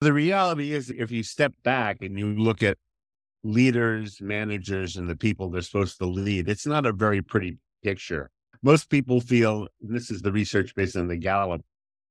The 0.00 0.14
reality 0.14 0.72
is, 0.72 0.88
if 0.88 1.10
you 1.10 1.22
step 1.22 1.52
back 1.62 1.98
and 2.00 2.18
you 2.18 2.34
look 2.34 2.62
at 2.62 2.78
leaders, 3.44 4.18
managers, 4.22 4.96
and 4.96 5.08
the 5.08 5.16
people 5.16 5.50
they're 5.50 5.60
supposed 5.60 5.98
to 5.98 6.06
lead, 6.06 6.48
it's 6.48 6.66
not 6.66 6.86
a 6.86 6.92
very 6.92 7.20
pretty 7.20 7.58
picture. 7.82 8.30
Most 8.62 8.88
people 8.88 9.20
feel 9.20 9.68
this 9.80 10.10
is 10.10 10.22
the 10.22 10.32
research 10.32 10.74
based 10.74 10.96
on 10.96 11.08
the 11.08 11.18
Gallup 11.18 11.60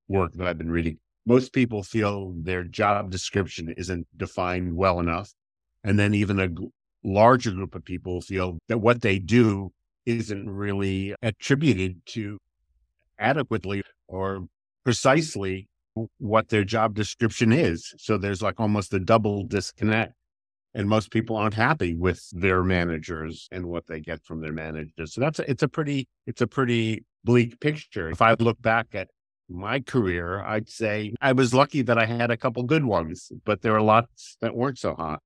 work 0.07 0.33
that 0.33 0.47
I've 0.47 0.57
been 0.59 0.69
reading. 0.69 0.99
Most 1.25 1.51
people 1.51 1.81
feel 1.81 2.33
their 2.37 2.63
job 2.63 3.09
description 3.09 3.73
isn't 3.75 4.05
defined 4.15 4.75
well 4.75 4.99
enough. 4.99 5.33
And 5.83 5.97
then 5.97 6.13
even 6.13 6.39
a 6.39 6.49
larger 7.03 7.51
group 7.51 7.73
of 7.73 7.83
people 7.85 8.21
feel 8.21 8.59
that 8.67 8.79
what 8.79 9.01
they 9.01 9.17
do 9.17 9.71
isn't 10.05 10.47
really 10.47 11.15
attributed 11.23 12.05
to 12.07 12.37
adequately 13.17 13.81
or 14.07 14.47
precisely 14.83 15.67
what 16.17 16.49
their 16.49 16.63
job 16.63 16.95
description 16.95 17.51
is. 17.51 17.93
So 17.97 18.17
there's 18.17 18.41
like 18.41 18.59
almost 18.59 18.93
a 18.93 18.99
double 18.99 19.43
disconnect. 19.43 20.13
And 20.75 20.87
most 20.87 21.09
people 21.09 21.35
aren't 21.35 21.55
happy 21.55 21.95
with 21.95 22.21
their 22.31 22.61
managers 22.63 23.47
and 23.51 23.65
what 23.65 23.87
they 23.87 23.99
get 23.99 24.23
from 24.23 24.39
their 24.39 24.53
managers. 24.53 25.13
So 25.13 25.21
that's 25.21 25.39
a, 25.39 25.49
it's 25.49 25.63
a 25.63 25.67
pretty 25.67 26.07
it's 26.27 26.41
a 26.41 26.47
pretty 26.47 27.05
bleak 27.23 27.59
picture. 27.59 28.09
If 28.11 28.21
I 28.21 28.35
look 28.39 28.61
back 28.61 28.93
at 28.93 29.07
my 29.49 29.79
career, 29.79 30.41
I'd 30.41 30.69
say 30.69 31.15
I 31.21 31.31
was 31.31 31.55
lucky 31.55 31.81
that 31.81 31.97
I 31.97 32.05
had 32.05 32.29
a 32.29 32.37
couple 32.37 32.61
good 32.63 32.85
ones, 32.85 33.31
but 33.45 33.63
there 33.63 33.75
are 33.75 33.81
lots 33.81 34.37
that 34.41 34.55
weren't 34.55 34.77
so 34.77 34.93
hot. 34.93 35.21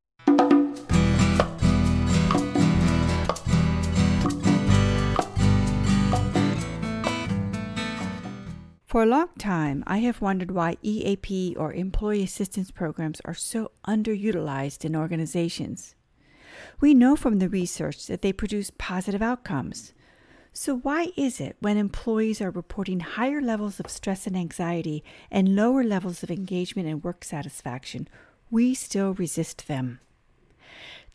For 8.94 9.02
a 9.02 9.08
long 9.08 9.30
time, 9.40 9.84
I 9.88 9.98
have 10.02 10.22
wondered 10.22 10.52
why 10.52 10.78
EAP 10.84 11.56
or 11.58 11.74
employee 11.74 12.22
assistance 12.22 12.70
programs 12.70 13.22
are 13.26 13.34
so 13.34 13.72
underutilized 13.88 14.86
in 14.86 14.96
organizations. 14.96 15.96
We 16.80 16.94
know 16.94 17.16
from 17.16 17.40
the 17.40 17.50
research 17.50 18.06
that 18.06 18.22
they 18.22 18.32
produce 18.32 18.72
positive 18.78 19.24
outcomes. 19.24 19.94
So, 20.52 20.78
why 20.78 21.08
is 21.18 21.42
it 21.42 21.56
when 21.60 21.76
employees 21.78 22.40
are 22.40 22.52
reporting 22.52 23.00
higher 23.00 23.42
levels 23.42 23.80
of 23.80 23.90
stress 23.90 24.28
and 24.28 24.38
anxiety 24.38 25.04
and 25.32 25.56
lower 25.56 25.84
levels 25.84 26.22
of 26.22 26.30
engagement 26.30 26.88
and 26.88 27.04
work 27.04 27.24
satisfaction, 27.24 28.08
we 28.52 28.76
still 28.76 29.16
resist 29.16 29.68
them? 29.68 30.02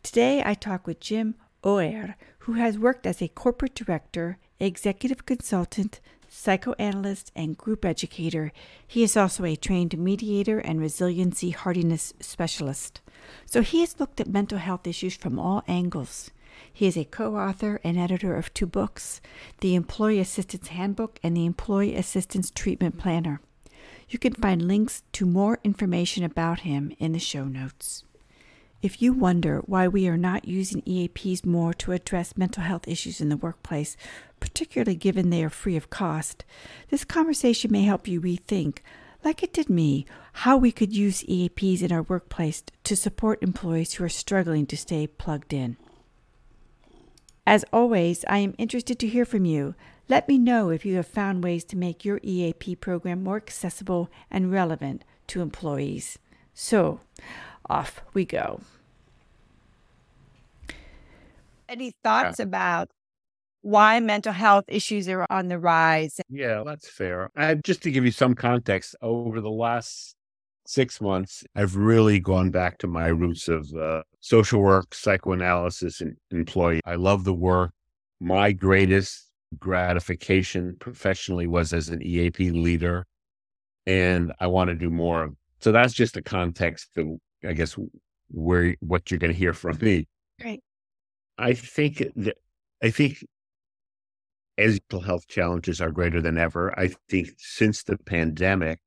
Today, 0.03 0.43
I 0.45 0.53
talk 0.53 0.85
with 0.85 0.99
Jim 0.99 1.35
Oher, 1.63 2.15
who 2.39 2.53
has 2.55 2.77
worked 2.77 3.07
as 3.07 3.21
a 3.21 3.29
corporate 3.29 3.73
director, 3.73 4.37
executive 4.59 5.25
consultant, 5.25 6.01
psychoanalyst, 6.29 7.31
and 7.35 7.57
group 7.57 7.83
educator. 7.83 8.51
He 8.87 9.03
is 9.03 9.17
also 9.17 9.43
a 9.45 9.55
trained 9.55 9.97
mediator 9.97 10.59
and 10.59 10.79
resiliency 10.79 11.49
hardiness 11.49 12.13
specialist. 12.19 13.01
So 13.45 13.61
he 13.61 13.81
has 13.81 13.99
looked 13.99 14.21
at 14.21 14.27
mental 14.27 14.57
health 14.57 14.87
issues 14.87 15.15
from 15.15 15.37
all 15.37 15.63
angles. 15.67 16.31
He 16.71 16.87
is 16.87 16.97
a 16.97 17.05
co 17.05 17.35
author 17.35 17.79
and 17.83 17.97
editor 17.97 18.35
of 18.35 18.53
two 18.53 18.65
books 18.65 19.21
The 19.61 19.75
Employee 19.75 20.19
Assistance 20.19 20.69
Handbook 20.69 21.19
and 21.23 21.35
The 21.35 21.45
Employee 21.45 21.95
Assistance 21.95 22.51
Treatment 22.51 22.97
Planner. 22.97 23.41
You 24.09 24.19
can 24.19 24.33
find 24.33 24.67
links 24.67 25.03
to 25.13 25.25
more 25.25 25.59
information 25.63 26.23
about 26.23 26.61
him 26.61 26.93
in 26.99 27.11
the 27.11 27.19
show 27.19 27.45
notes. 27.45 28.03
If 28.81 29.01
you 29.01 29.11
wonder 29.11 29.59
why 29.65 29.89
we 29.89 30.07
are 30.07 30.17
not 30.17 30.47
using 30.47 30.81
EAPs 30.83 31.45
more 31.45 31.73
to 31.73 31.91
address 31.91 32.37
mental 32.37 32.63
health 32.63 32.87
issues 32.87 33.19
in 33.19 33.27
the 33.27 33.35
workplace, 33.35 33.97
particularly 34.39 34.95
given 34.95 35.29
they 35.29 35.43
are 35.43 35.49
free 35.49 35.75
of 35.75 35.89
cost, 35.89 36.45
this 36.89 37.03
conversation 37.03 37.71
may 37.73 37.83
help 37.83 38.07
you 38.07 38.21
rethink, 38.21 38.79
like 39.21 39.43
it 39.43 39.51
did 39.51 39.69
me, 39.69 40.05
how 40.31 40.55
we 40.55 40.71
could 40.71 40.95
use 40.95 41.23
EAPs 41.23 41.81
in 41.81 41.91
our 41.91 42.03
workplace 42.03 42.63
to 42.85 42.95
support 42.95 43.43
employees 43.43 43.93
who 43.93 44.05
are 44.05 44.09
struggling 44.09 44.65
to 44.67 44.77
stay 44.77 45.07
plugged 45.07 45.51
in. 45.51 45.75
As 47.45 47.65
always, 47.73 48.23
I 48.29 48.37
am 48.37 48.55
interested 48.57 48.97
to 48.99 49.07
hear 49.07 49.25
from 49.25 49.43
you. 49.43 49.75
Let 50.07 50.29
me 50.29 50.37
know 50.37 50.69
if 50.69 50.85
you 50.85 50.95
have 50.95 51.07
found 51.07 51.43
ways 51.43 51.65
to 51.65 51.77
make 51.77 52.05
your 52.05 52.21
EAP 52.23 52.75
program 52.77 53.23
more 53.23 53.35
accessible 53.35 54.09
and 54.31 54.53
relevant 54.53 55.03
to 55.27 55.41
employees. 55.41 56.17
So, 56.53 57.01
off 57.69 58.01
we 58.13 58.25
go. 58.25 58.61
Any 61.67 61.93
thoughts 62.03 62.39
yeah. 62.39 62.45
about 62.45 62.89
why 63.61 63.99
mental 63.99 64.33
health 64.33 64.65
issues 64.67 65.07
are 65.09 65.25
on 65.29 65.47
the 65.47 65.59
rise? 65.59 66.19
Yeah, 66.29 66.63
that's 66.65 66.89
fair. 66.89 67.29
I, 67.35 67.55
just 67.55 67.83
to 67.83 67.91
give 67.91 68.05
you 68.05 68.11
some 68.11 68.33
context, 68.33 68.95
over 69.01 69.41
the 69.41 69.49
last 69.49 70.15
six 70.65 71.01
months, 71.01 71.43
I've 71.55 71.75
really 71.75 72.19
gone 72.19 72.51
back 72.51 72.77
to 72.79 72.87
my 72.87 73.07
roots 73.07 73.47
of 73.47 73.71
uh, 73.73 74.03
social 74.19 74.61
work, 74.61 74.93
psychoanalysis, 74.93 76.01
and 76.01 76.15
employee. 76.31 76.81
I 76.85 76.95
love 76.95 77.23
the 77.23 77.33
work. 77.33 77.71
My 78.19 78.51
greatest 78.51 79.29
gratification 79.57 80.75
professionally 80.79 81.47
was 81.47 81.73
as 81.73 81.89
an 81.89 82.01
EAP 82.01 82.51
leader, 82.51 83.05
and 83.85 84.33
I 84.39 84.47
want 84.47 84.69
to 84.69 84.75
do 84.75 84.89
more. 84.89 85.31
So 85.59 85.71
that's 85.71 85.93
just 85.93 86.13
the 86.13 86.21
context 86.21 86.97
of 86.97 87.07
I 87.43 87.53
guess 87.53 87.75
where 88.29 88.75
what 88.79 89.09
you're 89.09 89.19
going 89.19 89.33
to 89.33 89.37
hear 89.37 89.53
from 89.53 89.77
me. 89.81 90.07
Right. 90.43 90.61
I 91.37 91.53
think 91.53 92.03
that 92.15 92.37
I 92.83 92.89
think 92.89 93.23
as 94.57 94.79
mental 94.91 95.05
health 95.05 95.27
challenges 95.27 95.79
are 95.79 95.91
greater 95.91 96.21
than 96.21 96.37
ever. 96.37 96.77
I 96.77 96.89
think 97.09 97.29
since 97.37 97.83
the 97.83 97.97
pandemic, 97.97 98.79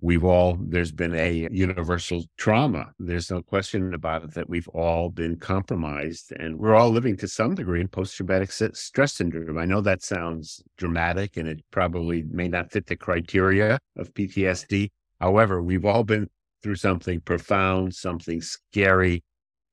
we've 0.00 0.24
all 0.24 0.58
there's 0.60 0.92
been 0.92 1.14
a 1.14 1.48
universal 1.50 2.24
trauma. 2.36 2.92
There's 2.98 3.30
no 3.30 3.40
question 3.40 3.94
about 3.94 4.24
it 4.24 4.34
that 4.34 4.50
we've 4.50 4.68
all 4.68 5.08
been 5.08 5.36
compromised, 5.36 6.32
and 6.32 6.58
we're 6.58 6.74
all 6.74 6.90
living 6.90 7.16
to 7.18 7.28
some 7.28 7.54
degree 7.54 7.80
in 7.80 7.88
post-traumatic 7.88 8.52
stress 8.52 9.14
syndrome. 9.14 9.56
I 9.56 9.64
know 9.64 9.80
that 9.80 10.02
sounds 10.02 10.62
dramatic, 10.76 11.36
and 11.36 11.48
it 11.48 11.64
probably 11.70 12.24
may 12.30 12.48
not 12.48 12.70
fit 12.70 12.86
the 12.86 12.96
criteria 12.96 13.78
of 13.96 14.12
PTSD. 14.12 14.90
However, 15.20 15.62
we've 15.62 15.86
all 15.86 16.04
been 16.04 16.28
through 16.62 16.76
something 16.76 17.20
profound, 17.20 17.94
something 17.94 18.40
scary, 18.40 19.22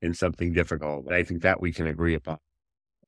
and 0.01 0.15
something 0.15 0.53
difficult. 0.53 1.05
But 1.05 1.15
I 1.15 1.23
think 1.23 1.41
that 1.41 1.61
we 1.61 1.71
can 1.71 1.87
agree 1.87 2.13
upon. 2.13 2.37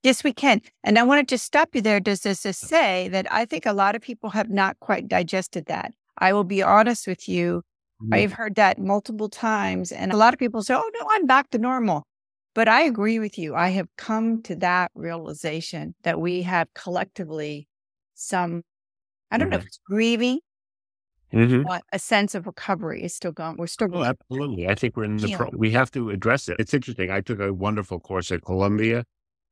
Yes, 0.03 0.23
we 0.23 0.33
can. 0.33 0.61
And 0.83 0.99
I 0.99 1.03
wanted 1.03 1.27
to 1.27 1.33
just 1.33 1.45
stop 1.45 1.69
you 1.73 1.81
there 1.81 1.99
just 1.99 2.23
to 2.23 2.53
say 2.53 3.07
that 3.09 3.25
I 3.31 3.45
think 3.45 3.65
a 3.65 3.73
lot 3.73 3.95
of 3.95 4.01
people 4.01 4.29
have 4.29 4.49
not 4.49 4.79
quite 4.79 5.07
digested 5.07 5.65
that. 5.65 5.93
I 6.19 6.31
will 6.31 6.43
be 6.43 6.61
honest 6.61 7.07
with 7.07 7.27
you. 7.27 7.63
Mm-hmm. 8.01 8.13
I've 8.13 8.33
heard 8.33 8.55
that 8.55 8.77
multiple 8.77 9.29
times. 9.29 9.91
And 9.91 10.13
a 10.13 10.17
lot 10.17 10.33
of 10.33 10.39
people 10.39 10.61
say, 10.61 10.75
oh, 10.75 10.91
no, 10.99 11.07
I'm 11.09 11.25
back 11.25 11.49
to 11.51 11.57
normal. 11.57 12.03
But 12.53 12.67
I 12.67 12.83
agree 12.83 13.19
with 13.19 13.37
you. 13.37 13.55
I 13.55 13.69
have 13.69 13.87
come 13.97 14.41
to 14.43 14.55
that 14.57 14.91
realization 14.95 15.95
that 16.03 16.21
we 16.21 16.43
have 16.43 16.67
collectively 16.73 17.67
some, 18.13 18.61
I 19.31 19.37
don't 19.37 19.47
mm-hmm. 19.47 19.51
know 19.53 19.57
if 19.57 19.65
it's 19.65 19.79
grieving, 19.85 20.39
Mm-hmm. 21.35 21.63
But 21.63 21.83
a 21.91 21.99
sense 21.99 22.33
of 22.33 22.47
recovery 22.47 23.03
is 23.03 23.13
still 23.13 23.33
going. 23.33 23.57
We're 23.57 23.67
still. 23.67 23.89
Oh, 23.93 24.03
absolutely. 24.03 24.67
I 24.67 24.75
think 24.75 24.95
we're 24.95 25.03
in 25.03 25.17
the. 25.17 25.35
Pro- 25.35 25.49
we 25.53 25.71
have 25.71 25.91
to 25.91 26.09
address 26.09 26.47
it. 26.47 26.55
It's 26.59 26.73
interesting. 26.73 27.11
I 27.11 27.21
took 27.21 27.39
a 27.39 27.53
wonderful 27.53 27.99
course 27.99 28.31
at 28.31 28.43
Columbia 28.43 29.03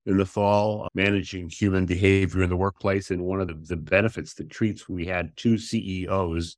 in 0.05 0.17
the 0.17 0.25
fall, 0.25 0.87
managing 0.93 1.49
human 1.49 1.85
behavior 1.85 2.43
in 2.43 2.49
the 2.49 2.57
workplace, 2.57 3.11
and 3.11 3.23
one 3.23 3.41
of 3.41 3.47
the, 3.47 3.53
the 3.53 3.77
benefits, 3.77 4.33
the 4.33 4.43
treats, 4.43 4.89
we 4.89 5.05
had 5.05 5.35
two 5.37 5.57
CEOs 5.57 6.57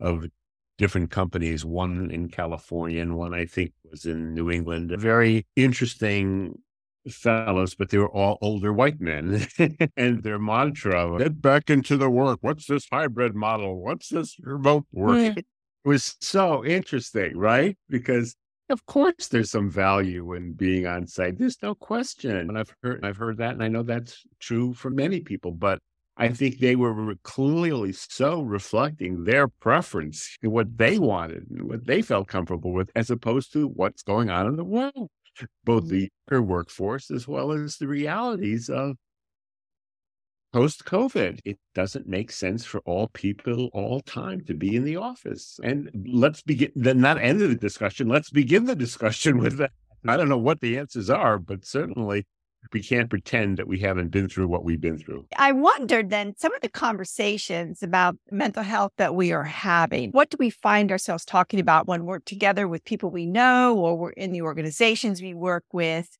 of 0.00 0.26
different 0.78 1.10
companies, 1.10 1.64
one 1.64 2.10
in 2.10 2.28
California 2.28 3.00
and 3.00 3.16
one 3.16 3.32
I 3.34 3.46
think 3.46 3.72
was 3.90 4.04
in 4.04 4.34
New 4.34 4.50
England. 4.50 4.92
Very 4.98 5.46
interesting 5.54 6.58
fellows, 7.10 7.74
but 7.74 7.90
they 7.90 7.98
were 7.98 8.10
all 8.10 8.38
older 8.40 8.72
white 8.72 9.00
men. 9.00 9.46
and 9.96 10.22
their 10.22 10.38
mantra, 10.38 11.18
get 11.18 11.40
back 11.40 11.70
into 11.70 11.96
the 11.96 12.10
work. 12.10 12.38
What's 12.42 12.66
this 12.66 12.86
hybrid 12.90 13.34
model? 13.34 13.82
What's 13.82 14.08
this 14.08 14.36
remote 14.40 14.86
work? 14.92 15.18
Yeah. 15.18 15.34
It 15.36 15.46
was 15.88 16.16
so 16.20 16.64
interesting, 16.64 17.36
right? 17.36 17.76
Because 17.88 18.36
of 18.68 18.86
course 18.86 19.28
there's 19.28 19.50
some 19.50 19.68
value 19.68 20.34
in 20.34 20.52
being 20.52 20.86
on 20.86 21.06
site. 21.06 21.38
There's 21.38 21.60
no 21.62 21.74
question. 21.74 22.36
And 22.36 22.58
I've 22.58 22.74
heard 22.82 23.04
I've 23.04 23.16
heard 23.16 23.38
that 23.38 23.54
and 23.54 23.62
I 23.62 23.68
know 23.68 23.82
that's 23.82 24.22
true 24.38 24.72
for 24.74 24.90
many 24.90 25.20
people, 25.20 25.52
but 25.52 25.80
I 26.16 26.28
think 26.28 26.58
they 26.58 26.76
were 26.76 27.14
clearly 27.22 27.92
so 27.92 28.42
reflecting 28.42 29.24
their 29.24 29.48
preference 29.48 30.36
and 30.42 30.52
what 30.52 30.76
they 30.76 30.98
wanted 30.98 31.46
and 31.50 31.62
what 31.64 31.86
they 31.86 32.02
felt 32.02 32.28
comfortable 32.28 32.72
with, 32.72 32.90
as 32.94 33.10
opposed 33.10 33.52
to 33.54 33.66
what's 33.66 34.02
going 34.02 34.28
on 34.28 34.46
in 34.46 34.56
the 34.56 34.64
world 34.64 35.08
both 35.64 35.84
mm-hmm. 35.84 36.06
the 36.28 36.42
workforce 36.42 37.10
as 37.10 37.28
well 37.28 37.52
as 37.52 37.76
the 37.76 37.86
realities 37.86 38.68
of 38.68 38.96
post 40.52 40.84
COVID. 40.84 41.40
It 41.44 41.58
doesn't 41.74 42.06
make 42.06 42.30
sense 42.30 42.64
for 42.64 42.80
all 42.80 43.08
people 43.08 43.70
all 43.72 44.00
time 44.00 44.42
to 44.44 44.54
be 44.54 44.76
in 44.76 44.84
the 44.84 44.96
office. 44.96 45.58
And 45.62 45.90
let's 46.06 46.42
begin, 46.42 46.70
then 46.74 47.00
not 47.00 47.18
end 47.18 47.42
of 47.42 47.48
the 47.48 47.56
discussion. 47.56 48.08
Let's 48.08 48.30
begin 48.30 48.64
the 48.64 48.76
discussion 48.76 49.38
with 49.42 49.58
that. 49.58 49.72
I 50.06 50.16
don't 50.16 50.28
know 50.28 50.38
what 50.38 50.60
the 50.60 50.78
answers 50.78 51.10
are, 51.10 51.38
but 51.38 51.64
certainly 51.64 52.26
we 52.72 52.82
can't 52.82 53.10
pretend 53.10 53.58
that 53.58 53.68
we 53.68 53.78
haven't 53.78 54.10
been 54.10 54.28
through 54.28 54.48
what 54.48 54.64
we've 54.64 54.80
been 54.80 54.98
through. 54.98 55.26
I 55.36 55.52
wondered 55.52 56.10
then 56.10 56.34
some 56.36 56.54
of 56.54 56.60
the 56.60 56.68
conversations 56.68 57.82
about 57.82 58.16
mental 58.30 58.62
health 58.62 58.92
that 58.96 59.14
we 59.14 59.32
are 59.32 59.44
having. 59.44 60.10
What 60.10 60.30
do 60.30 60.36
we 60.38 60.50
find 60.50 60.90
ourselves 60.90 61.24
talking 61.24 61.60
about 61.60 61.86
when 61.86 62.04
we're 62.04 62.20
together 62.20 62.68
with 62.68 62.84
people 62.84 63.10
we 63.10 63.26
know 63.26 63.76
or 63.76 63.96
we're 63.96 64.10
in 64.10 64.32
the 64.32 64.42
organizations 64.42 65.20
we 65.20 65.34
work 65.34 65.64
with? 65.72 66.16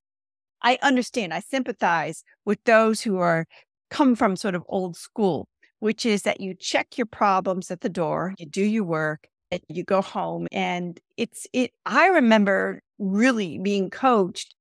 I 0.62 0.78
understand, 0.82 1.34
I 1.34 1.40
sympathize 1.40 2.22
with 2.44 2.62
those 2.64 3.00
who 3.00 3.18
are 3.18 3.46
come 3.90 4.14
from 4.14 4.36
sort 4.36 4.54
of 4.54 4.64
old 4.68 4.96
school, 4.96 5.48
which 5.80 6.06
is 6.06 6.22
that 6.22 6.40
you 6.40 6.54
check 6.54 6.96
your 6.96 7.06
problems 7.06 7.70
at 7.70 7.80
the 7.80 7.88
door, 7.88 8.34
you 8.38 8.46
do 8.46 8.64
your 8.64 8.84
work, 8.84 9.28
and 9.50 9.60
you 9.68 9.84
go 9.84 10.00
home. 10.00 10.46
And 10.52 10.98
it's 11.16 11.46
it 11.52 11.72
I 11.84 12.06
remember 12.06 12.80
really 12.98 13.58
being 13.58 13.90
coached 13.90 14.54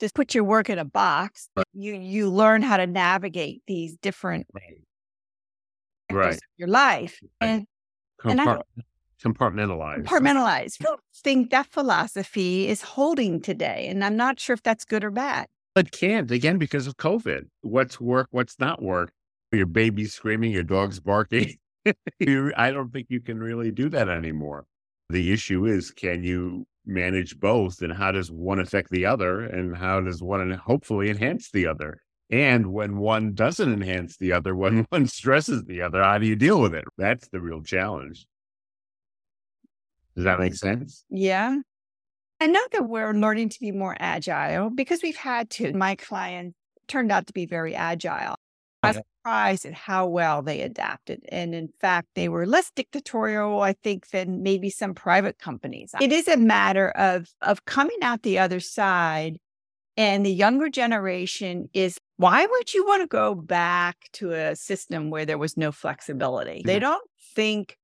to 0.00 0.10
put 0.14 0.34
your 0.34 0.44
work 0.44 0.70
in 0.70 0.78
a 0.78 0.84
box. 0.84 1.48
You 1.72 1.94
you 1.94 2.30
learn 2.30 2.62
how 2.62 2.76
to 2.76 2.86
navigate 2.86 3.62
these 3.66 3.96
different 3.96 4.46
right. 6.12 6.38
your 6.56 6.68
life. 6.68 7.18
And, 7.40 7.66
Compart- 8.20 8.62
and 8.76 8.84
compartmentalize. 9.22 10.04
Compartmentalize. 10.04 10.76
I 10.80 10.84
don't 10.84 11.00
think 11.14 11.50
that 11.50 11.66
philosophy 11.66 12.68
is 12.68 12.82
holding 12.82 13.40
today. 13.40 13.86
And 13.88 14.04
I'm 14.04 14.16
not 14.16 14.40
sure 14.40 14.54
if 14.54 14.62
that's 14.62 14.84
good 14.84 15.04
or 15.04 15.10
bad. 15.10 15.46
But 15.74 15.92
can't, 15.92 16.30
again, 16.30 16.58
because 16.58 16.86
of 16.86 16.96
COVID. 16.96 17.44
What's 17.60 18.00
work, 18.00 18.28
what's 18.32 18.58
not 18.58 18.82
work? 18.82 19.12
Your 19.52 19.66
baby's 19.66 20.12
screaming, 20.12 20.50
your 20.50 20.64
dog's 20.64 21.00
barking. 21.00 21.56
I 21.86 22.70
don't 22.70 22.92
think 22.92 23.06
you 23.08 23.20
can 23.20 23.38
really 23.38 23.70
do 23.70 23.88
that 23.90 24.08
anymore. 24.08 24.66
The 25.10 25.32
issue 25.32 25.64
is 25.64 25.90
can 25.90 26.22
you 26.22 26.66
manage 26.88 27.38
both 27.38 27.82
and 27.82 27.92
how 27.92 28.10
does 28.10 28.30
one 28.30 28.58
affect 28.58 28.90
the 28.90 29.06
other 29.06 29.40
and 29.42 29.76
how 29.76 30.00
does 30.00 30.22
one 30.22 30.50
hopefully 30.50 31.10
enhance 31.10 31.50
the 31.50 31.66
other? 31.66 32.00
And 32.30 32.72
when 32.72 32.98
one 32.98 33.34
doesn't 33.34 33.72
enhance 33.72 34.16
the 34.16 34.32
other, 34.32 34.54
when 34.54 34.84
one 34.88 35.06
stresses 35.06 35.64
the 35.64 35.82
other, 35.82 36.02
how 36.02 36.18
do 36.18 36.26
you 36.26 36.36
deal 36.36 36.60
with 36.60 36.74
it? 36.74 36.84
That's 36.96 37.28
the 37.28 37.40
real 37.40 37.62
challenge. 37.62 38.26
Does 40.16 40.24
that 40.24 40.40
make 40.40 40.54
sense? 40.54 41.04
Yeah. 41.10 41.58
I 42.40 42.46
know 42.46 42.62
that 42.72 42.88
we're 42.88 43.12
learning 43.12 43.50
to 43.50 43.60
be 43.60 43.72
more 43.72 43.96
agile 43.98 44.70
because 44.70 45.02
we've 45.02 45.16
had 45.16 45.50
to. 45.50 45.72
My 45.72 45.94
client 45.94 46.54
turned 46.86 47.12
out 47.12 47.26
to 47.28 47.32
be 47.32 47.46
very 47.46 47.74
agile. 47.74 48.36
I 48.82 48.88
was 48.88 48.96
surprised 48.96 49.66
at 49.66 49.74
how 49.74 50.06
well 50.06 50.42
they 50.42 50.60
adapted. 50.62 51.24
And 51.30 51.54
in 51.54 51.68
fact, 51.68 52.08
they 52.14 52.28
were 52.28 52.46
less 52.46 52.70
dictatorial, 52.70 53.60
I 53.60 53.72
think, 53.72 54.10
than 54.10 54.42
maybe 54.42 54.70
some 54.70 54.94
private 54.94 55.38
companies. 55.38 55.94
It 56.00 56.12
is 56.12 56.28
a 56.28 56.36
matter 56.36 56.90
of 56.90 57.28
of 57.42 57.64
coming 57.64 57.98
out 58.02 58.22
the 58.22 58.38
other 58.38 58.60
side. 58.60 59.38
And 59.96 60.24
the 60.24 60.32
younger 60.32 60.68
generation 60.68 61.68
is 61.74 61.98
why 62.18 62.46
would 62.46 62.72
you 62.72 62.86
want 62.86 63.02
to 63.02 63.08
go 63.08 63.34
back 63.34 64.08
to 64.14 64.32
a 64.32 64.54
system 64.54 65.10
where 65.10 65.26
there 65.26 65.38
was 65.38 65.56
no 65.56 65.72
flexibility? 65.72 66.62
They 66.64 66.78
don't 66.78 67.02
think 67.34 67.76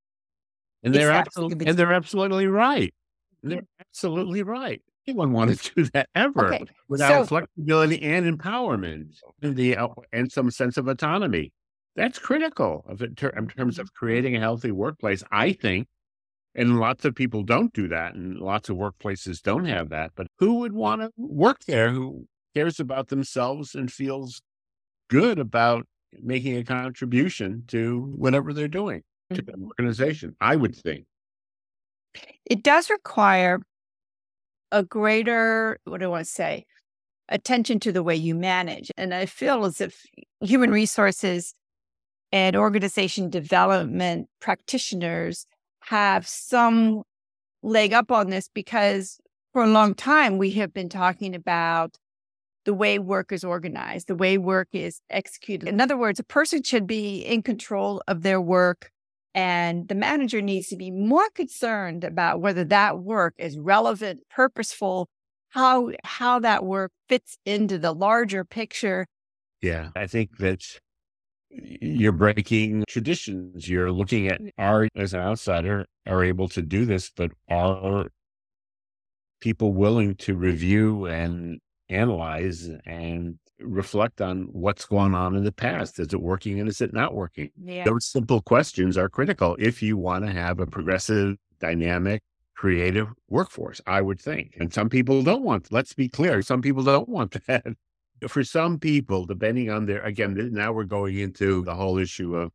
and 0.82 0.94
they're 0.94 1.10
absolutely 1.10 1.66
and 1.66 1.78
they're 1.78 1.92
absolutely 1.92 2.46
right. 2.46 2.94
They're 3.42 3.62
absolutely 3.80 4.42
right 4.42 4.82
anyone 5.06 5.32
want 5.32 5.58
to 5.58 5.74
do 5.74 5.84
that 5.92 6.08
ever 6.14 6.54
okay. 6.54 6.64
without 6.88 7.22
so, 7.22 7.26
flexibility 7.26 8.02
and 8.02 8.38
empowerment 8.38 9.16
and 9.42 9.56
the 9.56 9.76
uh, 9.76 9.88
and 10.12 10.30
some 10.30 10.50
sense 10.50 10.76
of 10.76 10.88
autonomy. 10.88 11.52
That's 11.96 12.18
critical 12.18 12.84
of 12.88 13.02
it 13.02 13.20
in 13.22 13.48
terms 13.48 13.78
of 13.78 13.92
creating 13.94 14.34
a 14.34 14.40
healthy 14.40 14.72
workplace. 14.72 15.22
I 15.30 15.52
think, 15.52 15.86
and 16.54 16.80
lots 16.80 17.04
of 17.04 17.14
people 17.14 17.44
don't 17.44 17.72
do 17.72 17.88
that, 17.88 18.14
and 18.14 18.38
lots 18.38 18.68
of 18.68 18.76
workplaces 18.76 19.40
don't 19.40 19.66
have 19.66 19.90
that. 19.90 20.12
But 20.16 20.26
who 20.38 20.60
would 20.60 20.72
want 20.72 21.02
to 21.02 21.10
work 21.16 21.64
there? 21.66 21.90
Who 21.90 22.26
cares 22.54 22.80
about 22.80 23.08
themselves 23.08 23.74
and 23.74 23.92
feels 23.92 24.42
good 25.08 25.38
about 25.38 25.86
making 26.20 26.56
a 26.56 26.64
contribution 26.64 27.64
to 27.68 28.12
whatever 28.16 28.52
they're 28.52 28.68
doing 28.68 29.02
to 29.32 29.40
an 29.40 29.46
mm-hmm. 29.46 29.64
organization? 29.66 30.34
I 30.40 30.56
would 30.56 30.74
think. 30.74 31.06
It 32.44 32.62
does 32.62 32.90
require 32.90 33.60
a 34.74 34.82
greater, 34.82 35.78
what 35.84 36.00
do 36.00 36.06
I 36.06 36.08
want 36.08 36.26
to 36.26 36.30
say, 36.30 36.66
attention 37.28 37.78
to 37.80 37.92
the 37.92 38.02
way 38.02 38.16
you 38.16 38.34
manage. 38.34 38.90
And 38.96 39.14
I 39.14 39.24
feel 39.24 39.64
as 39.64 39.80
if 39.80 40.04
human 40.40 40.72
resources 40.72 41.54
and 42.32 42.56
organization 42.56 43.30
development 43.30 44.26
practitioners 44.40 45.46
have 45.84 46.26
some 46.26 47.02
leg 47.62 47.92
up 47.92 48.10
on 48.10 48.30
this 48.30 48.50
because 48.52 49.20
for 49.52 49.62
a 49.62 49.68
long 49.68 49.94
time 49.94 50.38
we 50.38 50.50
have 50.52 50.74
been 50.74 50.88
talking 50.88 51.36
about 51.36 51.96
the 52.64 52.74
way 52.74 52.98
work 52.98 53.30
is 53.30 53.44
organized, 53.44 54.08
the 54.08 54.16
way 54.16 54.38
work 54.38 54.68
is 54.72 55.00
executed. 55.08 55.68
In 55.68 55.80
other 55.80 55.96
words, 55.96 56.18
a 56.18 56.24
person 56.24 56.64
should 56.64 56.86
be 56.86 57.20
in 57.20 57.42
control 57.42 58.02
of 58.08 58.22
their 58.22 58.40
work 58.40 58.90
and 59.34 59.88
the 59.88 59.94
manager 59.94 60.40
needs 60.40 60.68
to 60.68 60.76
be 60.76 60.90
more 60.90 61.28
concerned 61.30 62.04
about 62.04 62.40
whether 62.40 62.64
that 62.64 63.00
work 63.00 63.34
is 63.38 63.58
relevant, 63.58 64.20
purposeful, 64.30 65.08
how 65.50 65.90
how 66.04 66.38
that 66.40 66.64
work 66.64 66.92
fits 67.08 67.38
into 67.44 67.78
the 67.78 67.92
larger 67.92 68.44
picture. 68.44 69.06
Yeah, 69.60 69.90
I 69.96 70.06
think 70.06 70.38
that 70.38 70.62
you're 71.50 72.12
breaking 72.12 72.84
traditions. 72.88 73.68
You're 73.68 73.92
looking 73.92 74.28
at 74.28 74.40
are 74.58 74.88
as 74.96 75.14
an 75.14 75.20
outsider 75.20 75.86
are 76.06 76.24
able 76.24 76.48
to 76.48 76.62
do 76.62 76.84
this, 76.84 77.10
but 77.14 77.30
are 77.48 78.06
people 79.40 79.72
willing 79.72 80.14
to 80.16 80.36
review 80.36 81.06
and 81.06 81.60
analyze 81.88 82.68
and 82.86 83.38
reflect 83.60 84.20
on 84.20 84.48
what's 84.52 84.84
going 84.84 85.14
on 85.14 85.36
in 85.36 85.44
the 85.44 85.52
past. 85.52 85.98
Is 85.98 86.12
it 86.12 86.20
working 86.20 86.60
and 86.60 86.68
is 86.68 86.80
it 86.80 86.92
not 86.92 87.14
working? 87.14 87.50
Yeah. 87.62 87.84
Those 87.84 88.06
simple 88.06 88.42
questions 88.42 88.98
are 88.98 89.08
critical 89.08 89.56
if 89.58 89.82
you 89.82 89.96
want 89.96 90.24
to 90.26 90.32
have 90.32 90.60
a 90.60 90.66
progressive, 90.66 91.36
dynamic, 91.60 92.22
creative 92.56 93.08
workforce, 93.28 93.80
I 93.86 94.00
would 94.00 94.20
think. 94.20 94.56
And 94.58 94.72
some 94.72 94.88
people 94.88 95.22
don't 95.22 95.42
want, 95.42 95.72
let's 95.72 95.92
be 95.92 96.08
clear, 96.08 96.42
some 96.42 96.62
people 96.62 96.82
don't 96.82 97.08
want 97.08 97.36
that. 97.46 97.64
For 98.28 98.44
some 98.44 98.78
people, 98.78 99.26
depending 99.26 99.70
on 99.70 99.86
their, 99.86 100.02
again, 100.02 100.36
now 100.52 100.72
we're 100.72 100.84
going 100.84 101.18
into 101.18 101.62
the 101.64 101.74
whole 101.74 101.98
issue 101.98 102.36
of 102.36 102.52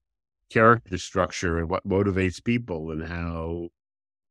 character 0.50 0.98
structure 0.98 1.60
and 1.60 1.70
what 1.70 1.88
motivates 1.88 2.44
people 2.44 2.92
and 2.92 3.04
how 3.04 3.70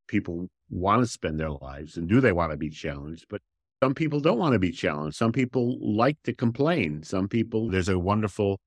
people 0.07 0.47
want 0.69 1.01
to 1.01 1.07
spend 1.07 1.39
their 1.39 1.51
lives 1.51 1.97
and 1.97 2.09
do 2.09 2.19
they 2.19 2.31
want 2.31 2.51
to 2.51 2.57
be 2.57 2.69
challenged. 2.69 3.25
But 3.29 3.41
some 3.81 3.93
people 3.93 4.19
don't 4.19 4.37
want 4.37 4.53
to 4.53 4.59
be 4.59 4.71
challenged. 4.71 5.15
Some 5.15 5.31
people 5.31 5.77
like 5.81 6.17
to 6.23 6.33
complain. 6.33 7.03
Some 7.03 7.27
people, 7.27 7.69
there's 7.69 7.87
a 7.87 7.97
wonderful 7.97 8.59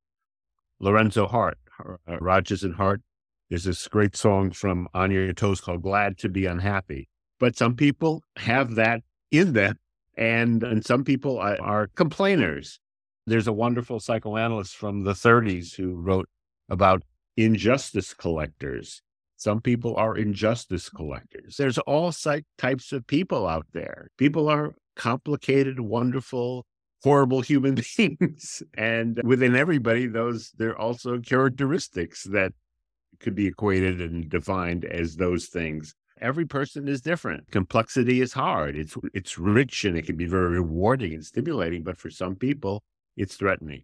Lorenzo 0.80 1.26
Hart, 1.26 1.58
uh, 1.84 2.18
Rodgers 2.18 2.64
and 2.64 2.74
Hart. 2.74 3.02
There's 3.50 3.64
this 3.64 3.86
great 3.88 4.16
song 4.16 4.52
from 4.52 4.88
On 4.94 5.10
Your 5.10 5.32
Toes 5.34 5.60
called 5.60 5.82
Glad 5.82 6.16
to 6.18 6.30
Be 6.30 6.46
Unhappy. 6.46 7.08
But 7.38 7.56
some 7.56 7.76
people 7.76 8.22
have 8.36 8.76
that 8.76 9.02
in 9.30 9.52
them, 9.52 9.78
and, 10.16 10.62
and 10.62 10.84
some 10.84 11.04
people 11.04 11.38
are 11.38 11.88
complainers. 11.88 12.78
There's 13.26 13.46
a 13.46 13.52
wonderful 13.52 14.00
psychoanalyst 14.00 14.74
from 14.74 15.04
the 15.04 15.12
30s 15.12 15.74
who 15.74 15.94
wrote 15.94 16.28
about 16.70 17.02
injustice 17.36 18.14
collectors. 18.14 19.02
Some 19.36 19.60
people 19.60 19.96
are 19.96 20.16
injustice 20.16 20.88
collectors. 20.88 21.56
There's 21.56 21.78
all 21.78 22.12
types 22.58 22.92
of 22.92 23.06
people 23.06 23.46
out 23.46 23.66
there. 23.72 24.08
People 24.16 24.48
are 24.48 24.74
complicated, 24.96 25.80
wonderful, 25.80 26.66
horrible 27.02 27.40
human 27.40 27.74
beings. 27.96 28.62
and 28.74 29.20
within 29.24 29.56
everybody, 29.56 30.06
those 30.06 30.52
there 30.58 30.70
are 30.70 30.78
also 30.78 31.18
characteristics 31.18 32.24
that 32.24 32.52
could 33.20 33.34
be 33.34 33.46
equated 33.46 34.00
and 34.00 34.28
defined 34.28 34.84
as 34.84 35.16
those 35.16 35.46
things. 35.46 35.94
Every 36.20 36.44
person 36.44 36.86
is 36.88 37.00
different. 37.00 37.50
Complexity 37.50 38.20
is 38.20 38.32
hard. 38.32 38.76
It's 38.76 38.96
it's 39.12 39.38
rich 39.38 39.84
and 39.84 39.96
it 39.96 40.06
can 40.06 40.16
be 40.16 40.26
very 40.26 40.50
rewarding 40.50 41.14
and 41.14 41.24
stimulating, 41.24 41.82
but 41.82 41.96
for 41.96 42.10
some 42.10 42.36
people, 42.36 42.82
it's 43.16 43.36
threatening. 43.36 43.82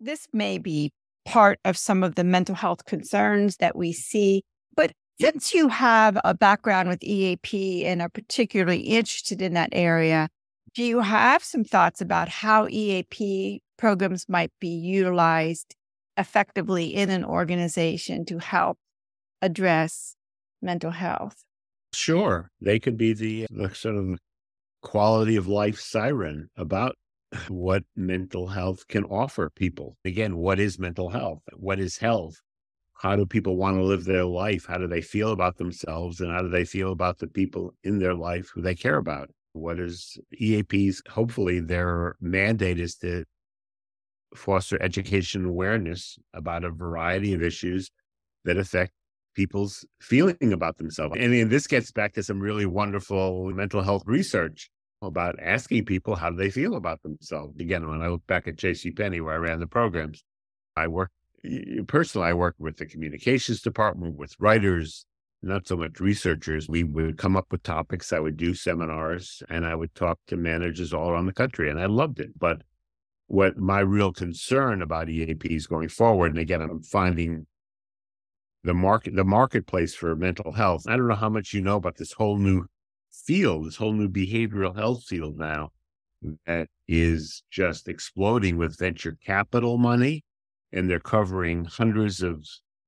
This 0.00 0.28
may 0.32 0.58
be 0.58 0.92
part 1.24 1.58
of 1.64 1.76
some 1.76 2.02
of 2.02 2.14
the 2.14 2.24
mental 2.24 2.54
health 2.54 2.84
concerns 2.84 3.56
that 3.56 3.76
we 3.76 3.92
see, 3.92 4.42
but 4.76 4.92
since 5.20 5.52
you 5.52 5.68
have 5.68 6.16
a 6.24 6.32
background 6.32 6.88
with 6.88 7.02
EAP 7.02 7.84
and 7.84 8.00
are 8.00 8.08
particularly 8.08 8.80
interested 8.80 9.42
in 9.42 9.54
that 9.54 9.70
area, 9.72 10.28
do 10.74 10.82
you 10.84 11.00
have 11.00 11.42
some 11.42 11.64
thoughts 11.64 12.00
about 12.00 12.28
how 12.28 12.68
EAP 12.68 13.62
programs 13.76 14.28
might 14.28 14.52
be 14.60 14.68
utilized 14.68 15.76
effectively 16.16 16.94
in 16.94 17.10
an 17.10 17.24
organization 17.24 18.24
to 18.26 18.38
help 18.38 18.78
address 19.42 20.16
mental 20.62 20.90
health? 20.90 21.44
Sure. 21.92 22.50
They 22.60 22.78
could 22.78 22.96
be 22.96 23.12
the, 23.12 23.46
the 23.50 23.74
sort 23.74 23.96
of 23.96 24.18
quality 24.82 25.36
of 25.36 25.46
life 25.48 25.80
siren 25.80 26.48
about 26.56 26.96
what 27.48 27.84
mental 27.96 28.48
health 28.48 28.86
can 28.88 29.04
offer 29.04 29.50
people. 29.50 29.96
Again, 30.04 30.36
what 30.36 30.60
is 30.60 30.78
mental 30.78 31.10
health? 31.10 31.42
What 31.56 31.80
is 31.80 31.98
health? 31.98 32.36
How 32.94 33.16
do 33.16 33.26
people 33.26 33.56
want 33.56 33.76
to 33.76 33.84
live 33.84 34.04
their 34.04 34.24
life? 34.24 34.66
How 34.66 34.78
do 34.78 34.88
they 34.88 35.02
feel 35.02 35.32
about 35.32 35.58
themselves? 35.58 36.20
And 36.20 36.32
how 36.32 36.42
do 36.42 36.48
they 36.48 36.64
feel 36.64 36.92
about 36.92 37.18
the 37.18 37.28
people 37.28 37.74
in 37.84 37.98
their 37.98 38.14
life 38.14 38.50
who 38.54 38.62
they 38.62 38.74
care 38.74 38.96
about? 38.96 39.30
What 39.52 39.78
is 39.80 40.18
EAP's? 40.38 41.02
Hopefully, 41.10 41.60
their 41.60 42.16
mandate 42.20 42.78
is 42.78 42.96
to 42.96 43.24
foster 44.34 44.80
education 44.82 45.46
awareness 45.46 46.18
about 46.34 46.64
a 46.64 46.70
variety 46.70 47.32
of 47.32 47.42
issues 47.42 47.90
that 48.44 48.56
affect 48.56 48.92
people's 49.34 49.86
feeling 50.00 50.52
about 50.52 50.78
themselves. 50.78 51.16
And, 51.18 51.50
this 51.50 51.66
gets 51.66 51.90
back 51.92 52.14
to 52.14 52.22
some 52.22 52.40
really 52.40 52.66
wonderful 52.66 53.50
mental 53.50 53.82
health 53.82 54.02
research 54.06 54.70
about 55.00 55.36
asking 55.40 55.84
people 55.84 56.16
how 56.16 56.30
do 56.30 56.36
they 56.36 56.50
feel 56.50 56.74
about 56.74 57.02
themselves. 57.02 57.58
Again, 57.60 57.88
when 57.88 58.02
I 58.02 58.08
look 58.08 58.26
back 58.26 58.48
at 58.48 58.56
J.C. 58.56 58.90
Penney, 58.90 59.20
where 59.20 59.34
I 59.34 59.38
ran 59.38 59.60
the 59.60 59.66
programs, 59.66 60.24
I 60.76 60.88
work 60.88 61.10
personally. 61.86 62.28
I 62.28 62.32
work 62.32 62.56
with 62.58 62.78
the 62.78 62.86
communications 62.86 63.62
department, 63.62 64.16
with 64.16 64.34
writers, 64.40 65.06
not 65.42 65.66
so 65.68 65.76
much 65.76 66.00
researchers. 66.00 66.68
We 66.68 66.84
would 66.84 67.18
come 67.18 67.36
up 67.36 67.46
with 67.50 67.62
topics. 67.62 68.12
I 68.12 68.18
would 68.18 68.36
do 68.36 68.54
seminars, 68.54 69.42
and 69.48 69.64
I 69.64 69.74
would 69.74 69.94
talk 69.94 70.18
to 70.28 70.36
managers 70.36 70.92
all 70.92 71.10
around 71.10 71.26
the 71.26 71.32
country, 71.32 71.70
and 71.70 71.80
I 71.80 71.86
loved 71.86 72.20
it. 72.20 72.38
But 72.38 72.62
what 73.28 73.56
my 73.56 73.80
real 73.80 74.12
concern 74.12 74.82
about 74.82 75.08
EAPs 75.08 75.68
going 75.68 75.88
forward, 75.88 76.32
and 76.32 76.38
again, 76.40 76.62
I'm 76.62 76.82
finding 76.82 77.46
the 78.64 78.74
market, 78.74 79.14
the 79.14 79.24
marketplace 79.24 79.94
for 79.94 80.16
mental 80.16 80.52
health. 80.52 80.84
I 80.88 80.96
don't 80.96 81.08
know 81.08 81.14
how 81.14 81.28
much 81.28 81.52
you 81.52 81.60
know 81.60 81.76
about 81.76 81.96
this 81.96 82.12
whole 82.12 82.38
new 82.38 82.66
field, 83.12 83.66
this 83.66 83.76
whole 83.76 83.92
new 83.92 84.08
behavioral 84.08 84.76
health 84.76 85.04
field 85.04 85.38
now 85.38 85.70
that 86.46 86.68
is 86.88 87.42
just 87.50 87.88
exploding 87.88 88.56
with 88.56 88.78
venture 88.78 89.16
capital 89.24 89.78
money. 89.78 90.24
And 90.72 90.90
they're 90.90 91.00
covering 91.00 91.64
hundreds 91.64 92.22
of 92.22 92.44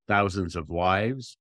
thousands 0.07 0.55
of 0.57 0.69
lives. 0.69 1.39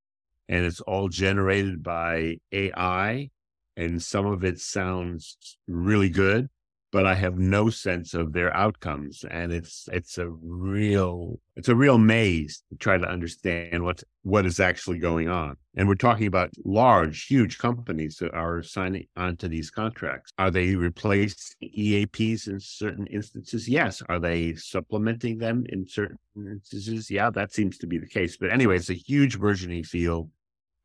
And 0.50 0.66
it's 0.66 0.82
all 0.82 1.08
generated 1.08 1.82
by 1.82 2.40
AI. 2.52 3.30
And 3.78 4.04
some 4.04 4.26
of 4.26 4.44
it 4.44 4.60
sounds 4.60 5.58
really 5.68 6.10
good 6.10 6.50
but 6.92 7.06
I 7.06 7.14
have 7.16 7.38
no 7.38 7.70
sense 7.70 8.14
of 8.14 8.34
their 8.34 8.56
outcomes. 8.56 9.24
And 9.30 9.52
it's 9.52 9.88
it's 9.92 10.18
a 10.18 10.28
real 10.30 11.40
it's 11.56 11.70
a 11.70 11.76
real 11.76 11.98
maze 11.98 12.64
to 12.70 12.78
try 12.78 12.98
to 12.98 13.08
understand 13.08 13.84
what 13.84 14.04
what 14.24 14.46
is 14.46 14.60
actually 14.60 15.00
going 15.00 15.30
on. 15.30 15.56
And 15.76 15.88
we're 15.88 15.96
talking 15.96 16.28
about 16.28 16.52
large, 16.66 17.26
huge 17.28 17.58
companies 17.58 18.18
that 18.18 18.34
are 18.34 18.64
signing 18.64 19.08
onto 19.16 19.48
these 19.48 19.70
contracts. 19.70 20.32
Are 20.38 20.52
they 20.52 20.76
replacing 20.76 21.56
EAPs 21.64 22.48
in 22.48 22.60
certain 22.60 23.08
instances? 23.08 23.70
Yes. 23.70 24.02
Are 24.10 24.20
they 24.20 24.56
supplementing 24.56 25.38
them 25.38 25.66
in 25.70 25.88
certain 25.88 26.18
instances? 26.36 27.10
Yeah, 27.10 27.30
that 27.32 27.54
seems 27.54 27.78
to 27.80 27.88
be 27.88 27.98
the 27.98 28.08
case. 28.08 28.38
But 28.38 28.52
anyway, 28.52 28.78
it's 28.78 28.90
a 28.90 28.94
huge 28.94 29.40
burgeoning 29.40 29.84
field. 29.84 30.30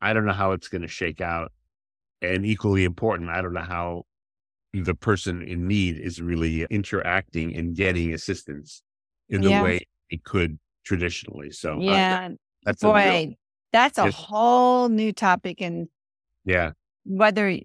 I 0.01 0.13
don't 0.13 0.25
know 0.25 0.33
how 0.33 0.51
it's 0.51 0.67
going 0.67 0.81
to 0.81 0.87
shake 0.87 1.21
out. 1.21 1.51
And 2.21 2.45
equally 2.45 2.83
important, 2.83 3.29
I 3.29 3.41
don't 3.41 3.53
know 3.53 3.61
how 3.61 4.03
the 4.73 4.95
person 4.95 5.41
in 5.41 5.67
need 5.67 5.97
is 5.97 6.21
really 6.21 6.63
interacting 6.69 7.55
and 7.55 7.75
getting 7.75 8.13
assistance 8.13 8.81
in 9.29 9.41
the 9.41 9.49
yeah. 9.49 9.63
way 9.63 9.81
it 10.09 10.23
could 10.23 10.59
traditionally. 10.83 11.51
So 11.51 11.79
yeah, 11.79 12.29
uh, 12.31 12.35
that's 12.63 12.81
boy, 12.81 12.97
a 12.97 13.25
real, 13.25 13.33
that's 13.71 13.97
a 13.97 14.11
whole 14.11 14.89
new 14.89 15.13
topic, 15.13 15.61
and 15.61 15.87
yeah, 16.43 16.71
whether 17.05 17.57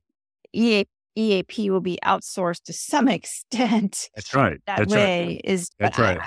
EA, 0.52 0.84
EAP 1.16 1.70
will 1.70 1.80
be 1.80 1.98
outsourced 2.04 2.64
to 2.64 2.72
some 2.72 3.08
extent. 3.18 4.10
That's 4.14 4.34
right. 4.34 4.60
That 4.66 4.78
that's 4.78 4.92
way 4.92 5.26
right. 5.26 5.40
is 5.44 5.70
that's 5.78 5.98
right. 5.98 6.20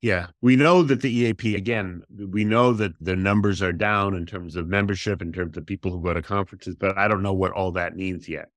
Yeah, 0.00 0.28
we 0.42 0.54
know 0.54 0.84
that 0.84 1.00
the 1.00 1.10
EAP 1.10 1.56
again. 1.56 2.02
We 2.16 2.44
know 2.44 2.72
that 2.72 2.92
the 3.00 3.16
numbers 3.16 3.62
are 3.62 3.72
down 3.72 4.14
in 4.14 4.26
terms 4.26 4.54
of 4.54 4.68
membership, 4.68 5.20
in 5.20 5.32
terms 5.32 5.56
of 5.56 5.66
people 5.66 5.90
who 5.90 6.00
go 6.00 6.14
to 6.14 6.22
conferences, 6.22 6.76
but 6.76 6.96
I 6.96 7.08
don't 7.08 7.22
know 7.22 7.32
what 7.32 7.52
all 7.52 7.72
that 7.72 7.96
means 7.96 8.28
yet. 8.28 8.48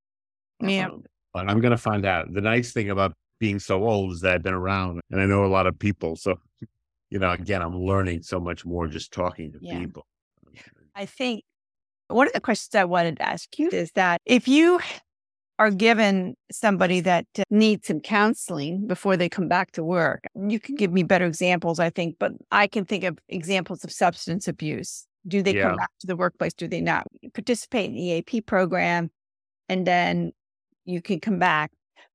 Yeah. 0.60 0.86
Um, 0.86 1.04
but 1.34 1.48
I'm 1.48 1.60
going 1.60 1.72
to 1.72 1.78
find 1.78 2.06
out. 2.06 2.32
The 2.32 2.40
nice 2.40 2.72
thing 2.72 2.90
about 2.90 3.14
being 3.40 3.58
so 3.58 3.82
old 3.84 4.12
is 4.12 4.20
that 4.20 4.34
I've 4.34 4.42
been 4.42 4.54
around 4.54 5.00
and 5.10 5.20
I 5.20 5.26
know 5.26 5.44
a 5.44 5.46
lot 5.46 5.66
of 5.66 5.76
people. 5.78 6.14
So, 6.14 6.38
you 7.10 7.18
know, 7.18 7.30
again, 7.30 7.60
I'm 7.60 7.76
learning 7.76 8.22
so 8.22 8.38
much 8.38 8.64
more 8.64 8.86
just 8.86 9.12
talking 9.12 9.52
to 9.52 9.58
yeah. 9.60 9.78
people. 9.78 10.06
I 10.94 11.06
think 11.06 11.42
one 12.08 12.26
of 12.26 12.34
the 12.34 12.40
questions 12.40 12.74
I 12.74 12.84
wanted 12.84 13.16
to 13.16 13.28
ask 13.28 13.58
you 13.58 13.68
is 13.70 13.90
that 13.92 14.20
if 14.26 14.46
you 14.46 14.78
are 15.58 15.70
given 15.70 16.34
somebody 16.50 17.00
that 17.00 17.26
needs 17.50 17.86
some 17.86 18.00
counseling 18.00 18.86
before 18.86 19.16
they 19.16 19.28
come 19.28 19.48
back 19.48 19.72
to 19.72 19.84
work, 19.84 20.24
you 20.34 20.58
can 20.58 20.74
give 20.74 20.92
me 20.92 21.02
better 21.02 21.26
examples, 21.26 21.78
I 21.78 21.90
think, 21.90 22.16
but 22.18 22.32
I 22.50 22.66
can 22.66 22.84
think 22.84 23.04
of 23.04 23.18
examples 23.28 23.84
of 23.84 23.92
substance 23.92 24.48
abuse. 24.48 25.06
Do 25.26 25.42
they 25.42 25.54
yeah. 25.54 25.68
come 25.68 25.76
back 25.76 25.90
to 26.00 26.06
the 26.06 26.16
workplace? 26.16 26.54
Do 26.54 26.66
they 26.66 26.80
not 26.80 27.06
participate 27.32 27.90
in 27.90 27.94
the 27.94 28.02
EAP 28.02 28.40
program? 28.42 29.10
And 29.68 29.86
then 29.86 30.32
you 30.84 31.00
can 31.00 31.20
come 31.20 31.38
back. 31.38 31.70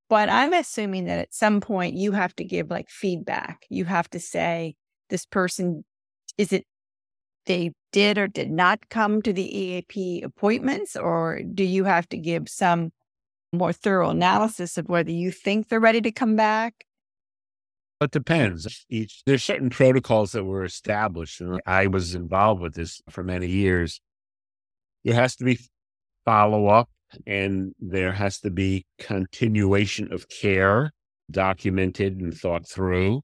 But 0.09 0.29
I'm 0.29 0.53
assuming 0.53 1.05
that 1.05 1.19
at 1.19 1.33
some 1.33 1.61
point 1.61 1.95
you 1.95 2.13
have 2.13 2.35
to 2.37 2.43
give 2.43 2.69
like 2.69 2.89
feedback. 2.89 3.65
You 3.69 3.85
have 3.85 4.09
to 4.11 4.19
say, 4.19 4.75
this 5.09 5.25
person, 5.25 5.85
is 6.37 6.51
it 6.51 6.65
they 7.45 7.71
did 7.91 8.17
or 8.17 8.27
did 8.27 8.51
not 8.51 8.89
come 8.89 9.21
to 9.21 9.31
the 9.31 9.57
EAP 9.57 10.21
appointments? 10.21 10.95
Or 10.95 11.41
do 11.53 11.63
you 11.63 11.85
have 11.85 12.07
to 12.09 12.17
give 12.17 12.49
some 12.49 12.91
more 13.57 13.73
thorough 13.73 14.09
analysis 14.09 14.77
of 14.77 14.89
whether 14.89 15.11
you 15.11 15.31
think 15.31 15.69
they're 15.69 15.79
ready 15.79 16.01
to 16.01 16.11
come 16.11 16.35
back? 16.35 16.85
It 17.99 18.11
depends. 18.11 18.85
Each 18.89 19.23
there's 19.25 19.43
certain 19.43 19.69
protocols 19.69 20.31
that 20.33 20.43
were 20.43 20.63
established, 20.63 21.41
and 21.41 21.59
I 21.65 21.87
was 21.87 22.13
involved 22.13 22.61
with 22.61 22.75
this 22.75 23.01
for 23.09 23.23
many 23.23 23.47
years. 23.47 23.99
There 25.03 25.15
has 25.15 25.35
to 25.37 25.45
be 25.45 25.59
follow 26.25 26.67
up 26.67 26.89
and 27.25 27.73
there 27.79 28.11
has 28.11 28.39
to 28.41 28.49
be 28.51 28.85
continuation 28.99 30.11
of 30.11 30.27
care 30.27 30.91
documented 31.31 32.19
and 32.19 32.33
thought 32.33 32.67
through 32.67 33.21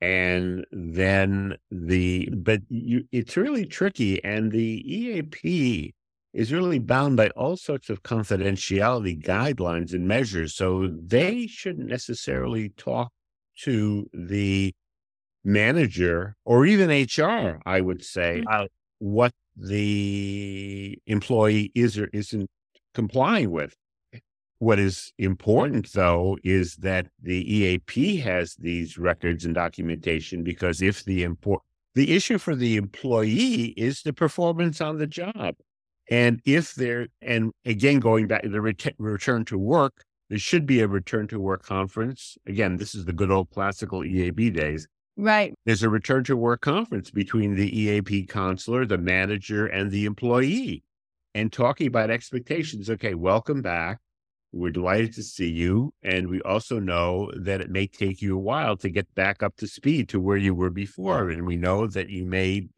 and 0.00 0.64
then 0.72 1.56
the 1.70 2.28
but 2.32 2.60
you, 2.68 3.04
it's 3.12 3.36
really 3.36 3.66
tricky 3.66 4.22
and 4.24 4.50
the 4.50 4.82
eap 4.86 5.36
is 6.32 6.52
really 6.52 6.78
bound 6.78 7.16
by 7.16 7.28
all 7.30 7.56
sorts 7.56 7.90
of 7.90 8.02
confidentiality 8.02 9.20
guidelines 9.20 9.92
and 9.92 10.06
measures 10.06 10.54
so 10.54 10.88
they 11.02 11.46
shouldn't 11.46 11.88
necessarily 11.88 12.70
talk 12.70 13.10
to 13.58 14.08
the 14.12 14.72
manager 15.44 16.36
or 16.44 16.66
even 16.66 16.90
hr 16.90 17.58
i 17.66 17.80
would 17.80 18.04
say 18.04 18.42
mm-hmm. 18.46 18.66
what 18.98 19.32
the 19.56 20.98
employee 21.06 21.70
is 21.74 21.98
or 21.98 22.08
isn't 22.12 22.48
complying 22.94 23.50
with. 23.50 23.74
What 24.58 24.78
is 24.78 25.12
important, 25.18 25.92
though, 25.92 26.36
is 26.44 26.76
that 26.76 27.06
the 27.22 27.54
EAP 27.54 28.18
has 28.18 28.54
these 28.56 28.98
records 28.98 29.44
and 29.44 29.54
documentation 29.54 30.42
because 30.44 30.82
if 30.82 31.04
the 31.04 31.22
import 31.22 31.62
the 31.94 32.14
issue 32.14 32.38
for 32.38 32.54
the 32.54 32.76
employee 32.76 33.74
is 33.76 34.02
the 34.02 34.12
performance 34.12 34.80
on 34.80 34.98
the 34.98 35.08
job. 35.08 35.56
And 36.10 36.40
if 36.44 36.74
they're, 36.74 37.06
and 37.22 37.52
again, 37.64 38.00
going 38.00 38.26
back 38.26 38.42
to 38.42 38.48
the 38.48 38.60
ret- 38.60 38.94
return 38.98 39.44
to 39.46 39.56
work, 39.56 40.02
there 40.28 40.38
should 40.38 40.66
be 40.66 40.80
a 40.80 40.88
return 40.88 41.28
to 41.28 41.40
work 41.40 41.64
conference. 41.64 42.36
Again, 42.46 42.76
this 42.76 42.94
is 42.94 43.04
the 43.04 43.12
good 43.12 43.30
old 43.30 43.50
classical 43.50 44.04
EAP 44.04 44.50
days. 44.50 44.86
Right. 45.16 45.54
There's 45.66 45.82
a 45.82 45.88
return 45.88 46.24
to 46.24 46.36
work 46.36 46.62
conference 46.62 47.10
between 47.10 47.54
the 47.54 47.78
EAP 47.78 48.26
counselor, 48.26 48.86
the 48.86 48.98
manager, 48.98 49.66
and 49.66 49.90
the 49.90 50.04
employee 50.04 50.82
and 51.34 51.52
talking 51.52 51.86
about 51.86 52.10
expectations. 52.10 52.90
Okay, 52.90 53.14
welcome 53.14 53.62
back. 53.62 53.98
We're 54.52 54.70
delighted 54.70 55.12
to 55.14 55.22
see 55.22 55.48
you. 55.48 55.92
And 56.02 56.28
we 56.28 56.40
also 56.42 56.80
know 56.80 57.30
that 57.36 57.60
it 57.60 57.70
may 57.70 57.86
take 57.86 58.20
you 58.20 58.36
a 58.36 58.40
while 58.40 58.76
to 58.78 58.88
get 58.88 59.12
back 59.14 59.42
up 59.42 59.56
to 59.56 59.68
speed 59.68 60.08
to 60.08 60.20
where 60.20 60.36
you 60.36 60.54
were 60.54 60.70
before. 60.70 61.30
And 61.30 61.46
we 61.46 61.56
know 61.56 61.86
that 61.86 62.08
you 62.08 62.24
may 62.24 62.68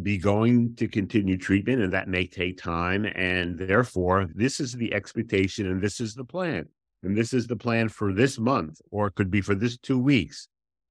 be 0.00 0.16
going 0.16 0.74
to 0.76 0.88
continue 0.88 1.36
treatment 1.36 1.82
and 1.82 1.92
that 1.92 2.08
may 2.08 2.26
take 2.26 2.56
time. 2.56 3.04
And 3.04 3.58
therefore, 3.58 4.28
this 4.34 4.60
is 4.60 4.72
the 4.72 4.94
expectation 4.94 5.66
and 5.66 5.82
this 5.82 6.00
is 6.00 6.14
the 6.14 6.24
plan. 6.24 6.66
And 7.02 7.16
this 7.16 7.32
is 7.34 7.46
the 7.46 7.56
plan 7.56 7.88
for 7.88 8.12
this 8.12 8.38
month, 8.38 8.80
or 8.90 9.08
it 9.08 9.16
could 9.16 9.30
be 9.30 9.40
for 9.40 9.54
this 9.54 9.76
two 9.76 9.98
weeks. 9.98 10.48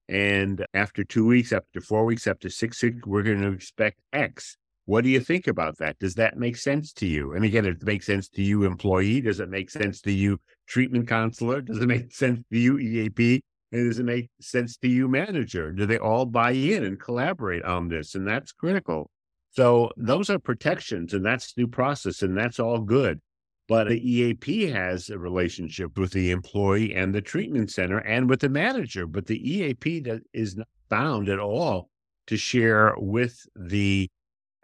And 0.08 0.64
after 0.74 1.04
two 1.04 1.26
weeks, 1.26 1.52
after 1.52 1.80
four 1.80 2.04
weeks, 2.04 2.26
after 2.26 2.50
six 2.50 2.82
weeks, 2.82 3.06
we're 3.06 3.22
going 3.22 3.40
to 3.40 3.52
expect 3.52 3.98
X. 4.12 4.58
What 4.84 5.04
do 5.04 5.10
you 5.10 5.20
think 5.20 5.46
about 5.46 5.78
that? 5.78 5.98
Does 5.98 6.14
that 6.16 6.36
make 6.36 6.56
sense 6.56 6.92
to 6.94 7.06
you? 7.06 7.32
And 7.32 7.44
again, 7.44 7.64
it 7.64 7.82
makes 7.82 8.06
sense 8.06 8.28
to 8.30 8.42
you, 8.42 8.64
employee. 8.64 9.20
Does 9.20 9.40
it 9.40 9.48
make 9.48 9.70
sense 9.70 10.00
to 10.02 10.12
you, 10.12 10.38
treatment 10.66 11.08
counselor? 11.08 11.62
Does 11.62 11.78
it 11.78 11.86
make 11.86 12.12
sense 12.12 12.40
to 12.52 12.58
you, 12.58 12.78
EAP? 12.78 13.42
And 13.72 13.88
does 13.88 13.98
it 13.98 14.04
make 14.04 14.28
sense 14.40 14.76
to 14.78 14.88
you, 14.88 15.08
manager? 15.08 15.72
Do 15.72 15.86
they 15.86 15.98
all 15.98 16.26
buy 16.26 16.50
in 16.52 16.84
and 16.84 17.00
collaborate 17.00 17.64
on 17.64 17.88
this? 17.88 18.14
And 18.14 18.28
that's 18.28 18.52
critical. 18.52 19.10
So 19.50 19.90
those 19.96 20.30
are 20.30 20.38
protections 20.38 21.14
and 21.14 21.24
that's 21.24 21.52
due 21.52 21.66
process 21.66 22.22
and 22.22 22.36
that's 22.36 22.60
all 22.60 22.78
good. 22.78 23.20
But 23.68 23.88
the 23.88 24.10
EAP 24.10 24.66
has 24.66 25.08
a 25.08 25.18
relationship 25.18 25.96
with 25.98 26.12
the 26.12 26.30
employee 26.30 26.94
and 26.94 27.14
the 27.14 27.22
treatment 27.22 27.70
center 27.70 27.98
and 27.98 28.28
with 28.28 28.40
the 28.40 28.48
manager. 28.48 29.06
But 29.06 29.26
the 29.26 29.38
EAP 29.50 30.04
is 30.32 30.56
not 30.56 30.68
bound 30.88 31.28
at 31.28 31.38
all 31.38 31.88
to 32.26 32.36
share 32.36 32.94
with 32.98 33.46
the 33.56 34.10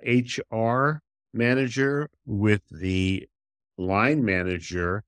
HR 0.02 1.00
manager 1.32 2.10
with 2.26 2.62
the 2.70 3.26
line 3.78 4.24
manager 4.24 5.04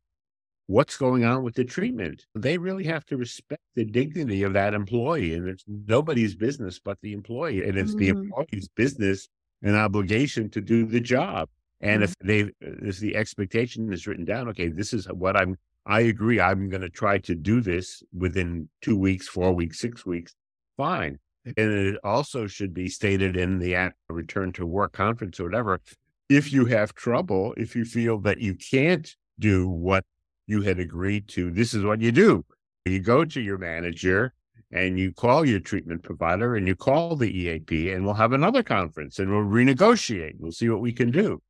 what's 0.70 0.96
going 0.96 1.24
on 1.24 1.42
with 1.42 1.56
the 1.56 1.64
treatment. 1.64 2.24
They 2.36 2.56
really 2.56 2.84
have 2.84 3.04
to 3.06 3.16
respect 3.16 3.62
the 3.74 3.84
dignity 3.84 4.44
of 4.44 4.52
that 4.52 4.72
employee. 4.72 5.34
And 5.34 5.48
it's 5.48 5.64
nobody's 5.66 6.36
business 6.36 6.78
but 6.78 6.96
the 7.02 7.12
employee. 7.12 7.68
And 7.68 7.76
it's 7.76 7.90
mm-hmm. 7.90 7.98
the 7.98 8.08
employee's 8.08 8.68
business 8.68 9.28
and 9.62 9.74
obligation 9.74 10.48
to 10.50 10.60
do 10.60 10.86
the 10.86 11.00
job. 11.00 11.48
And 11.80 12.04
if 12.04 12.16
mm-hmm. 12.18 12.28
they, 12.28 12.86
if 12.88 13.00
the 13.00 13.16
expectation 13.16 13.92
is 13.92 14.06
written 14.06 14.24
down, 14.24 14.48
okay, 14.50 14.68
this 14.68 14.92
is 14.92 15.06
what 15.06 15.36
I'm, 15.36 15.56
I 15.86 16.02
agree, 16.02 16.40
I'm 16.40 16.68
going 16.68 16.82
to 16.82 16.88
try 16.88 17.18
to 17.18 17.34
do 17.34 17.60
this 17.60 18.00
within 18.16 18.68
two 18.80 18.96
weeks, 18.96 19.26
four 19.26 19.52
weeks, 19.52 19.80
six 19.80 20.06
weeks, 20.06 20.36
fine. 20.76 21.18
And 21.44 21.72
it 21.72 21.98
also 22.04 22.46
should 22.46 22.72
be 22.72 22.88
stated 22.88 23.36
in 23.36 23.58
the 23.58 23.92
return 24.08 24.52
to 24.52 24.66
work 24.66 24.92
conference 24.92 25.40
or 25.40 25.44
whatever. 25.44 25.80
If 26.28 26.52
you 26.52 26.66
have 26.66 26.94
trouble, 26.94 27.54
if 27.56 27.74
you 27.74 27.84
feel 27.84 28.20
that 28.20 28.40
you 28.40 28.54
can't 28.54 29.12
do 29.40 29.68
what 29.68 30.04
you 30.50 30.62
had 30.62 30.78
agreed 30.78 31.28
to, 31.28 31.50
this 31.50 31.75
is 31.75 31.85
what 31.85 32.00
you 32.00 32.11
do. 32.11 32.45
You 32.85 32.99
go 32.99 33.25
to 33.25 33.40
your 33.40 33.59
manager 33.59 34.35
and 34.73 34.99
you 34.99 35.12
call 35.12 35.45
your 35.45 35.61
treatment 35.61 36.02
provider 36.02 36.57
and 36.57 36.66
you 36.66 36.75
call 36.75 37.16
the 37.16 37.30
EAP 37.30 37.92
and 37.92 38.04
we'll 38.04 38.14
have 38.14 38.33
another 38.33 38.62
conference 38.62 39.19
and 39.19 39.30
we'll 39.30 39.45
renegotiate. 39.45 40.35
We'll 40.38 40.52
see 40.52 40.69
what 40.69 40.80
we 40.80 40.92
can 40.92 41.11
do. 41.11 41.40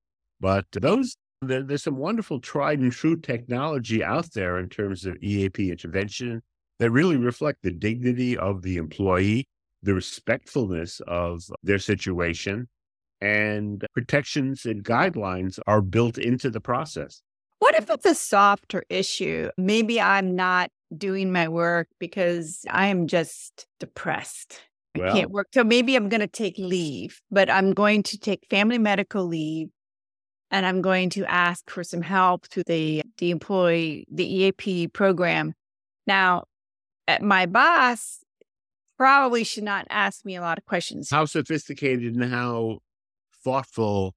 But 0.40 0.66
those, 0.72 1.16
there, 1.40 1.62
there's 1.62 1.84
some 1.84 1.96
wonderful 1.96 2.40
tried 2.40 2.80
and 2.80 2.92
true 2.92 3.16
technology 3.16 4.02
out 4.04 4.32
there 4.32 4.58
in 4.58 4.68
terms 4.68 5.06
of 5.06 5.16
EAP 5.22 5.70
intervention 5.70 6.42
that 6.78 6.90
really 6.90 7.16
reflect 7.16 7.62
the 7.62 7.70
dignity 7.70 8.36
of 8.36 8.62
the 8.62 8.76
employee, 8.76 9.46
the 9.82 9.94
respectfulness 9.94 11.00
of 11.06 11.42
their 11.62 11.78
situation, 11.78 12.68
and 13.20 13.86
protections 13.92 14.64
and 14.64 14.82
guidelines 14.82 15.58
are 15.66 15.82
built 15.82 16.16
into 16.16 16.50
the 16.50 16.60
process. 16.60 17.22
What 17.60 17.74
if 17.76 17.90
it's 17.90 18.06
a 18.06 18.14
softer 18.14 18.84
issue? 18.88 19.50
Maybe 19.56 20.00
I'm 20.00 20.34
not 20.34 20.70
doing 20.96 21.30
my 21.30 21.46
work 21.46 21.88
because 21.98 22.64
I 22.70 22.86
am 22.86 23.06
just 23.06 23.66
depressed. 23.78 24.60
Well, 24.96 25.10
I 25.10 25.12
can't 25.12 25.30
work. 25.30 25.48
So 25.52 25.62
maybe 25.62 25.94
I'm 25.94 26.08
going 26.08 26.22
to 26.22 26.26
take 26.26 26.56
leave, 26.58 27.20
but 27.30 27.48
I'm 27.48 27.72
going 27.72 28.02
to 28.04 28.18
take 28.18 28.46
family 28.50 28.78
medical 28.78 29.24
leave 29.24 29.68
and 30.50 30.66
I'm 30.66 30.80
going 30.80 31.10
to 31.10 31.24
ask 31.26 31.70
for 31.70 31.84
some 31.84 32.02
help 32.02 32.46
through 32.46 32.64
the, 32.64 33.02
the 33.18 33.30
employee, 33.30 34.06
the 34.10 34.24
EAP 34.24 34.88
program. 34.88 35.52
Now, 36.06 36.44
eh, 37.08 37.18
my 37.20 37.44
boss 37.46 38.24
probably 38.96 39.44
should 39.44 39.64
not 39.64 39.86
ask 39.90 40.24
me 40.24 40.34
a 40.34 40.40
lot 40.40 40.58
of 40.58 40.64
questions. 40.64 41.10
How 41.10 41.26
sophisticated 41.26 42.16
and 42.16 42.32
how 42.32 42.78
thoughtful 43.44 44.14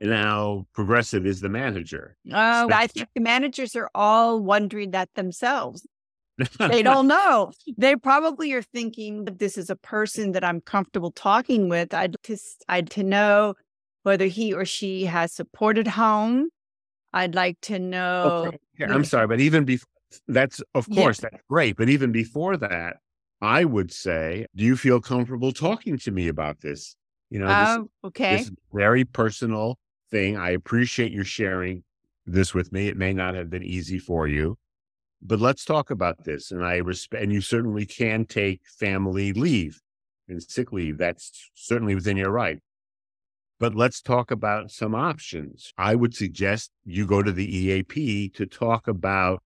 and 0.00 0.12
how 0.12 0.66
progressive 0.74 1.26
is 1.26 1.40
the 1.40 1.48
manager? 1.48 2.16
Oh, 2.32 2.68
I 2.72 2.86
think 2.86 3.08
the 3.14 3.20
managers 3.20 3.74
are 3.76 3.90
all 3.94 4.40
wondering 4.40 4.90
that 4.90 5.08
themselves. 5.14 5.86
they 6.58 6.82
don't 6.82 7.06
know. 7.06 7.52
They 7.78 7.96
probably 7.96 8.52
are 8.52 8.62
thinking 8.62 9.24
that 9.24 9.38
this 9.38 9.56
is 9.56 9.70
a 9.70 9.76
person 9.76 10.32
that 10.32 10.44
I'm 10.44 10.60
comfortable 10.60 11.10
talking 11.10 11.68
with. 11.68 11.94
I'd 11.94 12.16
to, 12.24 12.38
I'd 12.68 12.90
to 12.90 13.02
know 13.02 13.54
whether 14.02 14.26
he 14.26 14.52
or 14.52 14.64
she 14.64 15.04
has 15.06 15.32
supported 15.32 15.86
home. 15.86 16.50
I'd 17.12 17.34
like 17.34 17.58
to 17.62 17.78
know. 17.78 18.52
Okay. 18.78 18.92
I'm 18.92 19.04
sorry, 19.04 19.26
but 19.26 19.40
even 19.40 19.64
before 19.64 19.88
that's, 20.28 20.62
of 20.74 20.88
course, 20.90 21.18
that's 21.18 21.42
great. 21.48 21.76
But 21.76 21.88
even 21.88 22.12
before 22.12 22.56
that, 22.58 22.98
I 23.40 23.64
would 23.64 23.92
say, 23.92 24.46
do 24.54 24.64
you 24.64 24.76
feel 24.76 25.00
comfortable 25.00 25.52
talking 25.52 25.98
to 25.98 26.10
me 26.10 26.28
about 26.28 26.60
this? 26.60 26.96
You 27.30 27.40
know, 27.40 27.48
this, 27.48 27.68
oh, 28.02 28.08
okay. 28.08 28.36
This 28.36 28.50
very 28.72 29.04
personal 29.04 29.78
thing. 30.16 30.36
I 30.36 30.50
appreciate 30.50 31.12
you 31.12 31.24
sharing 31.24 31.82
this 32.24 32.54
with 32.54 32.72
me. 32.72 32.88
It 32.88 32.96
may 32.96 33.12
not 33.12 33.34
have 33.34 33.50
been 33.50 33.62
easy 33.62 33.98
for 33.98 34.26
you, 34.26 34.56
but 35.20 35.40
let's 35.40 35.64
talk 35.64 35.90
about 35.90 36.24
this. 36.24 36.50
And 36.50 36.64
I 36.64 36.76
respect, 36.76 37.22
and 37.22 37.32
you 37.32 37.42
certainly 37.42 37.84
can 37.84 38.24
take 38.24 38.62
family 38.64 39.34
leave 39.34 39.78
and 40.26 40.42
sick 40.42 40.72
leave. 40.72 40.96
That's 40.96 41.50
certainly 41.54 41.94
within 41.94 42.16
your 42.16 42.30
right. 42.30 42.60
But 43.60 43.74
let's 43.74 44.00
talk 44.00 44.30
about 44.30 44.70
some 44.70 44.94
options. 44.94 45.72
I 45.76 45.94
would 45.94 46.14
suggest 46.14 46.70
you 46.84 47.06
go 47.06 47.22
to 47.22 47.32
the 47.32 47.56
EAP 47.56 48.30
to 48.30 48.46
talk 48.46 48.88
about 48.88 49.42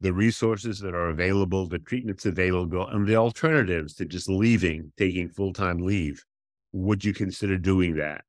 the 0.00 0.12
resources 0.12 0.80
that 0.80 0.94
are 0.94 1.10
available, 1.10 1.66
the 1.66 1.78
treatments 1.78 2.24
available, 2.24 2.88
and 2.88 3.06
the 3.06 3.16
alternatives 3.16 3.94
to 3.94 4.06
just 4.06 4.28
leaving, 4.28 4.92
taking 4.96 5.28
full 5.28 5.52
time 5.52 5.78
leave. 5.78 6.24
Would 6.72 7.04
you 7.04 7.12
consider 7.12 7.58
doing 7.58 7.96
that? 7.96 8.24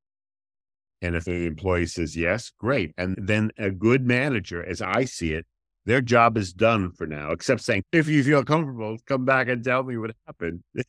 And 1.01 1.15
if 1.15 1.25
the 1.25 1.45
employee 1.45 1.87
says 1.87 2.15
yes, 2.15 2.51
great. 2.59 2.91
And 2.97 3.17
then 3.21 3.51
a 3.57 3.69
good 3.69 4.05
manager, 4.05 4.65
as 4.65 4.81
I 4.81 5.05
see 5.05 5.33
it, 5.33 5.45
their 5.85 6.01
job 6.01 6.37
is 6.37 6.51
done 6.51 6.91
for 6.91 7.05
now, 7.05 7.31
except 7.31 7.61
saying, 7.61 7.83
if 7.91 8.07
you 8.07 8.23
feel 8.23 8.43
comfortable, 8.43 8.97
come 9.05 9.23
back 9.23 9.47
and 9.47 9.63
tell 9.63 9.83
me 9.83 9.97
what 9.97 10.15
happened. 10.25 10.63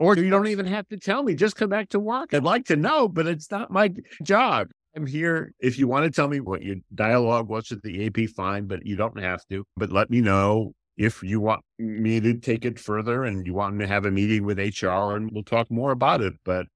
Or 0.00 0.16
you 0.16 0.30
don't 0.30 0.48
even 0.48 0.66
have 0.66 0.88
to 0.88 0.96
tell 0.96 1.22
me, 1.22 1.34
just 1.34 1.54
come 1.54 1.68
back 1.68 1.90
to 1.90 2.00
work. 2.00 2.32
I'd 2.32 2.42
like 2.42 2.64
to 2.66 2.74
know, 2.74 3.06
but 3.06 3.26
it's 3.26 3.50
not 3.50 3.70
my 3.70 3.92
job. 4.22 4.68
I'm 4.96 5.06
here. 5.06 5.52
If 5.60 5.78
you 5.78 5.86
want 5.86 6.04
to 6.04 6.10
tell 6.10 6.26
me 6.26 6.40
what 6.40 6.62
your 6.62 6.76
dialogue 6.94 7.48
was 7.48 7.70
with 7.70 7.82
the 7.82 8.06
AP, 8.06 8.30
fine, 8.30 8.66
but 8.66 8.84
you 8.86 8.96
don't 8.96 9.20
have 9.20 9.44
to. 9.50 9.64
But 9.76 9.92
let 9.92 10.10
me 10.10 10.20
know 10.20 10.72
if 10.96 11.22
you 11.22 11.40
want 11.40 11.62
me 11.78 12.18
to 12.18 12.34
take 12.34 12.64
it 12.64 12.78
further 12.78 13.24
and 13.24 13.46
you 13.46 13.54
want 13.54 13.76
me 13.76 13.84
to 13.84 13.88
have 13.88 14.04
a 14.04 14.10
meeting 14.10 14.44
with 14.44 14.58
HR 14.58 15.14
and 15.14 15.30
we'll 15.30 15.44
talk 15.44 15.70
more 15.70 15.92
about 15.92 16.22
it. 16.22 16.34
But 16.44 16.66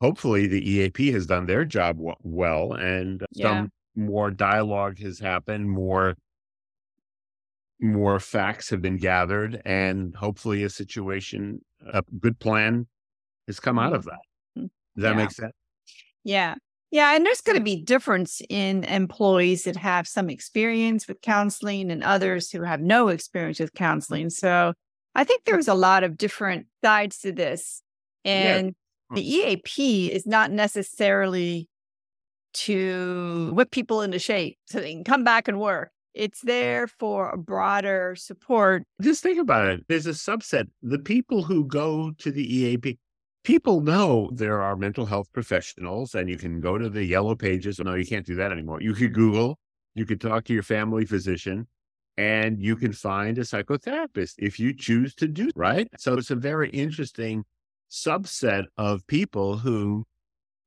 hopefully 0.00 0.46
the 0.46 0.70
EAP 0.70 1.12
has 1.12 1.26
done 1.26 1.46
their 1.46 1.64
job 1.64 1.98
well 2.22 2.72
and 2.72 3.24
yeah. 3.32 3.48
some 3.48 3.72
more 3.94 4.30
dialogue 4.30 4.98
has 4.98 5.18
happened, 5.18 5.70
more 5.70 6.14
more 7.82 8.20
facts 8.20 8.68
have 8.68 8.82
been 8.82 8.98
gathered 8.98 9.62
and 9.64 10.14
hopefully 10.14 10.64
a 10.64 10.68
situation 10.68 11.64
a 11.94 12.02
good 12.20 12.38
plan 12.38 12.86
has 13.46 13.58
come 13.58 13.78
out 13.78 13.94
of 13.94 14.04
that. 14.04 14.20
Mm-hmm. 14.56 14.66
Does 14.96 15.02
that 15.02 15.10
yeah. 15.10 15.16
make 15.16 15.30
sense? 15.30 15.52
Yeah. 16.22 16.54
Yeah. 16.90 17.16
And 17.16 17.24
there's 17.24 17.40
going 17.40 17.56
to 17.56 17.64
be 17.64 17.82
difference 17.82 18.42
in 18.50 18.84
employees 18.84 19.62
that 19.64 19.76
have 19.76 20.06
some 20.06 20.28
experience 20.28 21.08
with 21.08 21.22
counseling 21.22 21.90
and 21.90 22.04
others 22.04 22.50
who 22.50 22.62
have 22.62 22.80
no 22.80 23.08
experience 23.08 23.60
with 23.60 23.72
counseling. 23.72 24.28
So 24.28 24.74
I 25.14 25.24
think 25.24 25.44
there's 25.44 25.68
a 25.68 25.74
lot 25.74 26.04
of 26.04 26.18
different 26.18 26.66
sides 26.84 27.18
to 27.20 27.32
this. 27.32 27.82
And. 28.24 28.74
Hmm. 29.10 29.16
the 29.16 29.34
EAP 29.34 30.10
is 30.12 30.26
not 30.26 30.50
necessarily 30.50 31.68
to 32.52 33.50
whip 33.54 33.70
people 33.70 34.02
into 34.02 34.18
shape 34.18 34.58
so 34.66 34.80
they 34.80 34.92
can 34.92 35.04
come 35.04 35.24
back 35.24 35.48
and 35.48 35.60
work. 35.60 35.90
It's 36.14 36.40
there 36.40 36.88
for 36.88 37.30
a 37.30 37.38
broader 37.38 38.16
support. 38.16 38.82
Just 39.00 39.22
think 39.22 39.38
about 39.38 39.68
it. 39.68 39.84
There's 39.88 40.06
a 40.06 40.10
subset. 40.10 40.66
The 40.82 40.98
people 40.98 41.44
who 41.44 41.64
go 41.64 42.12
to 42.18 42.32
the 42.32 42.56
EAP, 42.56 42.98
people 43.44 43.80
know 43.80 44.28
there 44.32 44.60
are 44.60 44.74
mental 44.74 45.06
health 45.06 45.32
professionals, 45.32 46.16
and 46.16 46.28
you 46.28 46.36
can 46.36 46.60
go 46.60 46.78
to 46.78 46.88
the 46.88 47.04
yellow 47.04 47.36
pages. 47.36 47.78
No, 47.78 47.94
you 47.94 48.06
can't 48.06 48.26
do 48.26 48.34
that 48.36 48.50
anymore. 48.50 48.82
You 48.82 48.92
could 48.92 49.14
Google, 49.14 49.60
you 49.94 50.04
could 50.04 50.20
talk 50.20 50.44
to 50.46 50.52
your 50.52 50.64
family 50.64 51.04
physician, 51.04 51.68
and 52.16 52.60
you 52.60 52.74
can 52.74 52.92
find 52.92 53.38
a 53.38 53.42
psychotherapist 53.42 54.34
if 54.38 54.58
you 54.58 54.74
choose 54.74 55.14
to 55.14 55.28
do 55.28 55.50
right. 55.54 55.88
So 55.96 56.14
it's 56.14 56.32
a 56.32 56.36
very 56.36 56.70
interesting 56.70 57.44
subset 57.90 58.64
of 58.76 59.06
people 59.06 59.58
who 59.58 60.04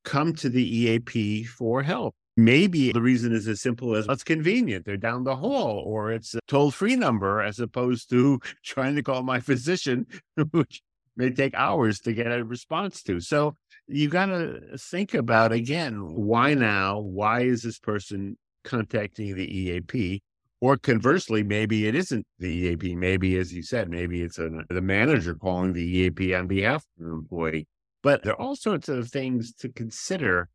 come 0.03 0.33
to 0.33 0.49
the 0.49 0.77
EAP 0.77 1.45
for 1.45 1.81
help. 1.81 2.15
Maybe 2.35 2.91
the 2.91 3.01
reason 3.01 3.31
is 3.31 3.47
as 3.47 3.61
simple 3.61 3.95
as 3.95 4.07
it's 4.09 4.23
convenient. 4.23 4.85
They're 4.85 4.97
down 4.97 5.23
the 5.23 5.35
hall, 5.35 5.83
or 5.85 6.11
it's 6.11 6.33
a 6.33 6.39
toll 6.47 6.71
free 6.71 6.95
number 6.95 7.41
as 7.41 7.59
opposed 7.59 8.09
to 8.09 8.39
trying 8.63 8.95
to 8.95 9.03
call 9.03 9.21
my 9.21 9.39
physician, 9.39 10.07
which 10.51 10.81
may 11.15 11.29
take 11.29 11.53
hours 11.53 11.99
to 12.01 12.13
get 12.13 12.31
a 12.31 12.43
response 12.43 13.03
to. 13.03 13.19
So 13.19 13.55
you 13.87 14.09
got 14.09 14.27
to 14.27 14.77
think 14.77 15.13
about 15.13 15.51
again 15.51 15.95
why 15.99 16.55
now? 16.55 16.99
Why 16.99 17.41
is 17.41 17.61
this 17.61 17.77
person 17.77 18.37
contacting 18.63 19.35
the 19.35 19.45
EAP? 19.45 20.21
Or 20.63 20.77
conversely, 20.77 21.43
maybe 21.43 21.87
it 21.87 21.93
isn't 21.93 22.25
the 22.39 22.47
EAP. 22.47 22.95
Maybe, 22.95 23.35
as 23.35 23.53
you 23.53 23.63
said, 23.63 23.89
maybe 23.89 24.21
it's 24.21 24.37
the 24.37 24.81
manager 24.81 25.35
calling 25.35 25.73
the 25.73 25.83
EAP 25.83 26.33
on 26.33 26.47
behalf 26.47 26.85
of 26.85 27.05
the 27.05 27.11
employee. 27.11 27.67
But 28.01 28.23
there 28.23 28.31
are 28.31 28.39
all 28.39 28.55
sorts 28.55 28.87
of 28.87 29.09
things 29.09 29.53
to 29.55 29.67
consider 29.67 30.47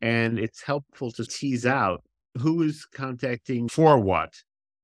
and 0.00 0.38
it's 0.38 0.62
helpful 0.62 1.10
to 1.10 1.24
tease 1.24 1.66
out 1.66 2.04
who 2.38 2.62
is 2.62 2.86
contacting 2.94 3.66
for 3.66 3.98
what. 3.98 4.34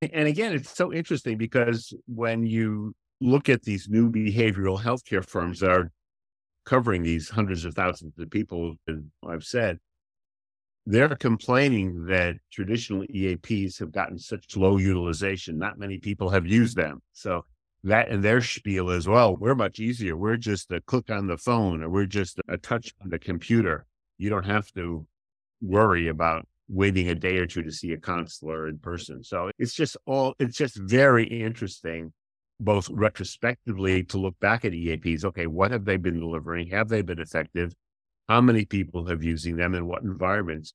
And 0.01 0.27
again, 0.27 0.53
it's 0.53 0.77
so 0.77 0.93
interesting 0.93 1.39
because 1.39 1.95
when 2.07 2.45
you 2.45 2.93
look 3.21 3.49
at 3.49 3.63
these 3.63 3.87
new 3.89 4.11
behavioral 4.11 4.83
healthcare 4.83 5.25
firms 5.25 5.61
that 5.61 5.71
are 5.71 5.93
covering 6.67 7.05
these 7.05 7.29
hundreds 7.29 7.65
of 7.65 7.75
thousands 7.75 8.19
of 8.19 8.31
people, 8.31 8.75
I've 9.25 9.45
said, 9.45 9.79
they're 10.87 11.15
complaining 11.17 12.07
that 12.07 12.37
traditional 12.53 13.05
EAPs 13.05 13.79
have 13.79 13.93
gotten 13.93 14.19
such 14.19 14.57
low 14.57 14.79
utilization. 14.79 15.59
Not 15.59 15.79
many 15.79 15.99
people 15.99 16.31
have 16.31 16.47
used 16.47 16.77
them. 16.77 17.03
So 17.13 17.45
that 17.85 18.09
and 18.09 18.23
their 18.23 18.41
spiel 18.41 18.91
as 18.91 19.07
well, 19.07 19.37
we're 19.37 19.55
much 19.55 19.79
easier. 19.79 20.17
We're 20.17 20.37
just 20.37 20.71
a 20.73 20.81
click 20.81 21.11
on 21.11 21.27
the 21.27 21.39
phone 21.39 21.83
or 21.83 21.91
we're 21.91 22.07
just 22.07 22.41
a 22.49 22.59
touch 22.59 22.93
on 23.03 23.11
the 23.11 23.19
computer 23.19 23.87
you 24.23 24.31
don't 24.31 24.47
have 24.47 24.71
to 24.73 25.05
worry 25.61 26.07
about 26.07 26.47
waiting 26.69 27.09
a 27.09 27.15
day 27.15 27.39
or 27.39 27.47
two 27.47 27.63
to 27.63 27.73
see 27.73 27.93
a 27.93 27.99
counselor 27.99 28.69
in 28.69 28.79
person. 28.79 29.25
So 29.25 29.51
it's 29.59 29.75
just 29.75 29.97
all, 30.07 30.35
it's 30.39 30.57
just 30.57 30.77
very 30.77 31.25
interesting, 31.25 32.13
both 32.61 32.89
retrospectively 32.91 34.05
to 34.05 34.19
look 34.19 34.39
back 34.39 34.65
at 34.65 34.73
EAPs. 34.73 35.25
Okay, 35.25 35.49
what 35.49 35.73
have 35.73 35.85
they 35.85 35.97
been 35.97 36.21
delivering? 36.21 36.69
Have 36.69 36.89
they 36.89 37.03
been 37.03 37.19
effective? 37.19 37.75
How 38.29 38.41
many 38.41 38.65
people 38.65 39.07
have 39.07 39.23
using 39.23 39.57
them 39.57 39.75
in 39.75 39.87
what 39.87 40.03
environments? 40.03 40.75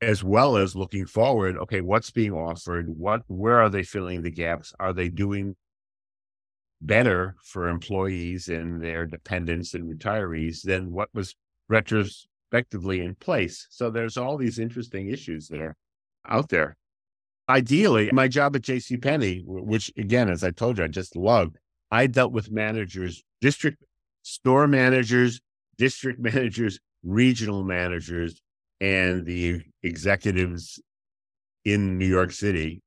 As 0.00 0.24
well 0.24 0.56
as 0.56 0.74
looking 0.74 1.06
forward, 1.06 1.56
okay, 1.56 1.80
what's 1.80 2.10
being 2.10 2.32
offered? 2.32 2.88
What, 2.88 3.22
where 3.28 3.60
are 3.60 3.68
they 3.68 3.84
filling 3.84 4.22
the 4.22 4.30
gaps? 4.30 4.72
Are 4.80 4.92
they 4.92 5.08
doing 5.08 5.54
better 6.82 7.36
for 7.44 7.68
employees 7.68 8.48
and 8.48 8.82
their 8.82 9.06
dependents 9.06 9.74
and 9.74 9.84
retirees 9.84 10.62
than 10.62 10.90
what 10.90 11.08
was 11.14 11.34
retrospectively 11.68 13.00
in 13.00 13.14
place. 13.14 13.66
So 13.70 13.90
there's 13.90 14.16
all 14.16 14.36
these 14.36 14.58
interesting 14.58 15.08
issues 15.08 15.48
that 15.48 15.60
are 15.60 15.76
out 16.28 16.48
there. 16.48 16.76
Ideally, 17.48 18.10
my 18.12 18.28
job 18.28 18.54
at 18.56 18.62
J.C. 18.62 18.96
Penney, 18.96 19.42
which 19.46 19.92
again, 19.96 20.28
as 20.28 20.44
I 20.44 20.50
told 20.50 20.78
you, 20.78 20.84
I 20.84 20.88
just 20.88 21.16
loved, 21.16 21.56
I 21.90 22.06
dealt 22.06 22.32
with 22.32 22.50
managers, 22.50 23.22
district 23.40 23.82
store 24.22 24.66
managers, 24.66 25.40
district 25.78 26.20
managers, 26.20 26.78
regional 27.02 27.64
managers, 27.64 28.40
and 28.80 29.24
the 29.24 29.62
executives 29.82 30.80
in 31.64 31.98
New 31.98 32.06
York 32.06 32.32
City 32.32 32.82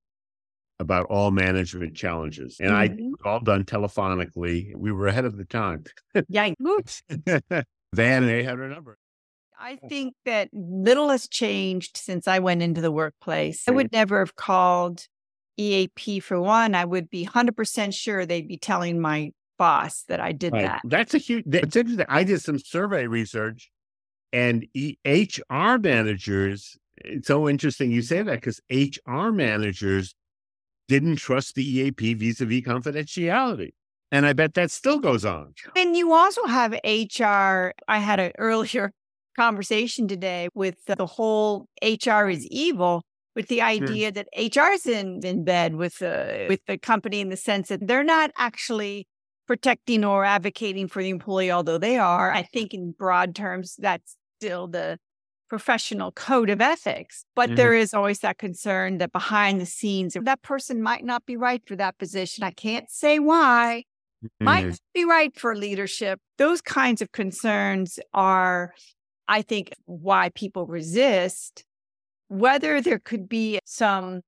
about 0.80 1.06
all 1.06 1.32
management 1.32 1.96
challenges. 1.96 2.58
And 2.60 2.72
mm-hmm. 2.72 3.14
I 3.26 3.30
all 3.30 3.40
done 3.40 3.64
telephonically. 3.64 4.76
We 4.76 4.92
were 4.92 5.08
ahead 5.08 5.26
of 5.26 5.38
the 5.38 5.46
time. 5.46 5.86
Yikes. 6.16 7.02
Van 7.94 8.24
and 8.24 8.32
A 8.32 8.44
had 8.44 8.58
her 8.58 8.68
number. 8.68 8.98
I 9.58 9.78
think 9.78 10.16
that 10.26 10.50
little 10.52 11.10
has 11.10 11.30
changed 11.30 11.96
since 11.96 12.28
I 12.28 12.40
went 12.40 12.62
into 12.62 12.82
the 12.82 12.92
workplace. 12.92 13.64
I 13.68 13.72
would 13.72 13.92
never 13.94 14.20
have 14.20 14.36
called 14.36 15.06
EAP 15.58 16.20
for 16.20 16.42
one. 16.42 16.76
I 16.76 16.84
would 16.84 17.10
be 17.10 17.26
100% 17.26 17.94
sure 17.94 18.26
they'd 18.26 18.48
be 18.48 18.58
telling 18.58 19.00
my 19.00 19.32
boss 19.58 20.04
that 20.08 20.20
I 20.20 20.32
did 20.32 20.54
right. 20.54 20.64
that. 20.64 20.82
That's 20.86 21.14
a 21.14 21.18
huge, 21.18 21.46
it's 21.48 21.76
interesting. 21.76 22.06
I 22.10 22.24
did 22.24 22.42
some 22.42 22.60
survey 22.60 23.08
research 23.08 23.70
and 24.36 24.68
HR 25.06 25.78
managers, 25.80 26.78
it's 26.98 27.28
so 27.28 27.48
interesting 27.48 27.92
you 27.92 28.02
say 28.02 28.22
that 28.22 28.42
because 28.42 28.60
HR 28.70 29.30
managers 29.30 30.14
didn't 30.88 31.18
trust 31.18 31.56
the 31.56 31.64
EAP 31.64 32.16
vis 32.16 32.42
a 32.42 32.46
vis 32.46 32.62
confidentiality. 32.62 33.74
And 34.12 34.26
I 34.26 34.34
bet 34.34 34.54
that 34.54 34.72
still 34.72 35.00
goes 35.00 35.26
on. 35.26 35.54
And 35.76 35.96
you 35.96 36.14
also 36.14 36.46
have 36.46 36.74
HR. 36.84 37.74
I 37.88 38.00
had 38.00 38.20
an 38.20 38.32
earlier 38.38 38.92
conversation 39.38 40.08
today 40.08 40.50
with 40.54 40.84
the 40.86 41.06
whole 41.06 41.68
HR 41.82 42.30
is 42.30 42.46
evil 42.48 43.04
with 43.36 43.48
the 43.48 43.62
idea 43.62 44.12
that 44.12 44.28
HR 44.38 44.72
is 44.72 44.86
in, 44.86 45.20
in 45.26 45.44
bed 45.44 45.76
with 45.76 46.00
the 46.00 46.46
with 46.48 46.62
the 46.68 46.78
company 46.78 47.20
in 47.20 47.30
the 47.30 47.38
sense 47.38 47.68
that 47.68 47.86
they're 47.86 48.04
not 48.04 48.32
actually 48.38 49.08
protecting 49.48 50.04
or 50.04 50.26
advocating 50.26 50.88
for 50.88 51.04
the 51.04 51.10
employee, 51.10 51.52
although 51.52 51.78
they 51.78 51.98
are. 51.98 52.32
I 52.32 52.44
think 52.44 52.74
in 52.74 52.92
broad 52.92 53.36
terms, 53.36 53.76
that's 53.78 54.16
still 54.40 54.68
the 54.68 54.98
professional 55.50 56.12
code 56.12 56.50
of 56.50 56.62
ethics. 56.62 57.26
But 57.36 57.50
mm-hmm. 57.50 57.56
there 57.56 57.74
is 57.74 57.94
always 57.94 58.20
that 58.20 58.38
concern 58.38 58.98
that 58.98 59.12
behind 59.12 59.62
the 59.62 59.66
scenes, 59.66 60.18
that 60.20 60.42
person 60.42 60.82
might 60.82 61.06
not 61.06 61.26
be 61.26 61.38
right 61.38 61.62
for 61.66 61.76
that 61.76 61.98
position. 61.98 62.44
I 62.44 62.52
can't 62.52 62.90
say 62.90 63.20
why. 63.20 63.84
Mm-hmm. 64.24 64.46
Might 64.46 64.80
be 64.94 65.06
right 65.06 65.38
for 65.38 65.56
leadership. 65.56 66.20
Those 66.38 66.62
kinds 66.62 67.02
of 67.02 67.12
concerns 67.12 68.00
are, 68.14 68.74
I 69.28 69.44
think, 69.44 69.72
why 69.86 70.30
people 70.30 70.66
resist. 70.66 71.64
Whether 72.28 72.82
there 72.82 72.98
could 72.98 73.30
be 73.30 73.60
some 73.66 74.22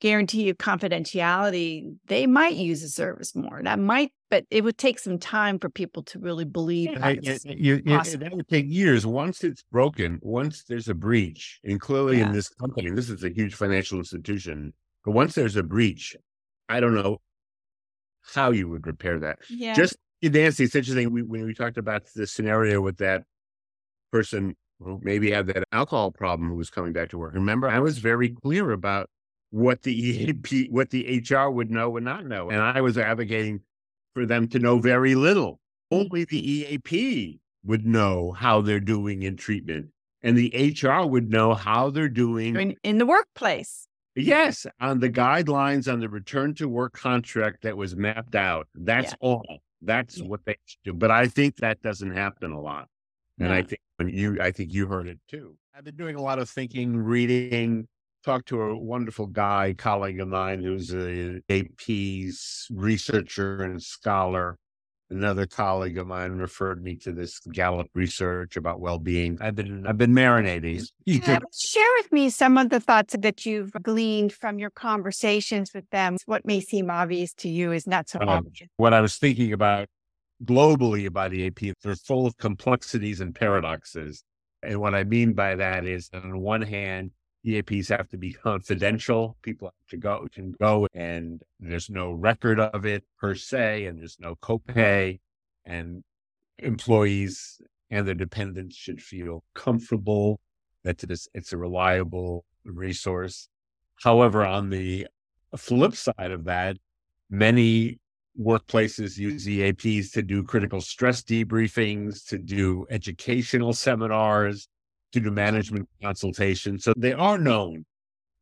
guarantee 0.00 0.48
of 0.48 0.56
confidentiality, 0.58 1.94
they 2.06 2.26
might 2.26 2.54
use 2.54 2.82
the 2.82 2.88
service 2.88 3.36
more. 3.36 3.60
That 3.62 3.78
might, 3.78 4.12
but 4.30 4.44
it 4.50 4.64
would 4.64 4.78
take 4.78 4.98
some 4.98 5.18
time 5.18 5.58
for 5.58 5.68
people 5.68 6.02
to 6.04 6.18
really 6.18 6.44
believe 6.44 6.98
that. 6.98 7.22
You, 7.44 7.82
you, 7.84 8.02
that 8.02 8.30
would 8.32 8.48
take 8.48 8.66
years. 8.68 9.06
Once 9.06 9.44
it's 9.44 9.62
broken, 9.70 10.18
once 10.22 10.64
there's 10.64 10.88
a 10.88 10.94
breach, 10.94 11.60
and 11.64 11.80
clearly 11.80 12.18
yeah. 12.18 12.26
in 12.26 12.32
this 12.32 12.48
company, 12.48 12.90
this 12.90 13.10
is 13.10 13.22
a 13.22 13.30
huge 13.30 13.54
financial 13.54 13.98
institution, 13.98 14.72
but 15.04 15.12
once 15.12 15.34
there's 15.34 15.56
a 15.56 15.62
breach, 15.62 16.16
I 16.68 16.80
don't 16.80 16.94
know 16.94 17.18
how 18.34 18.50
you 18.50 18.68
would 18.68 18.86
repair 18.86 19.18
that. 19.20 19.38
Yeah. 19.48 19.74
Just 19.74 19.96
Nancy, 20.22 20.64
it's 20.64 20.74
interesting. 20.74 21.12
We, 21.12 21.22
when 21.22 21.44
we 21.44 21.54
talked 21.54 21.78
about 21.78 22.02
the 22.14 22.26
scenario 22.26 22.80
with 22.80 22.98
that 22.98 23.24
person 24.12 24.56
who 24.78 25.00
maybe 25.02 25.30
had 25.30 25.46
that 25.48 25.64
alcohol 25.72 26.10
problem 26.10 26.48
who 26.48 26.56
was 26.56 26.70
coming 26.70 26.92
back 26.92 27.10
to 27.10 27.18
work. 27.18 27.34
Remember, 27.34 27.68
I 27.68 27.80
was 27.80 27.98
very 27.98 28.30
clear 28.30 28.70
about 28.70 29.08
what 29.50 29.82
the 29.82 29.92
EAP, 29.92 30.68
what 30.70 30.90
the 30.90 31.22
HR 31.28 31.50
would 31.50 31.70
know 31.70 31.96
and 31.96 32.04
not 32.04 32.26
know. 32.26 32.50
And 32.50 32.60
I 32.60 32.80
was 32.80 32.96
advocating 32.96 33.60
for 34.14 34.26
them 34.26 34.48
to 34.48 34.58
know 34.58 34.78
very 34.78 35.14
little. 35.14 35.60
Mm. 35.92 36.00
Only 36.00 36.24
the 36.24 36.50
EAP 36.50 37.40
would 37.64 37.86
know 37.86 38.32
how 38.32 38.60
they're 38.60 38.80
doing 38.80 39.22
in 39.22 39.36
treatment. 39.36 39.88
And 40.22 40.36
the 40.36 40.76
HR 40.82 41.06
would 41.06 41.30
know 41.30 41.54
how 41.54 41.90
they're 41.90 42.08
doing 42.08 42.56
in, 42.56 42.76
in 42.82 42.98
the 42.98 43.06
workplace. 43.06 43.86
Yes, 44.14 44.66
on 44.80 45.00
the 45.00 45.08
guidelines 45.08 45.90
on 45.90 46.00
the 46.00 46.08
return 46.08 46.54
to 46.56 46.68
work 46.68 46.92
contract 46.92 47.62
that 47.62 47.76
was 47.76 47.96
mapped 47.96 48.34
out. 48.34 48.68
That's 48.74 49.12
yeah. 49.12 49.16
all. 49.20 49.46
That's 49.80 50.18
yeah. 50.18 50.26
what 50.26 50.44
they 50.44 50.56
should 50.66 50.80
do. 50.84 50.92
But 50.92 51.10
I 51.10 51.26
think 51.26 51.56
that 51.56 51.80
doesn't 51.80 52.10
happen 52.10 52.52
a 52.52 52.60
lot. 52.60 52.88
And 53.38 53.48
yeah. 53.48 53.54
I 53.54 53.62
think 53.62 53.80
when 53.96 54.08
you 54.08 54.38
I 54.40 54.50
think 54.50 54.74
you 54.74 54.86
heard 54.86 55.06
it 55.06 55.18
too. 55.28 55.56
I've 55.74 55.84
been 55.84 55.96
doing 55.96 56.16
a 56.16 56.22
lot 56.22 56.38
of 56.38 56.50
thinking, 56.50 56.98
reading, 56.98 57.88
talked 58.24 58.48
to 58.48 58.60
a 58.60 58.76
wonderful 58.76 59.26
guy, 59.26 59.74
colleague 59.76 60.20
of 60.20 60.28
mine, 60.28 60.62
who's 60.62 60.94
a 60.94 61.40
AP's 61.48 62.66
researcher 62.70 63.62
and 63.62 63.82
scholar. 63.82 64.56
Another 65.10 65.44
colleague 65.44 65.98
of 65.98 66.06
mine 66.06 66.32
referred 66.32 66.84
me 66.84 66.94
to 66.96 67.12
this 67.12 67.40
Gallup 67.52 67.88
research 67.94 68.56
about 68.56 68.78
well-being. 68.78 69.38
I've 69.40 69.56
been 69.56 69.84
I've 69.84 69.98
been 69.98 70.12
marinating. 70.12 70.86
Yeah, 71.04 71.40
share 71.52 71.88
with 71.98 72.12
me 72.12 72.30
some 72.30 72.56
of 72.56 72.70
the 72.70 72.78
thoughts 72.78 73.16
that 73.18 73.44
you've 73.44 73.72
gleaned 73.82 74.32
from 74.32 74.60
your 74.60 74.70
conversations 74.70 75.72
with 75.74 75.88
them. 75.90 76.16
What 76.26 76.46
may 76.46 76.60
seem 76.60 76.90
obvious 76.90 77.32
to 77.34 77.48
you 77.48 77.72
is 77.72 77.88
not 77.88 78.08
so 78.08 78.20
um, 78.20 78.28
obvious. 78.28 78.68
What 78.76 78.94
I 78.94 79.00
was 79.00 79.16
thinking 79.16 79.52
about 79.52 79.88
globally 80.44 81.06
about 81.06 81.32
the 81.32 81.46
AP, 81.48 81.74
they're 81.82 81.96
full 81.96 82.26
of 82.26 82.36
complexities 82.36 83.20
and 83.20 83.34
paradoxes. 83.34 84.22
And 84.62 84.80
what 84.80 84.94
I 84.94 85.04
mean 85.04 85.32
by 85.32 85.56
that 85.56 85.86
is, 85.86 86.10
on 86.12 86.38
one 86.38 86.62
hand, 86.62 87.10
EAPs 87.44 87.88
have 87.88 88.08
to 88.08 88.18
be 88.18 88.32
confidential. 88.32 89.36
People 89.42 89.68
have 89.68 89.88
to 89.88 89.96
go 89.96 90.26
can 90.32 90.52
go 90.52 90.86
and 90.94 91.42
there's 91.58 91.88
no 91.88 92.12
record 92.12 92.60
of 92.60 92.84
it 92.84 93.04
per 93.18 93.34
se, 93.34 93.86
and 93.86 93.98
there's 93.98 94.18
no 94.20 94.36
copay. 94.36 95.20
And 95.64 96.02
employees 96.58 97.60
and 97.90 98.06
their 98.06 98.14
dependents 98.14 98.76
should 98.76 99.02
feel 99.02 99.42
comfortable 99.54 100.40
that 100.84 101.02
it 101.02 101.10
is, 101.10 101.28
it's 101.34 101.52
a 101.52 101.56
reliable 101.56 102.44
resource. 102.64 103.48
However, 104.02 104.44
on 104.44 104.70
the 104.70 105.06
flip 105.56 105.94
side 105.94 106.30
of 106.30 106.44
that, 106.44 106.76
many 107.28 107.98
workplaces 108.40 109.18
use 109.18 109.46
EAPs 109.46 110.12
to 110.12 110.22
do 110.22 110.42
critical 110.42 110.80
stress 110.80 111.22
debriefings, 111.22 112.26
to 112.28 112.38
do 112.38 112.86
educational 112.90 113.72
seminars, 113.72 114.68
to 115.12 115.20
do 115.20 115.30
management 115.30 115.88
consultation. 116.02 116.78
So 116.78 116.92
they 116.96 117.12
are 117.12 117.38
known 117.38 117.84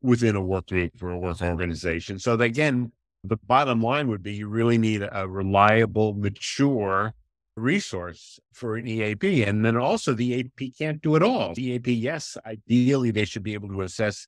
within 0.02 0.37
a 0.37 0.40
work 0.40 0.68
group 0.68 0.92
or 1.02 1.11
a 1.11 1.18
work 1.18 1.40
organization. 1.42 2.18
So 2.18 2.35
again, 2.35 2.92
the 3.24 3.37
bottom 3.37 3.83
line 3.83 4.09
would 4.09 4.22
be 4.22 4.35
you 4.35 4.48
really 4.48 4.78
need 4.78 5.07
a 5.11 5.28
reliable, 5.28 6.14
mature 6.14 7.14
resource 7.57 8.38
for 8.52 8.76
an 8.76 8.87
EAP. 8.87 9.42
And 9.44 9.64
then 9.64 9.76
also 9.76 10.14
the 10.14 10.26
EAP 10.26 10.72
can't 10.78 11.02
do 11.02 11.16
it 11.16 11.22
all. 11.22 11.54
The 11.54 11.72
EAP, 11.72 11.92
yes, 11.92 12.37
ideally 12.46 13.11
they 13.11 13.24
should 13.24 13.42
be 13.42 13.54
able 13.54 13.68
to 13.68 13.83
assess 13.83 14.26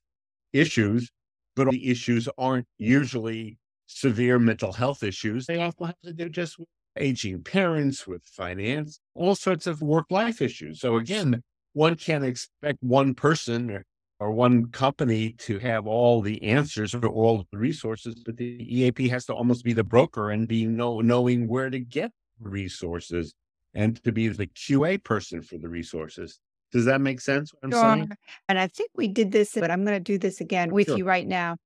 issues, 0.51 1.09
but 1.55 1.69
the 1.69 1.89
issues 1.89 2.27
aren't 2.37 2.67
usually 2.77 3.57
severe 3.87 4.39
mental 4.39 4.73
health 4.73 5.03
issues. 5.03 5.45
They 5.45 5.61
often 5.61 5.87
have 5.87 6.01
to 6.03 6.13
do 6.13 6.29
just 6.29 6.57
aging 6.97 7.43
parents, 7.43 8.05
with 8.05 8.23
finance, 8.23 8.99
all 9.15 9.35
sorts 9.35 9.65
of 9.67 9.81
work 9.81 10.07
life 10.09 10.41
issues. 10.41 10.81
So 10.81 10.97
again, 10.97 11.41
one 11.73 11.95
can't 11.95 12.23
expect 12.23 12.77
one 12.81 13.13
person 13.13 13.71
or, 13.71 13.85
or 14.19 14.31
one 14.31 14.67
company 14.67 15.33
to 15.39 15.59
have 15.59 15.87
all 15.87 16.21
the 16.21 16.41
answers 16.43 16.93
or 16.93 17.07
all 17.07 17.45
the 17.51 17.57
resources, 17.57 18.15
but 18.25 18.37
the 18.37 18.57
EAP 18.59 19.07
has 19.09 19.25
to 19.25 19.33
almost 19.33 19.63
be 19.63 19.73
the 19.73 19.83
broker 19.83 20.31
and 20.31 20.47
be 20.47 20.65
know, 20.65 21.01
knowing 21.01 21.47
where 21.47 21.69
to 21.69 21.79
get 21.79 22.11
resources 22.39 23.33
and 23.73 24.03
to 24.03 24.11
be 24.11 24.27
the 24.27 24.47
QA 24.47 25.03
person 25.03 25.41
for 25.41 25.57
the 25.57 25.69
resources. 25.69 26.39
Does 26.71 26.85
that 26.85 27.01
make 27.01 27.19
sense? 27.19 27.51
What 27.53 27.63
I'm 27.63 27.71
sure. 27.71 27.81
saying? 27.81 28.11
And 28.47 28.59
I 28.59 28.67
think 28.67 28.91
we 28.95 29.07
did 29.07 29.31
this, 29.31 29.53
but 29.53 29.71
I'm 29.71 29.83
going 29.83 29.97
to 29.97 29.99
do 29.99 30.17
this 30.17 30.39
again 30.41 30.71
with 30.71 30.87
sure. 30.87 30.97
you 30.97 31.05
right 31.05 31.27
now. 31.27 31.57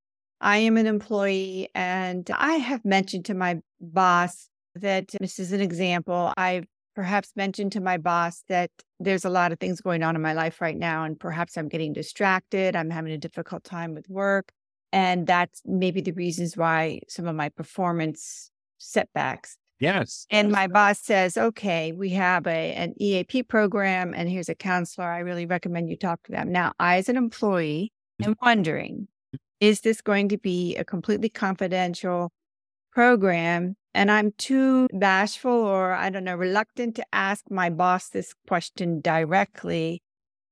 I 0.41 0.57
am 0.57 0.77
an 0.77 0.85
employee 0.85 1.69
and 1.73 2.29
I 2.33 2.55
have 2.55 2.83
mentioned 2.83 3.25
to 3.25 3.33
my 3.33 3.61
boss 3.79 4.49
that 4.75 5.07
this 5.19 5.39
is 5.39 5.51
an 5.51 5.61
example. 5.61 6.33
I've 6.37 6.65
perhaps 6.95 7.33
mention 7.35 7.69
to 7.71 7.81
my 7.81 7.97
boss 7.97 8.43
that 8.47 8.71
there's 8.99 9.25
a 9.25 9.29
lot 9.29 9.51
of 9.51 9.59
things 9.59 9.81
going 9.81 10.03
on 10.03 10.15
in 10.15 10.21
my 10.21 10.33
life 10.33 10.61
right 10.61 10.77
now, 10.77 11.03
and 11.03 11.19
perhaps 11.19 11.57
I'm 11.57 11.67
getting 11.67 11.93
distracted. 11.93 12.75
I'm 12.75 12.89
having 12.89 13.11
a 13.11 13.17
difficult 13.17 13.63
time 13.63 13.93
with 13.93 14.09
work. 14.09 14.51
And 14.91 15.27
that's 15.27 15.61
maybe 15.65 15.99
the 15.99 16.13
reasons 16.13 16.55
why 16.55 17.01
some 17.09 17.27
of 17.27 17.35
my 17.35 17.49
performance 17.49 18.49
setbacks. 18.77 19.57
Yes. 19.79 20.25
And 20.29 20.51
my 20.51 20.67
boss 20.67 20.99
says, 20.99 21.35
okay, 21.35 21.91
we 21.91 22.11
have 22.11 22.47
a, 22.47 22.73
an 22.73 22.93
EAP 22.97 23.43
program 23.43 24.13
and 24.15 24.29
here's 24.29 24.47
a 24.47 24.55
counselor. 24.55 25.07
I 25.07 25.19
really 25.19 25.45
recommend 25.45 25.89
you 25.89 25.97
talk 25.97 26.23
to 26.23 26.31
them. 26.31 26.49
Now, 26.49 26.71
I, 26.79 26.95
as 26.97 27.09
an 27.09 27.17
employee, 27.17 27.91
am 28.23 28.31
mm-hmm. 28.31 28.45
wondering 28.45 29.07
is 29.59 29.81
this 29.81 30.01
going 30.01 30.29
to 30.29 30.37
be 30.37 30.75
a 30.75 30.83
completely 30.83 31.29
confidential 31.29 32.31
program? 32.95 33.75
And 33.93 34.09
I'm 34.09 34.31
too 34.37 34.87
bashful 34.91 35.51
or 35.51 35.93
I 35.93 36.09
don't 36.09 36.23
know, 36.23 36.35
reluctant 36.35 36.95
to 36.95 37.05
ask 37.13 37.43
my 37.51 37.69
boss 37.69 38.09
this 38.09 38.33
question 38.47 39.01
directly. 39.01 40.01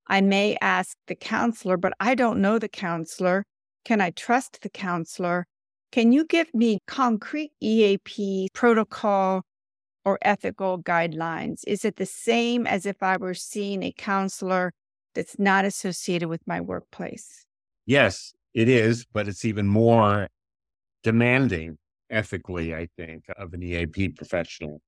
I 0.07 0.21
may 0.21 0.57
ask 0.61 0.97
the 1.07 1.15
counselor, 1.15 1.77
but 1.77 1.93
I 1.99 2.13
don't 2.13 2.41
know 2.41 2.59
the 2.59 2.69
counselor. 2.69 3.43
Can 3.85 4.01
I 4.01 4.11
trust 4.11 4.61
the 4.61 4.69
counselor? 4.69 5.45
Can 5.91 6.11
you 6.11 6.25
give 6.25 6.53
me 6.53 6.79
concrete 6.87 7.51
EAP 7.61 8.49
protocol 8.53 9.43
or 10.05 10.19
ethical 10.21 10.81
guidelines? 10.81 11.61
Is 11.65 11.85
it 11.85 11.95
the 11.95 12.05
same 12.05 12.67
as 12.67 12.85
if 12.85 13.01
I 13.01 13.17
were 13.17 13.33
seeing 13.33 13.83
a 13.83 13.93
counselor 13.97 14.73
that's 15.15 15.39
not 15.39 15.65
associated 15.65 16.27
with 16.27 16.41
my 16.45 16.59
workplace? 16.59 17.45
Yes, 17.85 18.33
it 18.53 18.67
is, 18.67 19.05
but 19.05 19.27
it's 19.27 19.45
even 19.45 19.67
more 19.67 20.27
demanding 21.03 21.77
ethically, 22.13 22.73
I 22.73 22.87
think, 22.97 23.25
of 23.37 23.53
an 23.53 23.63
EAP 23.63 24.09
professional. 24.09 24.81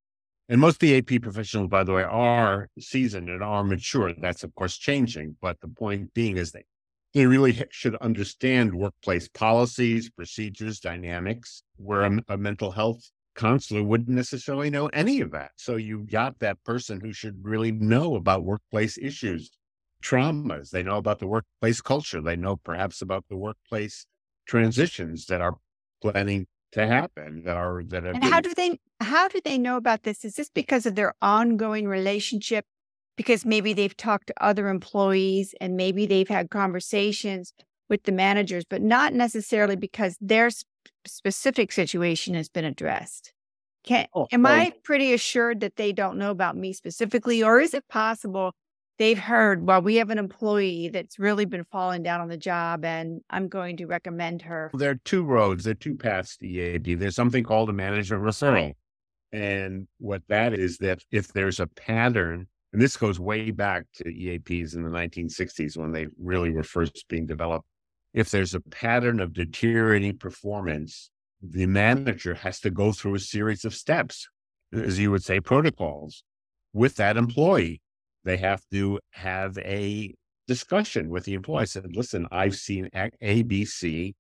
And 0.48 0.62
most 0.62 0.84
EAP 0.84 1.20
professionals, 1.20 1.70
by 1.70 1.84
the 1.84 1.94
way, 1.94 2.04
are 2.04 2.70
seasoned 2.80 3.30
and 3.30 3.44
are 3.44 3.64
mature. 3.64 4.14
That's, 4.14 4.44
of 4.44 4.54
course, 4.56 4.78
changing. 4.78 5.38
But 5.42 5.60
the 5.60 5.68
point 5.68 6.14
being 6.14 6.38
is 6.38 6.52
that 6.52 6.64
they 7.14 7.26
really 7.26 7.64
should 7.72 7.96
understand 7.96 8.76
workplace 8.76 9.28
policies, 9.28 10.10
procedures, 10.12 10.80
dynamics, 10.80 11.64
where 11.78 12.04
a, 12.04 12.20
a 12.28 12.38
mental 12.38 12.72
health 12.72 13.10
counselor 13.36 13.84
wouldn't 13.84 14.10
necessarily 14.10 14.70
know 14.70 14.88
any 14.88 15.22
of 15.22 15.32
that. 15.32 15.52
So 15.58 15.76
you 15.76 16.06
got 16.10 16.40
that 16.40 16.64
person 16.64 17.02
who 17.02 17.12
should 17.12 17.44
really 17.44 17.72
know 17.72 18.16
about 18.16 18.44
workplace 18.44 18.98
issues 18.98 19.50
traumas. 20.06 20.70
They 20.70 20.84
know 20.84 20.98
about 20.98 21.20
the 21.20 21.28
workplace 21.28 21.82
culture. 21.82 22.22
They 22.22 22.36
know 22.36 22.58
perhaps 22.58 23.02
about 23.02 23.26
the 23.30 23.38
workplace 23.38 24.06
transitions 24.48 25.26
that 25.26 25.42
are 25.42 25.56
planning 26.02 26.48
to 26.76 26.86
happen 26.86 27.42
that 27.46 27.56
are 27.56 27.84
that 27.86 28.04
have 28.04 28.16
and 28.16 28.24
how 28.24 28.42
do 28.42 28.54
they 28.54 28.78
how 29.00 29.28
do 29.30 29.40
they 29.44 29.58
know 29.58 29.78
about 29.78 30.04
this? 30.04 30.24
Is 30.24 30.36
this 30.36 30.50
because 30.50 30.86
of 30.86 30.96
their 30.96 31.14
ongoing 31.22 31.88
relationship? 31.88 32.66
Because 33.16 33.46
maybe 33.46 33.72
they've 33.72 33.96
talked 33.96 34.28
to 34.28 34.44
other 34.44 34.68
employees 34.68 35.56
and 35.62 35.78
maybe 35.78 36.06
they've 36.06 36.28
had 36.28 36.50
conversations 36.50 37.54
with 37.90 38.04
the 38.04 38.12
managers 38.12 38.66
but 38.70 38.82
not 38.82 39.14
necessarily 39.14 39.78
because 39.78 40.18
their 40.20 40.50
sp- 40.52 40.68
specific 41.08 41.72
situation 41.72 42.34
has 42.34 42.50
been 42.50 42.66
addressed. 42.66 43.32
Can 43.86 44.08
oh, 44.14 44.28
am 44.32 44.46
oh. 44.46 44.50
i 44.50 44.74
pretty 44.84 45.14
assured 45.14 45.62
that 45.62 45.78
they 45.78 45.94
don't 45.94 46.18
know 46.18 46.32
about 46.32 46.58
me 46.58 46.74
specifically 46.74 47.42
or 47.42 47.60
is 47.60 47.74
it 47.74 47.88
possible 47.88 48.52
they've 48.98 49.18
heard, 49.18 49.66
well, 49.66 49.82
we 49.82 49.96
have 49.96 50.10
an 50.10 50.18
employee 50.18 50.90
that's 50.90 51.20
really 51.20 51.46
been 51.46 51.64
falling 51.66 52.04
down 52.04 52.22
on 52.22 52.30
the 52.30 52.38
job 52.38 52.86
and 52.86 53.22
I'm 53.30 53.48
going 53.48 53.78
to 53.78 53.86
recommend 53.86 54.42
her. 54.44 54.72
There 54.74 54.92
are 54.92 55.00
two 55.04 55.24
roads, 55.24 55.64
there 55.64 55.72
are 55.72 55.76
two 55.76 55.96
paths 55.96 56.38
to 56.38 56.48
EAP. 56.48 56.96
There's 56.96 57.16
something 57.16 57.44
called 57.44 57.70
a 57.70 57.74
management 57.74 58.24
referral. 58.24 58.74
And 59.32 59.88
what 60.00 60.22
that 60.30 60.54
is 60.54 60.78
that 60.78 61.00
if 61.12 61.34
there's 61.34 61.60
a 61.60 61.68
pattern, 61.68 62.48
and 62.72 62.82
this 62.82 62.98
goes 62.98 63.20
way 63.20 63.52
back 63.52 63.86
to 63.96 64.04
EAPs 64.06 64.76
in 64.76 64.84
the 64.84 64.90
1960s 64.90 65.78
when 65.78 65.92
they 65.92 66.08
really 66.22 66.52
were 66.52 66.64
first 66.64 67.06
being 67.08 67.26
developed. 67.26 67.66
If 68.14 68.32
there's 68.32 68.54
a 68.54 68.62
pattern 68.62 69.20
of 69.20 69.34
deteriorating 69.34 70.18
performance, 70.18 71.10
the 71.42 71.66
manager 71.66 72.34
has 72.34 72.60
to 72.62 72.70
go 72.70 72.92
through 72.92 73.16
a 73.16 73.20
series 73.20 73.66
of 73.66 73.74
steps, 73.74 74.30
as 74.74 75.00
you 75.00 75.12
would 75.12 75.24
say, 75.24 75.40
protocols 75.40 76.24
with 76.74 76.96
that 76.96 77.18
employee 77.18 77.82
they 78.26 78.38
have 78.38 78.64
to 78.72 79.00
have 79.12 79.58
a 79.60 80.14
discussion 80.48 81.10
with 81.10 81.24
the 81.24 81.34
employee. 81.36 81.62
I 81.62 81.66
said, 81.66 81.96
listen, 81.96 82.28
I've 82.32 82.56
seen 82.56 82.90
ABC 82.94 84.14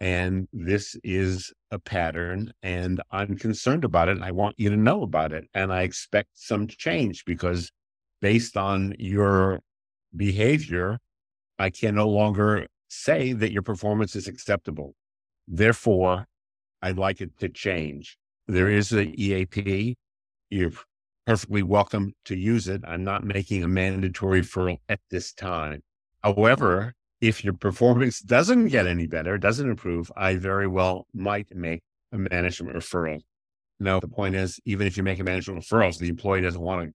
and 0.00 0.46
this 0.52 0.96
is 1.02 1.52
a 1.70 1.78
pattern 1.78 2.52
and 2.62 3.02
I'm 3.10 3.36
concerned 3.36 3.84
about 3.84 4.08
it 4.08 4.12
and 4.16 4.24
I 4.24 4.30
want 4.30 4.54
you 4.58 4.70
to 4.70 4.76
know 4.76 5.02
about 5.02 5.32
it. 5.32 5.48
And 5.54 5.72
I 5.72 5.82
expect 5.82 6.30
some 6.34 6.68
change 6.68 7.24
because 7.24 7.70
based 8.20 8.56
on 8.56 8.94
your 8.98 9.60
behavior, 10.16 10.98
I 11.58 11.70
can 11.70 11.96
no 11.96 12.08
longer 12.08 12.66
say 12.88 13.32
that 13.32 13.52
your 13.52 13.62
performance 13.62 14.14
is 14.14 14.28
acceptable. 14.28 14.94
Therefore, 15.48 16.26
I'd 16.80 16.98
like 16.98 17.20
it 17.20 17.36
to 17.40 17.48
change. 17.48 18.16
There 18.46 18.68
is 18.68 18.92
a 18.92 19.04
EAP. 19.20 19.96
You're 20.48 20.72
perfectly 21.28 21.62
welcome 21.62 22.14
to 22.24 22.34
use 22.34 22.68
it. 22.68 22.80
I'm 22.88 23.04
not 23.04 23.22
making 23.22 23.62
a 23.62 23.68
mandatory 23.68 24.40
referral 24.40 24.78
at 24.88 25.00
this 25.10 25.34
time. 25.34 25.82
However, 26.24 26.94
if 27.20 27.44
your 27.44 27.52
performance 27.52 28.20
doesn't 28.20 28.68
get 28.68 28.86
any 28.86 29.06
better, 29.06 29.36
doesn't 29.36 29.68
improve, 29.68 30.10
I 30.16 30.36
very 30.36 30.66
well 30.66 31.06
might 31.12 31.54
make 31.54 31.82
a 32.12 32.16
management 32.16 32.74
referral. 32.74 33.20
Now, 33.78 34.00
the 34.00 34.08
point 34.08 34.36
is, 34.36 34.58
even 34.64 34.86
if 34.86 34.96
you 34.96 35.02
make 35.02 35.18
a 35.18 35.22
management 35.22 35.62
referral, 35.62 35.92
so 35.92 36.00
the 36.00 36.08
employee 36.08 36.40
doesn't 36.40 36.62
want 36.62 36.88
to 36.88 36.94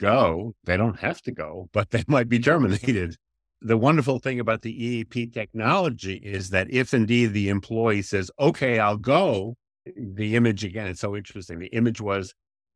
go, 0.00 0.54
they 0.64 0.78
don't 0.78 1.00
have 1.00 1.20
to 1.20 1.32
go, 1.32 1.68
but 1.74 1.90
they 1.90 2.04
might 2.08 2.30
be 2.30 2.38
terminated. 2.50 3.16
The 3.60 3.76
wonderful 3.76 4.18
thing 4.18 4.40
about 4.40 4.62
the 4.62 4.72
EAP 4.82 5.26
technology 5.26 6.22
is 6.24 6.48
that 6.50 6.72
if 6.72 6.94
indeed 6.94 7.34
the 7.34 7.50
employee 7.50 8.00
says, 8.00 8.30
okay, 8.40 8.78
I'll 8.78 8.96
go, 8.96 9.56
the 9.94 10.36
image 10.36 10.64
again, 10.64 10.86
it's 10.86 11.02
so 11.02 11.14
interesting. 11.14 11.58
The 11.58 11.66
image 11.66 12.00
was 12.00 12.32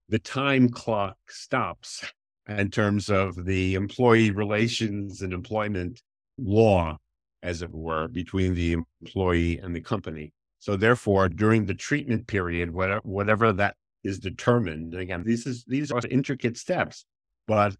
the 0.09 0.18
time 0.18 0.68
clock 0.68 1.16
stops 1.29 2.05
in 2.49 2.71
terms 2.71 3.11
of 3.11 3.44
the 3.44 3.75
employee 3.75 4.31
relations 4.31 5.21
and 5.21 5.33
employment 5.33 6.03
law, 6.38 6.97
as 7.42 7.62
it 7.62 7.71
were, 7.71 8.09
between 8.09 8.55
the 8.55 8.77
employee 9.03 9.59
and 9.59 9.77
the 9.77 9.81
company. 9.81 10.33
So 10.59 10.77
therefore, 10.77 11.29
during 11.29 11.66
the 11.66 11.75
treatment 11.75 12.27
period, 12.27 12.73
whatever, 12.73 13.01
whatever 13.05 13.53
that 13.53 13.77
is 14.03 14.18
determined, 14.18 14.94
again, 14.94 15.23
these 15.25 15.47
is 15.47 15.64
these 15.66 15.92
are 15.92 16.01
intricate 16.11 16.57
steps, 16.57 17.05
but 17.47 17.77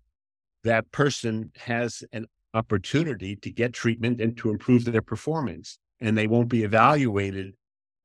that 0.65 0.91
person 0.93 1.51
has 1.57 2.03
an 2.13 2.27
opportunity 2.55 3.37
to 3.37 3.51
get 3.51 3.73
treatment 3.73 4.21
and 4.21 4.37
to 4.37 4.51
improve 4.51 4.85
their 4.85 5.03
performance. 5.03 5.79
And 6.01 6.17
they 6.17 6.27
won't 6.27 6.49
be 6.49 6.63
evaluated 6.63 7.55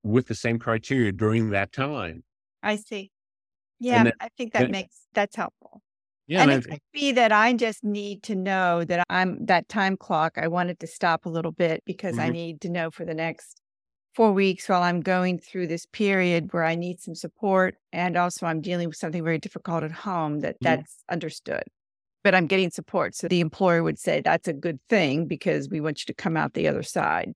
with 0.04 0.28
the 0.28 0.36
same 0.36 0.60
criteria 0.60 1.12
during 1.12 1.52
that 1.52 1.72
time. 1.72 2.24
I 2.62 2.78
see. 2.78 3.12
Yeah, 3.84 4.06
then, 4.06 4.14
I 4.22 4.30
think 4.38 4.54
that 4.54 4.72
makes 4.72 5.08
that's 5.14 5.36
helpful. 5.36 5.82
Yeah, 6.26 6.44
and, 6.44 6.52
and 6.52 6.66
it 6.66 6.70
could 6.70 6.80
be 6.94 7.12
that 7.12 7.34
I 7.34 7.52
just 7.52 7.84
need 7.84 8.24
to 8.24 8.36
know 8.36 8.86
that 8.86 9.06
I'm 9.10 9.46
that 9.48 9.68
time 9.68 9.98
clock. 9.98 10.38
I 10.38 10.48
wanted 10.48 10.80
to 10.80 10.88
stop 10.88 11.26
a 11.26 11.30
little 11.30 11.52
bit 11.52 11.84
because 11.86 12.14
mm-hmm. 12.14 12.26
I 12.26 12.30
need 12.30 12.62
to 12.62 12.70
know 12.70 12.92
for 12.92 13.04
the 13.04 13.14
next 13.14 13.60
four 14.16 14.32
weeks 14.32 14.70
while 14.70 14.84
I'm 14.84 15.02
going 15.02 15.38
through 15.38 15.68
this 15.68 15.86
period 15.86 16.54
where 16.54 16.64
I 16.64 16.76
need 16.76 17.02
some 17.02 17.14
support, 17.14 17.76
and 17.92 18.16
also 18.16 18.46
I'm 18.46 18.62
dealing 18.62 18.88
with 18.88 18.96
something 18.96 19.24
very 19.24 19.38
difficult 19.38 19.84
at 19.84 19.92
home. 19.92 20.40
That 20.40 20.56
mm-hmm. 20.56 20.64
that's 20.64 21.04
understood, 21.10 21.64
but 22.24 22.34
I'm 22.34 22.48
getting 22.48 22.72
support. 22.72 23.16
So 23.16 23.28
the 23.28 23.42
employer 23.42 23.84
would 23.84 24.00
say 24.00 24.22
that's 24.22 24.48
a 24.48 24.54
good 24.54 24.80
thing 24.88 25.28
because 25.28 25.68
we 25.68 25.82
want 25.82 26.00
you 26.00 26.06
to 26.06 26.14
come 26.14 26.38
out 26.38 26.54
the 26.54 26.70
other 26.70 26.84
side. 26.84 27.34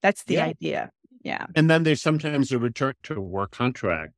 That's 0.00 0.22
the 0.22 0.34
yeah. 0.34 0.44
idea. 0.44 0.90
Yeah. 1.24 1.46
And 1.56 1.68
then 1.68 1.82
there's 1.82 2.00
sometimes 2.00 2.52
a 2.52 2.58
return 2.58 2.94
to 3.02 3.20
work 3.20 3.50
contract 3.50 4.12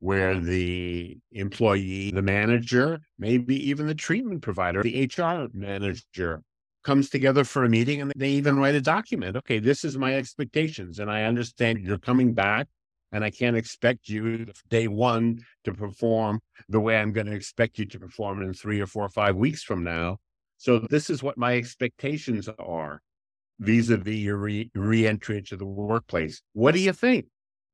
where 0.00 0.38
the 0.38 1.16
employee, 1.32 2.10
the 2.10 2.22
manager, 2.22 3.00
maybe 3.18 3.68
even 3.68 3.86
the 3.86 3.94
treatment 3.94 4.42
provider, 4.42 4.82
the 4.82 5.10
HR 5.16 5.48
manager 5.52 6.42
comes 6.84 7.10
together 7.10 7.42
for 7.42 7.64
a 7.64 7.68
meeting 7.68 8.00
and 8.00 8.12
they 8.14 8.30
even 8.30 8.58
write 8.58 8.74
a 8.74 8.80
document. 8.80 9.36
Okay, 9.36 9.58
this 9.58 9.84
is 9.84 9.98
my 9.98 10.14
expectations. 10.14 10.98
And 11.00 11.10
I 11.10 11.24
understand 11.24 11.80
you're 11.80 11.98
coming 11.98 12.32
back 12.32 12.68
and 13.12 13.24
I 13.24 13.30
can't 13.30 13.56
expect 13.56 14.08
you 14.08 14.46
day 14.68 14.86
one 14.86 15.40
to 15.64 15.72
perform 15.72 16.40
the 16.68 16.80
way 16.80 16.98
I'm 16.98 17.12
going 17.12 17.26
to 17.26 17.34
expect 17.34 17.78
you 17.78 17.86
to 17.86 17.98
perform 17.98 18.42
in 18.42 18.52
three 18.52 18.80
or 18.80 18.86
four 18.86 19.04
or 19.04 19.08
five 19.08 19.36
weeks 19.36 19.62
from 19.62 19.82
now. 19.82 20.18
So 20.58 20.78
this 20.78 21.10
is 21.10 21.22
what 21.22 21.36
my 21.36 21.56
expectations 21.56 22.48
are 22.58 23.00
vis-a-vis 23.58 24.14
your 24.14 24.36
re- 24.36 24.70
entry 25.06 25.38
into 25.38 25.56
the 25.56 25.66
workplace. 25.66 26.42
What 26.52 26.72
do 26.72 26.80
you 26.80 26.92
think? 26.92 27.26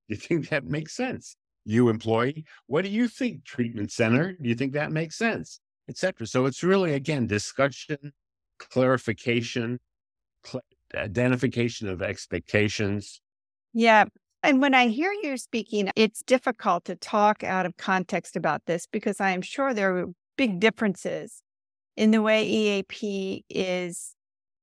Do 0.09 0.15
you 0.15 0.17
think 0.17 0.49
that 0.49 0.65
makes 0.65 0.95
sense? 0.95 1.37
You 1.65 1.89
employee, 1.89 2.45
what 2.67 2.85
do 2.85 2.91
you 2.91 3.09
think, 3.09 3.45
treatment 3.45 3.93
center? 3.93 4.33
Do 4.33 4.49
you 4.49 4.55
think 4.55 4.73
that 4.73 4.93
makes 4.93 5.17
sense? 5.17 5.61
Etc. 5.89 6.27
So 6.27 6.47
it's 6.47 6.63
really, 6.63 6.95
again, 6.95 7.27
discussion, 7.27 8.13
clarification, 8.59 9.81
cl- 10.45 10.63
identification 10.95 11.89
of 11.89 12.03
expectations. 12.03 13.21
Yeah. 13.73 14.05
And 14.43 14.61
when 14.61 14.75
I 14.75 14.89
hear 14.89 15.13
you 15.13 15.37
speaking, 15.37 15.91
it's 15.95 16.23
difficult 16.23 16.85
to 16.87 16.97
talk 16.97 17.45
out 17.45 17.65
of 17.65 17.77
context 17.77 18.37
about 18.37 18.63
this 18.67 18.87
because 18.91 19.21
I 19.21 19.31
am 19.31 19.43
sure 19.43 19.73
there 19.73 19.97
are 19.99 20.07
big 20.37 20.59
differences 20.59 21.43
in 21.97 22.11
the 22.11 22.23
way 22.23 22.45
EAP 22.45 23.45
is 23.49 24.15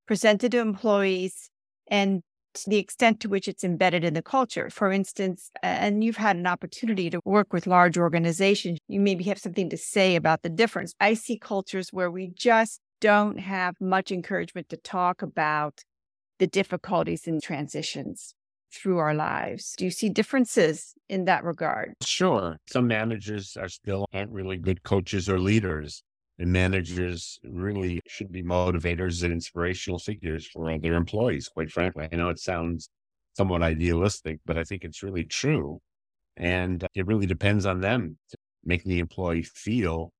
presented 0.08 0.52
to 0.52 0.60
employees 0.60 1.50
and 1.88 2.24
to 2.54 2.70
the 2.70 2.78
extent 2.78 3.20
to 3.22 3.30
which 3.30 3.48
it's 3.48 3.64
embedded 3.64 4.04
in 4.04 4.14
the 4.14 4.22
culture. 4.22 4.70
For 4.70 4.92
instance, 4.92 5.52
and 5.64 6.04
you've 6.04 6.18
had 6.18 6.36
an 6.36 6.48
opportunity 6.48 7.10
to 7.10 7.20
work 7.26 7.54
with 7.54 7.68
large 7.68 7.98
organizations, 7.98 8.80
you 8.88 9.00
maybe 9.00 9.24
have 9.26 9.40
something 9.40 9.70
to 9.70 9.78
say 9.78 10.16
about 10.16 10.42
the 10.42 10.50
difference. 10.50 10.94
I 11.00 11.14
see 11.14 11.38
cultures 11.38 11.90
where 11.92 12.12
we 12.12 12.32
just 12.36 12.82
don't 13.02 13.40
have 13.40 13.76
much 13.80 14.12
encouragement 14.12 14.70
to 14.70 14.78
talk 14.78 15.22
about 15.22 15.84
the 16.40 16.48
difficulties 16.48 17.28
in 17.28 17.40
transitions 17.42 18.34
through 18.74 18.98
our 18.98 19.14
lives. 19.14 19.74
Do 19.78 19.86
you 19.86 19.92
see 19.92 20.10
differences 20.10 20.94
in 21.08 21.26
that 21.26 21.44
regard? 21.44 21.94
Sure. 22.04 22.58
Some 22.68 22.88
managers 22.88 23.58
are 23.58 23.68
still 23.68 24.06
aren't 24.14 24.32
really 24.32 24.58
good 24.58 24.84
coaches 24.84 25.28
or 25.30 25.40
leaders. 25.40 26.04
And 26.40 26.54
managers 26.54 27.38
really 27.44 28.00
should 28.08 28.32
be 28.32 28.44
motivators 28.44 29.24
and 29.24 29.34
inspirational 29.34 30.00
figures 30.00 30.48
for 30.48 30.78
their 30.80 30.94
employees, 30.94 31.50
quite 31.50 31.70
frankly. 31.70 32.08
I 32.12 32.16
know 32.16 32.30
it 32.30 32.40
sounds 32.40 32.90
somewhat 33.36 33.62
idealistic, 33.62 34.40
but 34.46 34.58
I 34.58 34.64
think 34.64 34.86
it's 34.86 35.04
really 35.04 35.26
true. 35.26 35.82
And 36.38 36.86
it 36.96 37.06
really 37.06 37.26
depends 37.26 37.66
on 37.66 37.82
them 37.82 38.18
to 38.30 38.38
make 38.64 38.86
the 38.86 39.00
employee 39.00 39.44
feel 39.44 40.14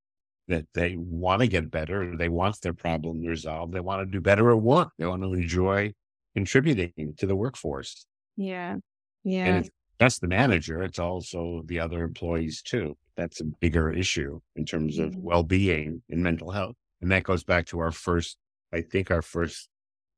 that 0.50 0.66
they 0.74 0.96
want 0.98 1.42
to 1.42 1.48
get 1.48 1.72
better. 1.72 2.18
They 2.18 2.28
want 2.28 2.60
their 2.62 2.74
problem 2.74 3.22
resolved. 3.22 3.74
They 3.74 3.80
want 3.80 4.02
to 4.02 4.12
do 4.12 4.20
better 4.20 4.52
at 4.52 4.62
work. 4.62 4.90
They 4.98 5.06
want 5.06 5.24
to 5.24 5.34
enjoy 5.34 5.94
contributing 6.36 7.14
to 7.18 7.26
the 7.26 7.36
workforce. 7.36 8.06
Yeah. 8.36 8.78
Yeah. 9.24 9.46
And 9.46 9.70
just 10.00 10.22
the 10.22 10.28
manager, 10.28 10.82
it's 10.82 11.00
also 11.00 11.62
the 11.66 11.80
other 11.80 12.04
employees 12.04 12.62
too. 12.62 12.96
That's 13.18 13.42
a 13.42 13.46
bigger 13.46 13.92
issue 13.92 14.40
in 14.56 14.66
terms 14.66 14.98
of 14.98 15.12
mm-hmm. 15.12 15.22
well 15.22 15.44
being 15.44 16.02
and 16.10 16.24
mental 16.24 16.52
health. 16.52 16.76
And 17.02 17.12
that 17.12 17.24
goes 17.24 17.44
back 17.44 17.66
to 17.68 17.80
our 17.80 17.92
first, 17.92 18.38
I 18.74 18.82
think, 18.82 19.12
our 19.12 19.22
first 19.22 19.68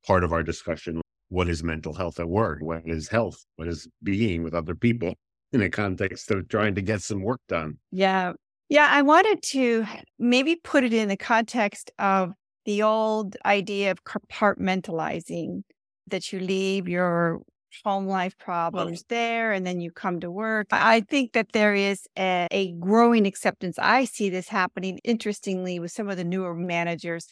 part 0.05 0.23
of 0.23 0.33
our 0.33 0.43
discussion. 0.43 1.01
What 1.29 1.47
is 1.47 1.63
mental 1.63 1.93
health 1.93 2.19
at 2.19 2.29
work? 2.29 2.59
What 2.61 2.81
is 2.85 3.07
health? 3.07 3.43
What 3.55 3.67
is 3.67 3.87
being 4.03 4.43
with 4.43 4.53
other 4.53 4.75
people 4.75 5.15
in 5.53 5.61
a 5.61 5.69
context 5.69 6.29
of 6.31 6.47
trying 6.47 6.75
to 6.75 6.81
get 6.81 7.01
some 7.01 7.21
work 7.21 7.39
done? 7.47 7.77
Yeah. 7.91 8.33
Yeah. 8.69 8.87
I 8.89 9.01
wanted 9.01 9.41
to 9.43 9.85
maybe 10.19 10.55
put 10.55 10.83
it 10.83 10.93
in 10.93 11.07
the 11.07 11.17
context 11.17 11.91
of 11.99 12.33
the 12.65 12.83
old 12.83 13.37
idea 13.45 13.91
of 13.91 14.03
compartmentalizing 14.03 15.61
that 16.07 16.31
you 16.31 16.39
leave 16.39 16.87
your 16.87 17.41
home 17.83 18.07
life 18.07 18.37
problems 18.37 19.03
there 19.09 19.51
and 19.51 19.65
then 19.65 19.79
you 19.79 19.91
come 19.91 20.19
to 20.19 20.31
work. 20.31 20.67
I 20.71 21.01
think 21.01 21.33
that 21.33 21.51
there 21.53 21.73
is 21.73 22.07
a, 22.17 22.47
a, 22.51 22.73
growing 22.73 23.25
acceptance. 23.25 23.77
I 23.79 24.05
see 24.05 24.29
this 24.29 24.47
happening 24.47 24.99
interestingly 25.03 25.79
with 25.79 25.91
some 25.91 26.09
of 26.09 26.17
the 26.17 26.23
newer 26.23 26.53
managers 26.53 27.27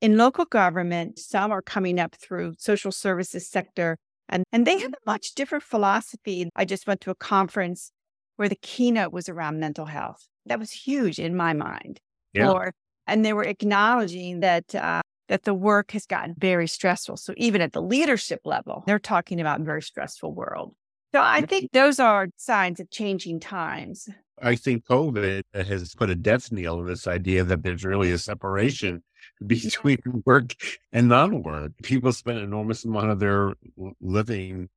in 0.00 0.16
local 0.16 0.44
government. 0.44 1.18
Some 1.18 1.50
are 1.50 1.62
coming 1.62 1.98
up 1.98 2.14
through 2.14 2.54
social 2.58 2.92
services 2.92 3.48
sector 3.48 3.98
and, 4.28 4.44
and 4.52 4.66
they 4.66 4.78
have 4.78 4.92
a 4.92 5.10
much 5.10 5.34
different 5.34 5.64
philosophy. 5.64 6.48
I 6.54 6.64
just 6.64 6.86
went 6.86 7.00
to 7.02 7.10
a 7.10 7.14
conference 7.14 7.90
where 8.36 8.48
the 8.48 8.58
keynote 8.60 9.12
was 9.12 9.28
around 9.28 9.58
mental 9.58 9.86
health. 9.86 10.28
That 10.46 10.58
was 10.58 10.70
huge 10.70 11.18
in 11.18 11.34
my 11.36 11.54
mind. 11.54 11.98
Yeah. 12.34 12.50
Or, 12.50 12.72
and 13.06 13.24
they 13.24 13.32
were 13.32 13.44
acknowledging 13.44 14.40
that 14.40 14.74
uh, 14.74 15.00
that 15.28 15.44
the 15.44 15.54
work 15.54 15.92
has 15.92 16.06
gotten 16.06 16.34
very 16.36 16.66
stressful. 16.66 17.16
So 17.16 17.34
even 17.36 17.60
at 17.60 17.72
the 17.72 17.82
leadership 17.82 18.40
level, 18.44 18.82
they're 18.86 18.98
talking 18.98 19.40
about 19.40 19.60
a 19.60 19.64
very 19.64 19.82
stressful 19.82 20.32
world. 20.34 20.74
So 21.14 21.22
I 21.22 21.42
think 21.42 21.72
those 21.72 21.98
are 21.98 22.28
signs 22.36 22.80
of 22.80 22.90
changing 22.90 23.40
times. 23.40 24.08
I 24.42 24.56
think 24.56 24.84
COVID 24.84 25.42
has 25.54 25.94
put 25.94 26.10
a 26.10 26.14
death 26.14 26.52
knell 26.52 26.78
on 26.78 26.86
this 26.86 27.06
idea 27.06 27.44
that 27.44 27.62
there's 27.62 27.84
really 27.84 28.12
a 28.12 28.18
separation 28.18 29.02
between 29.46 29.98
work 30.26 30.54
and 30.92 31.08
non-work. 31.08 31.72
People 31.82 32.12
spend 32.12 32.38
an 32.38 32.44
enormous 32.44 32.84
amount 32.84 33.10
of 33.10 33.20
their 33.20 33.54
living 34.00 34.68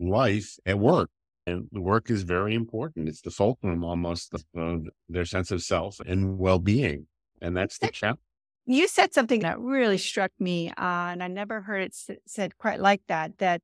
life 0.00 0.58
at 0.66 0.78
work. 0.78 1.10
And 1.48 1.68
work 1.72 2.10
is 2.10 2.24
very 2.24 2.54
important. 2.56 3.08
It's 3.08 3.20
the 3.20 3.30
fulcrum 3.30 3.84
almost 3.84 4.34
of 4.34 4.82
their 5.08 5.24
sense 5.24 5.52
of 5.52 5.62
self 5.62 6.00
and 6.04 6.38
well-being. 6.38 7.06
And 7.40 7.56
that's 7.56 7.78
the 7.78 7.88
challenge 7.88 8.18
you 8.66 8.88
said 8.88 9.14
something 9.14 9.40
that 9.40 9.58
really 9.60 9.98
struck 9.98 10.32
me, 10.38 10.70
uh, 10.70 10.74
and 11.12 11.22
I 11.22 11.28
never 11.28 11.62
heard 11.62 11.82
it 11.82 11.92
s- 11.94 12.16
said 12.26 12.58
quite 12.58 12.80
like 12.80 13.02
that. 13.08 13.38
That 13.38 13.62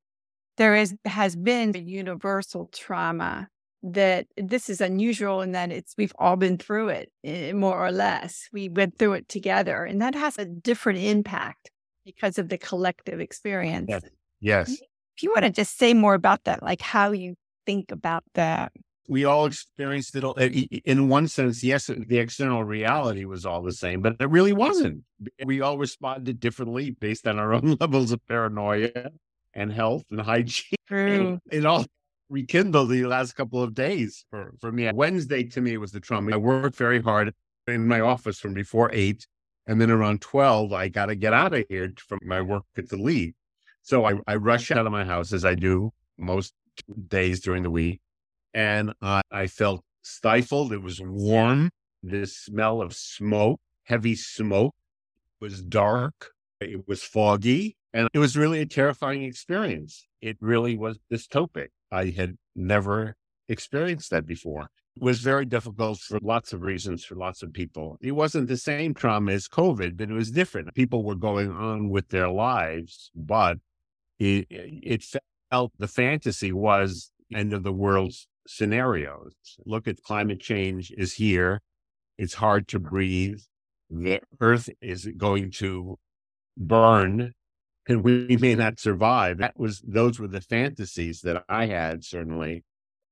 there 0.57 0.75
is 0.77 0.95
has 1.05 1.37
been 1.37 1.75
a 1.77 1.81
universal 1.81 2.69
trauma. 2.73 3.49
That 3.85 4.29
this 4.37 4.71
is 4.71 4.81
unusual, 4.81 5.41
and 5.41 5.55
that 5.55 5.73
it's 5.73 5.95
we've 5.99 6.12
all 6.19 6.37
been 6.37 6.57
through 6.59 6.91
it, 6.91 7.12
eh, 7.25 7.53
more 7.53 7.85
or 7.85 7.91
less. 7.93 8.49
We 8.53 8.69
went 8.69 8.99
through 8.99 9.15
it 9.15 9.29
together, 9.29 9.85
and 9.85 10.01
that 10.03 10.15
has 10.15 10.38
a 10.38 10.45
different 10.45 11.01
impact 11.01 11.71
because 12.05 12.38
of 12.38 12.49
the 12.49 12.59
collective 12.59 13.21
experience. 13.21 13.88
Yes. 13.91 14.03
Yes. 14.41 14.81
If 15.17 15.23
you 15.23 15.31
want 15.31 15.45
to 15.45 15.51
just 15.51 15.79
say 15.79 15.95
more 15.95 16.15
about 16.15 16.45
that, 16.45 16.62
like 16.62 16.81
how 16.81 17.12
you 17.12 17.35
think 17.67 17.91
about 17.91 18.25
that 18.35 18.73
we 19.09 19.25
all 19.25 19.47
experienced 19.47 20.15
it 20.15 20.25
eh, 20.38 20.79
in 20.85 21.09
one 21.09 21.29
sense. 21.29 21.62
Yes, 21.65 21.87
the 21.87 22.19
external 22.19 22.65
reality 22.65 23.25
was 23.25 23.45
all 23.45 23.62
the 23.62 23.73
same, 23.73 24.01
but 24.01 24.17
it 24.21 24.31
really 24.31 24.53
wasn't. 24.53 25.03
We 25.45 25.61
all 25.61 25.79
responded 25.79 26.41
differently 26.41 26.91
based 26.91 27.27
on 27.27 27.38
our 27.38 27.53
own 27.53 27.77
levels 27.81 28.12
of 28.12 28.27
paranoia 28.27 29.11
and 29.55 29.73
health 29.73 30.05
and 30.11 30.21
hygiene. 30.21 30.77
True. 30.87 31.38
It 31.51 31.67
all 31.67 31.85
rekindled 32.31 32.91
the 32.91 33.05
last 33.05 33.35
couple 33.35 33.62
of 33.62 33.75
days 33.75 34.25
for, 34.31 34.55
for 34.61 34.73
me. 34.73 34.91
Wednesday 34.93 35.45
to 35.45 35.61
me 35.61 35.77
was 35.77 35.93
the 35.93 36.01
trauma. 36.01 36.33
I 36.33 36.37
worked 36.37 36.77
very 36.77 37.03
hard 37.03 37.35
in 37.67 37.87
my 37.87 38.01
office 38.01 38.38
from 38.38 38.55
before 38.55 38.91
eight. 38.93 39.27
And 39.67 39.81
then 39.81 39.91
around 39.91 40.21
12, 40.21 40.73
I 40.73 40.88
got 40.88 41.07
to 41.07 41.15
get 41.15 41.33
out 41.33 41.55
of 41.55 41.65
here 41.69 41.93
from 41.97 42.19
my 42.25 42.41
work 42.41 42.65
at 42.77 42.88
the 42.88 42.97
lead. 42.97 43.35
So 43.83 44.05
I, 44.05 44.15
I 44.27 44.37
rushed 44.37 44.73
out 44.73 44.87
of 44.87 44.93
my 44.93 45.05
house 45.05 45.33
as 45.33 45.45
I 45.45 45.55
do 45.55 45.93
most 46.19 46.53
days 47.09 47.41
during 47.41 47.62
the 47.62 47.71
week 47.71 48.01
and 48.55 48.93
I 49.01 49.47
felt 49.47 49.85
stifled. 50.03 50.73
It 50.73 50.83
was 50.83 51.01
warm. 51.01 51.71
The 52.03 52.27
smell 52.27 52.83
of 52.83 52.95
smoke, 52.95 53.61
heavy 53.85 54.17
smoke, 54.17 54.75
was 55.41 55.62
dark. 55.62 56.31
It 56.61 56.88
was 56.88 57.03
foggy. 57.03 57.77
And 57.93 58.09
it 58.12 58.19
was 58.19 58.37
really 58.37 58.61
a 58.61 58.67
terrifying 58.67 59.23
experience. 59.23 60.07
It 60.21 60.37
really 60.41 60.77
was 60.77 60.99
dystopic. 61.12 61.69
I 61.91 62.07
had 62.07 62.37
never 62.57 63.17
experienced 63.49 64.11
that 64.11 64.27
before. 64.27 64.69
It 64.97 65.03
was 65.03 65.21
very 65.21 65.45
difficult 65.45 65.99
for 65.99 66.19
lots 66.23 66.53
of 66.53 66.62
reasons 66.62 67.05
for 67.05 67.15
lots 67.15 67.43
of 67.43 67.53
people. 67.53 67.99
It 68.01 68.12
wasn't 68.12 68.49
the 68.49 68.57
same 68.57 68.95
trauma 68.95 69.33
as 69.33 69.49
COVID, 69.49 69.97
but 69.97 70.11
it 70.11 70.15
was 70.15 70.31
different. 70.31 70.75
People 70.75 71.03
were 71.03 71.15
going 71.15 71.51
on 71.51 71.88
with 71.88 72.09
their 72.09 72.29
lives, 72.29 73.11
but 73.15 73.59
it, 74.19 74.47
it 74.51 75.05
felt 75.51 75.73
the 75.79 75.88
fantasy 75.88 76.53
was 76.53 77.11
end 77.35 77.53
of 77.53 77.62
the 77.62 77.73
world's 77.73 78.27
scenarios. 78.47 79.35
Look 79.65 79.89
at 79.89 80.03
climate 80.03 80.41
change 80.41 80.93
is 80.97 81.15
here. 81.15 81.61
It's 82.19 82.35
hard 82.35 82.69
to 82.69 82.79
breathe. 82.79 83.41
The 83.91 84.21
earth 84.41 84.69
is 84.81 85.07
going 85.17 85.51
to 85.53 85.99
burn 86.57 87.33
and 87.89 88.05
we 88.05 88.37
may 88.37 88.55
not 88.55 88.79
survive. 88.79 89.39
That 89.39 89.59
was, 89.59 89.83
those 89.85 90.19
were 90.19 90.29
the 90.29 90.41
fantasies 90.41 91.21
that 91.23 91.45
I 91.49 91.67
had, 91.67 92.05
certainly. 92.05 92.65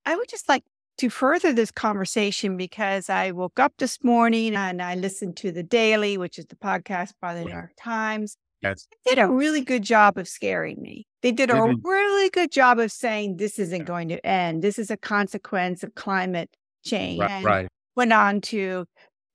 I 0.06 0.16
would 0.16 0.28
just 0.28 0.48
like 0.48 0.64
to 0.98 1.10
further 1.10 1.52
this 1.52 1.70
conversation 1.70 2.56
because 2.56 3.10
I 3.10 3.32
woke 3.32 3.58
up 3.58 3.74
this 3.78 4.02
morning 4.04 4.54
and 4.54 4.80
I 4.80 4.94
listened 4.94 5.36
to 5.38 5.50
the 5.50 5.62
Daily, 5.62 6.16
which 6.16 6.38
is 6.38 6.46
the 6.46 6.56
podcast 6.56 7.12
by 7.20 7.34
the 7.34 7.44
New 7.44 7.52
York 7.52 7.72
Times. 7.78 8.36
Yes. 8.62 8.86
They 9.04 9.14
did 9.14 9.22
a 9.22 9.28
really 9.28 9.62
good 9.62 9.82
job 9.82 10.18
of 10.18 10.28
scaring 10.28 10.80
me. 10.80 11.06
They 11.22 11.32
did 11.32 11.50
a 11.50 11.74
really 11.82 12.30
good 12.30 12.50
job 12.50 12.78
of 12.78 12.92
saying 12.92 13.36
this 13.36 13.58
isn't 13.58 13.84
going 13.84 14.08
to 14.08 14.24
end. 14.26 14.62
This 14.62 14.78
is 14.78 14.90
a 14.90 14.96
consequence 14.96 15.82
of 15.82 15.94
climate 15.94 16.50
change. 16.84 17.20
Right. 17.20 17.44
right. 17.44 17.68
Went 17.96 18.12
on 18.12 18.40
to 18.42 18.86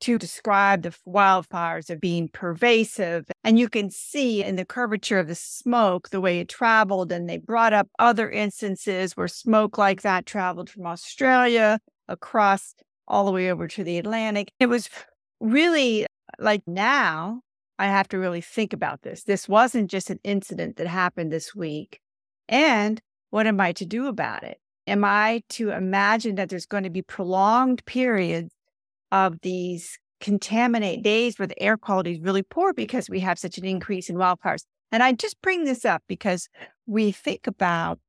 to 0.02 0.18
describe 0.18 0.84
the 0.84 0.96
wildfires 1.08 1.90
as 1.90 1.98
being 2.00 2.28
pervasive. 2.28 3.26
And 3.44 3.58
you 3.58 3.70
can 3.70 3.90
see 3.90 4.44
in 4.44 4.56
the 4.56 4.66
curvature 4.66 5.20
of 5.20 5.28
the 5.28 5.36
smoke 5.36 6.10
the 6.10 6.22
way 6.22 6.40
it 6.40 6.50
traveled. 6.50 7.12
And 7.12 7.30
they 7.30 7.38
brought 7.38 7.74
up 7.74 7.88
other 7.98 8.30
instances 8.30 9.16
where 9.16 9.28
smoke 9.28 9.78
like 9.78 10.02
that 10.02 10.26
traveled 10.26 10.70
from 10.70 10.86
Australia 10.86 11.80
across 12.08 12.76
all 13.08 13.26
the 13.26 13.32
way 13.32 13.50
over 13.50 13.68
to 13.68 13.84
the 13.84 13.98
Atlantic. 13.98 14.52
It 14.60 14.68
was 14.68 14.90
really 15.40 16.06
like 16.40 16.64
now 16.68 17.42
I 17.78 17.88
have 17.88 18.08
to 18.10 18.20
really 18.20 18.41
think 18.41 18.74
about 18.74 19.02
this. 19.02 19.24
This 19.24 19.49
wasn't 19.49 19.91
just 19.91 20.10
an 20.10 20.20
incident 20.24 20.78
that 20.78 20.88
happened 20.88 21.32
this 21.32 21.54
week. 21.54 21.99
And 22.47 23.02
what 23.32 23.47
am 23.47 23.60
I 23.60 23.74
to 23.74 23.86
do 23.86 24.08
about 24.08 24.43
it? 24.43 24.60
Am 24.88 25.04
I 25.04 25.41
to 25.49 25.72
imagine 25.72 26.36
that 26.36 26.49
there's 26.49 26.66
going 26.66 26.84
to 26.84 26.89
be 26.89 27.02
prolonged 27.02 27.84
periods 27.86 28.54
of 29.12 29.41
these 29.41 29.97
contaminate 30.22 31.04
days 31.04 31.38
where 31.38 31.47
the 31.47 31.62
air 31.62 31.78
quality 31.78 32.14
is 32.14 32.20
really 32.22 32.43
poor 32.43 32.74
because 32.74 33.10
we 33.10 33.20
have 33.20 33.39
such 33.39 33.58
an 33.58 33.66
increase 33.66 34.10
in 34.10 34.16
wildfires? 34.16 34.64
And 34.91 35.04
I 35.04 35.12
just 35.12 35.41
bring 35.41 35.66
this 35.66 35.84
up 35.84 36.04
because 36.08 36.47
we 36.86 37.12
think 37.12 37.47
about 37.47 37.99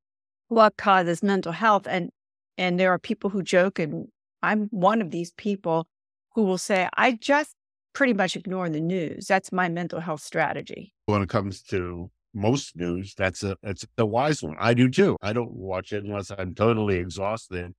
what 0.49 0.77
causes 0.77 1.23
mental 1.23 1.53
health 1.53 1.87
and 1.89 2.11
and 2.59 2.79
there 2.79 2.93
are 2.93 2.99
people 2.99 3.31
who 3.31 3.43
joke 3.43 3.79
and 3.79 4.07
I'm 4.43 4.69
one 4.71 5.03
of 5.03 5.11
these 5.11 5.33
people 5.33 5.89
who 6.35 6.45
will 6.45 6.59
say 6.59 6.89
I 6.97 7.13
just 7.13 7.56
pretty 7.97 8.13
much 8.13 8.37
ignore 8.37 8.69
the 8.69 8.81
news. 8.81 9.27
That's 9.27 9.51
my 9.51 9.71
mental 9.71 10.01
health 10.01 10.21
strategy. 10.21 10.93
When 11.07 11.23
it 11.23 11.31
comes 11.31 11.63
to 11.65 12.11
most 12.35 12.77
news, 12.77 13.15
that's 13.17 13.43
a 13.43 13.57
it's 13.63 13.87
a 13.97 14.05
wise 14.05 14.43
one. 14.43 14.57
I 14.59 14.75
do 14.75 14.91
too. 14.91 15.17
I 15.23 15.33
don't 15.33 15.55
watch 15.55 15.95
it 15.95 16.05
unless 16.05 16.31
I'm 16.31 16.55
totally 16.55 16.99
exhausted, 16.99 17.73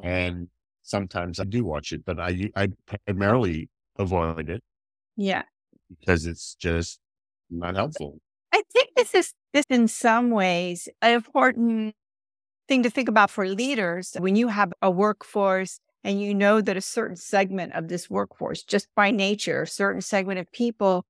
and 0.00 0.48
sometimes 0.82 1.40
I 1.40 1.44
do 1.44 1.64
watch 1.64 1.90
it, 1.92 2.04
but 2.04 2.20
I 2.20 2.48
I 2.54 2.68
primarily 3.06 3.68
avoid 3.98 4.48
it. 4.48 4.62
Yeah, 5.16 5.42
because 5.98 6.26
it's 6.26 6.54
just 6.54 7.00
not 7.50 7.74
helpful. 7.74 8.20
I 8.52 8.62
think 8.72 8.90
this 8.94 9.14
is 9.14 9.34
this 9.52 9.66
in 9.68 9.88
some 9.88 10.30
ways 10.30 10.88
an 11.02 11.14
important 11.14 11.96
thing 12.68 12.84
to 12.84 12.90
think 12.90 13.08
about 13.08 13.30
for 13.30 13.48
leaders 13.48 14.16
when 14.20 14.36
you 14.36 14.46
have 14.48 14.72
a 14.80 14.92
workforce 14.92 15.80
and 16.06 16.22
you 16.22 16.32
know 16.32 16.60
that 16.60 16.76
a 16.76 16.80
certain 16.80 17.16
segment 17.16 17.72
of 17.72 17.88
this 17.88 18.08
workforce, 18.08 18.62
just 18.62 18.86
by 18.94 19.10
nature, 19.10 19.62
a 19.62 19.66
certain 19.66 20.00
segment 20.00 20.38
of 20.38 20.50
people 20.52 21.04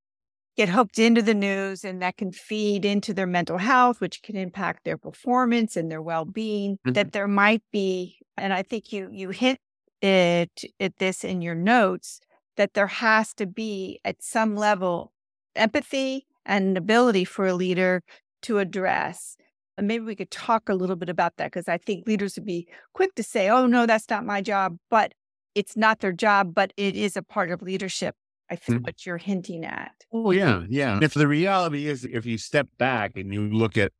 get 0.56 0.70
hooked 0.70 0.98
into 0.98 1.20
the 1.20 1.34
news 1.34 1.84
and 1.84 2.00
that 2.00 2.16
can 2.16 2.32
feed 2.32 2.82
into 2.86 3.12
their 3.12 3.26
mental 3.26 3.58
health, 3.58 4.00
which 4.00 4.22
can 4.22 4.36
impact 4.36 4.84
their 4.84 4.96
performance 4.96 5.76
and 5.76 5.90
their 5.90 6.00
well-being, 6.00 6.76
mm-hmm. 6.76 6.92
that 6.92 7.12
there 7.12 7.28
might 7.28 7.62
be, 7.70 8.16
and 8.38 8.54
I 8.54 8.62
think 8.62 8.90
you 8.90 9.10
you 9.12 9.28
hit 9.28 9.58
it 10.00 10.62
at 10.80 10.96
this 10.96 11.24
in 11.24 11.42
your 11.42 11.54
notes, 11.54 12.20
that 12.56 12.72
there 12.72 12.86
has 12.86 13.34
to 13.34 13.44
be 13.44 14.00
at 14.02 14.22
some 14.22 14.56
level 14.56 15.12
empathy 15.54 16.26
and 16.46 16.68
an 16.68 16.76
ability 16.78 17.26
for 17.26 17.46
a 17.46 17.54
leader 17.54 18.02
to 18.40 18.60
address. 18.60 19.36
And 19.78 19.86
maybe 19.86 20.04
we 20.04 20.16
could 20.16 20.30
talk 20.30 20.68
a 20.68 20.74
little 20.74 20.96
bit 20.96 21.08
about 21.08 21.36
that 21.36 21.52
because 21.52 21.68
I 21.68 21.78
think 21.78 22.06
leaders 22.06 22.36
would 22.36 22.46
be 22.46 22.66
quick 22.94 23.14
to 23.16 23.22
say, 23.22 23.50
oh, 23.50 23.66
no, 23.66 23.86
that's 23.86 24.08
not 24.08 24.24
my 24.24 24.40
job. 24.40 24.78
But 24.90 25.12
it's 25.54 25.76
not 25.76 26.00
their 26.00 26.12
job, 26.12 26.54
but 26.54 26.72
it 26.76 26.96
is 26.96 27.16
a 27.16 27.22
part 27.22 27.50
of 27.50 27.62
leadership. 27.62 28.14
I 28.50 28.56
think 28.56 28.78
mm-hmm. 28.78 28.84
what 28.84 29.04
you're 29.04 29.18
hinting 29.18 29.64
at. 29.64 29.92
Oh, 30.12 30.30
yeah. 30.30 30.62
Yeah. 30.68 31.00
If 31.02 31.14
the 31.14 31.26
reality 31.26 31.88
is, 31.88 32.04
if 32.04 32.24
you 32.24 32.38
step 32.38 32.68
back 32.78 33.16
and 33.16 33.34
you 33.34 33.50
look 33.50 33.76
at 33.76 33.92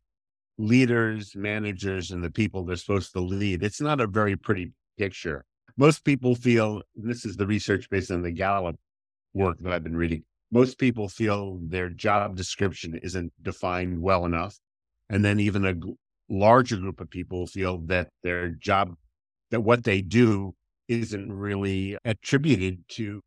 leaders, 0.56 1.34
managers, 1.34 2.10
and 2.10 2.22
the 2.22 2.30
people 2.30 2.64
they're 2.64 2.76
supposed 2.76 3.12
to 3.12 3.20
lead, 3.20 3.62
it's 3.62 3.80
not 3.80 4.00
a 4.00 4.06
very 4.06 4.36
pretty 4.36 4.72
picture. 4.96 5.44
Most 5.76 6.04
people 6.04 6.34
feel, 6.34 6.82
this 6.94 7.26
is 7.26 7.36
the 7.36 7.46
research 7.46 7.90
based 7.90 8.10
on 8.10 8.22
the 8.22 8.30
Gallup 8.30 8.76
work 9.34 9.58
that 9.60 9.72
I've 9.72 9.84
been 9.84 9.96
reading. 9.96 10.22
Most 10.50 10.78
people 10.78 11.08
feel 11.08 11.58
their 11.60 11.90
job 11.90 12.36
description 12.36 12.98
isn't 13.02 13.32
defined 13.42 14.00
well 14.00 14.24
enough. 14.24 14.58
And 15.08 15.24
then 15.24 15.40
even 15.40 15.64
a 15.64 15.74
larger 16.28 16.76
group 16.76 17.00
of 17.00 17.10
people 17.10 17.46
feel 17.46 17.78
that 17.86 18.08
their 18.22 18.50
job, 18.50 18.94
that 19.50 19.60
what 19.60 19.84
they 19.84 20.02
do 20.02 20.54
isn't 20.88 21.32
really 21.32 21.96
attributed 22.04 22.84
to 22.88 23.22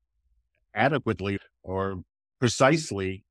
adequately 0.74 1.40
or 1.64 2.02
precisely 2.40 3.24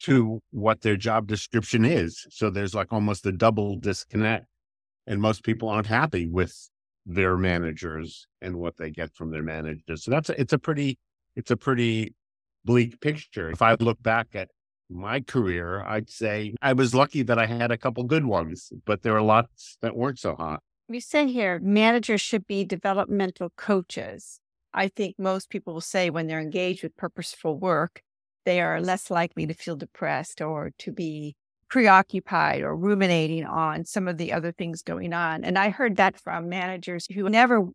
to 0.00 0.40
what 0.50 0.82
their 0.82 0.96
job 0.96 1.26
description 1.26 1.84
is. 1.84 2.26
So 2.30 2.50
there's 2.50 2.74
like 2.74 2.92
almost 2.92 3.26
a 3.26 3.32
double 3.32 3.76
disconnect. 3.76 4.46
And 5.06 5.20
most 5.20 5.42
people 5.42 5.68
aren't 5.68 5.86
happy 5.86 6.26
with 6.26 6.68
their 7.06 7.36
managers 7.36 8.26
and 8.42 8.56
what 8.56 8.76
they 8.76 8.90
get 8.90 9.14
from 9.14 9.30
their 9.30 9.42
managers. 9.42 10.04
So 10.04 10.10
that's 10.10 10.28
a, 10.28 10.40
it's 10.40 10.52
a 10.52 10.58
pretty 10.58 10.98
it's 11.34 11.50
a 11.50 11.56
pretty 11.56 12.14
bleak 12.64 13.00
picture. 13.00 13.50
If 13.50 13.62
I 13.62 13.74
look 13.80 14.02
back 14.02 14.28
at 14.34 14.48
my 14.90 15.20
career, 15.20 15.82
I'd 15.82 16.10
say 16.10 16.54
I 16.62 16.72
was 16.72 16.94
lucky 16.94 17.22
that 17.22 17.38
I 17.38 17.46
had 17.46 17.70
a 17.70 17.78
couple 17.78 18.04
good 18.04 18.24
ones, 18.24 18.72
but 18.84 19.02
there 19.02 19.12
were 19.12 19.22
lots 19.22 19.78
that 19.82 19.96
weren't 19.96 20.18
so 20.18 20.34
hot. 20.34 20.62
You 20.88 21.00
said 21.00 21.28
here 21.28 21.60
managers 21.60 22.20
should 22.20 22.46
be 22.46 22.64
developmental 22.64 23.50
coaches. 23.56 24.40
I 24.72 24.88
think 24.88 25.16
most 25.18 25.50
people 25.50 25.74
will 25.74 25.80
say 25.80 26.10
when 26.10 26.26
they're 26.26 26.40
engaged 26.40 26.82
with 26.82 26.96
purposeful 26.96 27.58
work, 27.58 28.02
they 28.44 28.60
are 28.60 28.80
less 28.80 29.10
likely 29.10 29.46
to 29.46 29.54
feel 29.54 29.76
depressed 29.76 30.40
or 30.40 30.72
to 30.78 30.92
be 30.92 31.36
preoccupied 31.68 32.62
or 32.62 32.74
ruminating 32.74 33.44
on 33.44 33.84
some 33.84 34.08
of 34.08 34.16
the 34.16 34.32
other 34.32 34.52
things 34.52 34.82
going 34.82 35.12
on. 35.12 35.44
And 35.44 35.58
I 35.58 35.68
heard 35.68 35.96
that 35.96 36.18
from 36.18 36.48
managers 36.48 37.06
who 37.12 37.28
never 37.28 37.68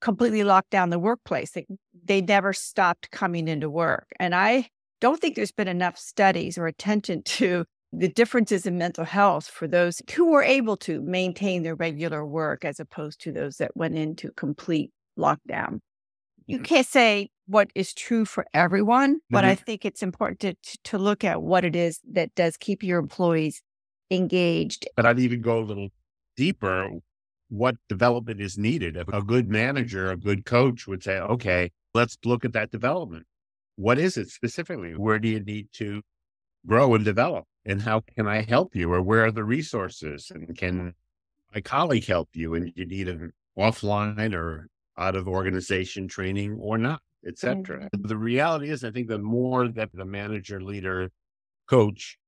completely 0.00 0.44
locked 0.44 0.70
down 0.70 0.90
the 0.90 0.98
workplace. 0.98 1.52
They, 1.52 1.66
they 2.04 2.20
never 2.20 2.52
stopped 2.52 3.10
coming 3.10 3.48
into 3.48 3.68
work. 3.68 4.06
And 4.18 4.34
I 4.34 4.68
don't 5.02 5.20
think 5.20 5.34
there's 5.34 5.52
been 5.52 5.68
enough 5.68 5.98
studies 5.98 6.56
or 6.56 6.66
attention 6.66 7.22
to 7.24 7.66
the 7.92 8.08
differences 8.08 8.64
in 8.64 8.78
mental 8.78 9.04
health 9.04 9.48
for 9.48 9.68
those 9.68 10.00
who 10.14 10.30
were 10.30 10.42
able 10.42 10.78
to 10.78 11.02
maintain 11.02 11.62
their 11.62 11.74
regular 11.74 12.24
work 12.24 12.64
as 12.64 12.80
opposed 12.80 13.20
to 13.20 13.32
those 13.32 13.58
that 13.58 13.76
went 13.76 13.96
into 13.96 14.30
complete 14.30 14.90
lockdown. 15.18 15.80
You 16.46 16.56
mm-hmm. 16.56 16.64
can't 16.64 16.86
say 16.86 17.28
what 17.46 17.68
is 17.74 17.92
true 17.92 18.24
for 18.24 18.46
everyone, 18.54 19.18
but 19.28 19.42
mm-hmm. 19.42 19.50
I 19.50 19.54
think 19.56 19.84
it's 19.84 20.02
important 20.02 20.40
to, 20.40 20.78
to 20.84 20.98
look 20.98 21.22
at 21.22 21.42
what 21.42 21.66
it 21.66 21.76
is 21.76 22.00
that 22.12 22.34
does 22.34 22.56
keep 22.56 22.82
your 22.82 22.98
employees 22.98 23.60
engaged. 24.10 24.88
But 24.96 25.04
I'd 25.04 25.18
even 25.18 25.42
go 25.42 25.58
a 25.58 25.60
little 25.60 25.88
deeper. 26.36 26.88
What 27.50 27.76
development 27.90 28.40
is 28.40 28.56
needed? 28.56 28.96
A 28.96 29.20
good 29.20 29.50
manager, 29.50 30.10
a 30.10 30.16
good 30.16 30.46
coach 30.46 30.86
would 30.86 31.02
say, 31.02 31.18
okay, 31.18 31.70
let's 31.92 32.16
look 32.24 32.46
at 32.46 32.54
that 32.54 32.70
development 32.70 33.26
what 33.76 33.98
is 33.98 34.16
it 34.16 34.28
specifically? 34.28 34.92
Where 34.92 35.18
do 35.18 35.28
you 35.28 35.40
need 35.40 35.68
to 35.74 36.02
grow 36.66 36.94
and 36.94 37.04
develop? 37.04 37.44
And 37.64 37.80
how 37.80 38.00
can 38.00 38.26
I 38.26 38.42
help 38.42 38.74
you? 38.74 38.92
Or 38.92 39.02
where 39.02 39.24
are 39.24 39.30
the 39.30 39.44
resources? 39.44 40.30
And 40.34 40.56
can 40.56 40.94
my 41.54 41.60
colleague 41.60 42.06
help 42.06 42.30
you? 42.32 42.54
And 42.54 42.72
you 42.74 42.86
need 42.86 43.08
an 43.08 43.32
offline 43.58 44.34
or 44.34 44.68
out 44.98 45.16
of 45.16 45.28
organization 45.28 46.08
training 46.08 46.58
or 46.60 46.76
not, 46.78 47.00
etc. 47.26 47.88
Mm-hmm. 47.94 48.08
The 48.08 48.16
reality 48.16 48.70
is, 48.70 48.84
I 48.84 48.90
think 48.90 49.08
the 49.08 49.18
more 49.18 49.68
that 49.68 49.90
the 49.92 50.04
manager, 50.04 50.60
leader, 50.60 51.10
coach 51.68 52.18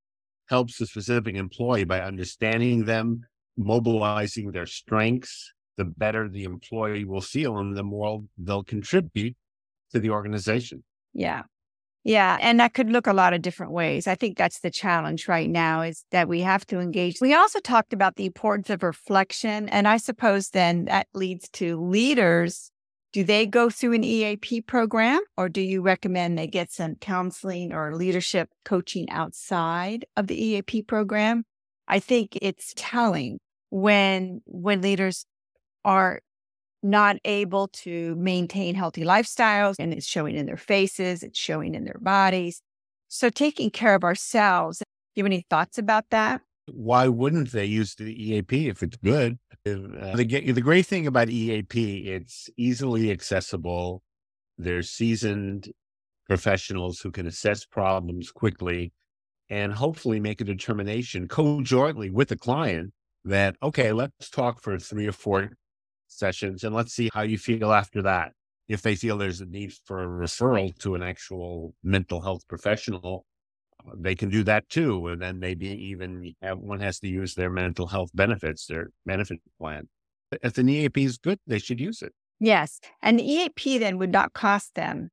helps 0.47 0.77
the 0.77 0.85
specific 0.85 1.35
employee 1.35 1.83
by 1.83 2.01
understanding 2.01 2.85
them, 2.85 3.25
mobilizing 3.57 4.51
their 4.51 4.65
strengths, 4.65 5.53
the 5.77 5.85
better 5.85 6.29
the 6.29 6.43
employee 6.43 7.03
will 7.03 7.21
feel 7.21 7.57
and 7.57 7.75
the 7.75 7.83
more 7.83 8.23
they'll 8.37 8.63
contribute 8.63 9.35
to 9.91 9.99
the 9.99 10.09
organization. 10.09 10.83
Yeah. 11.15 11.43
Yeah. 12.03 12.37
And 12.39 12.59
that 12.59 12.75
could 12.75 12.91
look 12.91 13.07
a 13.07 13.13
lot 13.13 13.33
of 13.33 13.41
different 13.41 13.71
ways. 13.71 14.05
I 14.05 14.13
think 14.13 14.37
that's 14.37 14.59
the 14.59 14.69
challenge 14.69 15.27
right 15.27 15.49
now 15.49 15.81
is 15.81 16.05
that 16.11 16.27
we 16.27 16.41
have 16.41 16.63
to 16.67 16.79
engage. 16.79 17.19
We 17.19 17.33
also 17.33 17.59
talked 17.59 17.93
about 17.93 18.15
the 18.15 18.27
importance 18.27 18.69
of 18.69 18.83
reflection. 18.83 19.67
And 19.69 19.87
I 19.87 19.97
suppose 19.97 20.49
then 20.49 20.85
that 20.85 21.07
leads 21.15 21.49
to 21.53 21.81
leaders. 21.81 22.69
Do 23.11 23.23
they 23.23 23.47
go 23.47 23.71
through 23.71 23.93
an 23.93 24.03
EAP 24.03 24.61
program 24.61 25.21
or 25.35 25.49
do 25.49 25.61
you 25.61 25.81
recommend 25.81 26.37
they 26.37 26.45
get 26.45 26.71
some 26.71 26.95
counseling 26.95 27.73
or 27.73 27.95
leadership 27.95 28.49
coaching 28.65 29.09
outside 29.09 30.05
of 30.15 30.27
the 30.27 30.39
EAP 30.39 30.83
program? 30.83 31.43
I 31.87 31.99
think 31.99 32.37
it's 32.39 32.73
telling 32.75 33.39
when 33.69 34.41
when 34.45 34.81
leaders 34.81 35.25
are 35.83 36.19
not 36.85 37.17
able 37.25 37.67
to 37.69 38.15
maintain 38.15 38.75
healthy 38.75 39.03
lifestyles 39.03 39.75
and 39.79 39.91
it's 39.91 40.05
showing 40.05 40.35
in 40.35 40.45
their 40.45 40.55
faces, 40.55 41.23
it's 41.23 41.39
showing 41.39 41.73
in 41.73 41.83
their 41.83 41.99
bodies. 41.99 42.61
So 43.07 43.29
taking 43.29 43.71
care 43.71 43.95
of 43.95 44.03
ourselves. 44.03 44.79
Do 44.79 44.85
you 45.15 45.23
have 45.23 45.31
any 45.31 45.45
thoughts 45.49 45.77
about 45.77 46.05
that? 46.11 46.41
Why 46.71 47.07
wouldn't 47.07 47.51
they 47.51 47.65
use 47.65 47.95
the 47.95 48.05
EAP 48.05 48.69
if 48.69 48.83
it's 48.83 48.97
good? 48.97 49.37
Uh, 49.65 50.15
the, 50.15 50.51
the 50.51 50.61
great 50.61 50.85
thing 50.85 51.07
about 51.07 51.29
EAP, 51.29 52.07
it's 52.07 52.49
easily 52.57 53.11
accessible. 53.11 54.03
There's 54.57 54.89
seasoned 54.89 55.71
professionals 56.27 56.99
who 56.99 57.11
can 57.11 57.27
assess 57.27 57.65
problems 57.65 58.31
quickly 58.31 58.93
and 59.49 59.73
hopefully 59.73 60.19
make 60.19 60.41
a 60.41 60.43
determination 60.43 61.27
co-jointly 61.27 62.09
with 62.09 62.29
the 62.29 62.37
client 62.37 62.93
that, 63.23 63.55
okay, 63.61 63.91
let's 63.91 64.29
talk 64.29 64.61
for 64.61 64.77
three 64.79 65.07
or 65.07 65.11
four 65.11 65.51
sessions 66.17 66.63
and 66.63 66.75
let's 66.75 66.93
see 66.93 67.09
how 67.13 67.21
you 67.21 67.37
feel 67.37 67.71
after 67.71 68.01
that. 68.03 68.33
If 68.67 68.81
they 68.81 68.95
feel 68.95 69.17
there's 69.17 69.41
a 69.41 69.45
need 69.45 69.73
for 69.85 70.03
a 70.03 70.07
referral 70.07 70.75
to 70.79 70.95
an 70.95 71.03
actual 71.03 71.75
mental 71.83 72.21
health 72.21 72.47
professional, 72.47 73.25
uh, 73.85 73.91
they 73.95 74.15
can 74.15 74.29
do 74.29 74.43
that 74.43 74.67
too. 74.69 75.07
And 75.07 75.21
then 75.21 75.39
maybe 75.39 75.67
even 75.67 76.33
one 76.41 76.79
has 76.79 76.99
to 76.99 77.07
use 77.07 77.35
their 77.35 77.51
mental 77.51 77.87
health 77.87 78.09
benefits, 78.13 78.65
their 78.65 78.89
benefit 79.05 79.39
plan. 79.59 79.87
If 80.41 80.57
an 80.57 80.67
EAP 80.67 81.03
is 81.03 81.17
good, 81.17 81.39
they 81.45 81.59
should 81.59 81.79
use 81.79 82.01
it. 82.01 82.13
Yes. 82.39 82.79
And 83.01 83.19
the 83.19 83.23
EAP 83.23 83.77
then 83.77 83.97
would 83.97 84.11
not 84.11 84.33
cost 84.33 84.75
them 84.75 85.11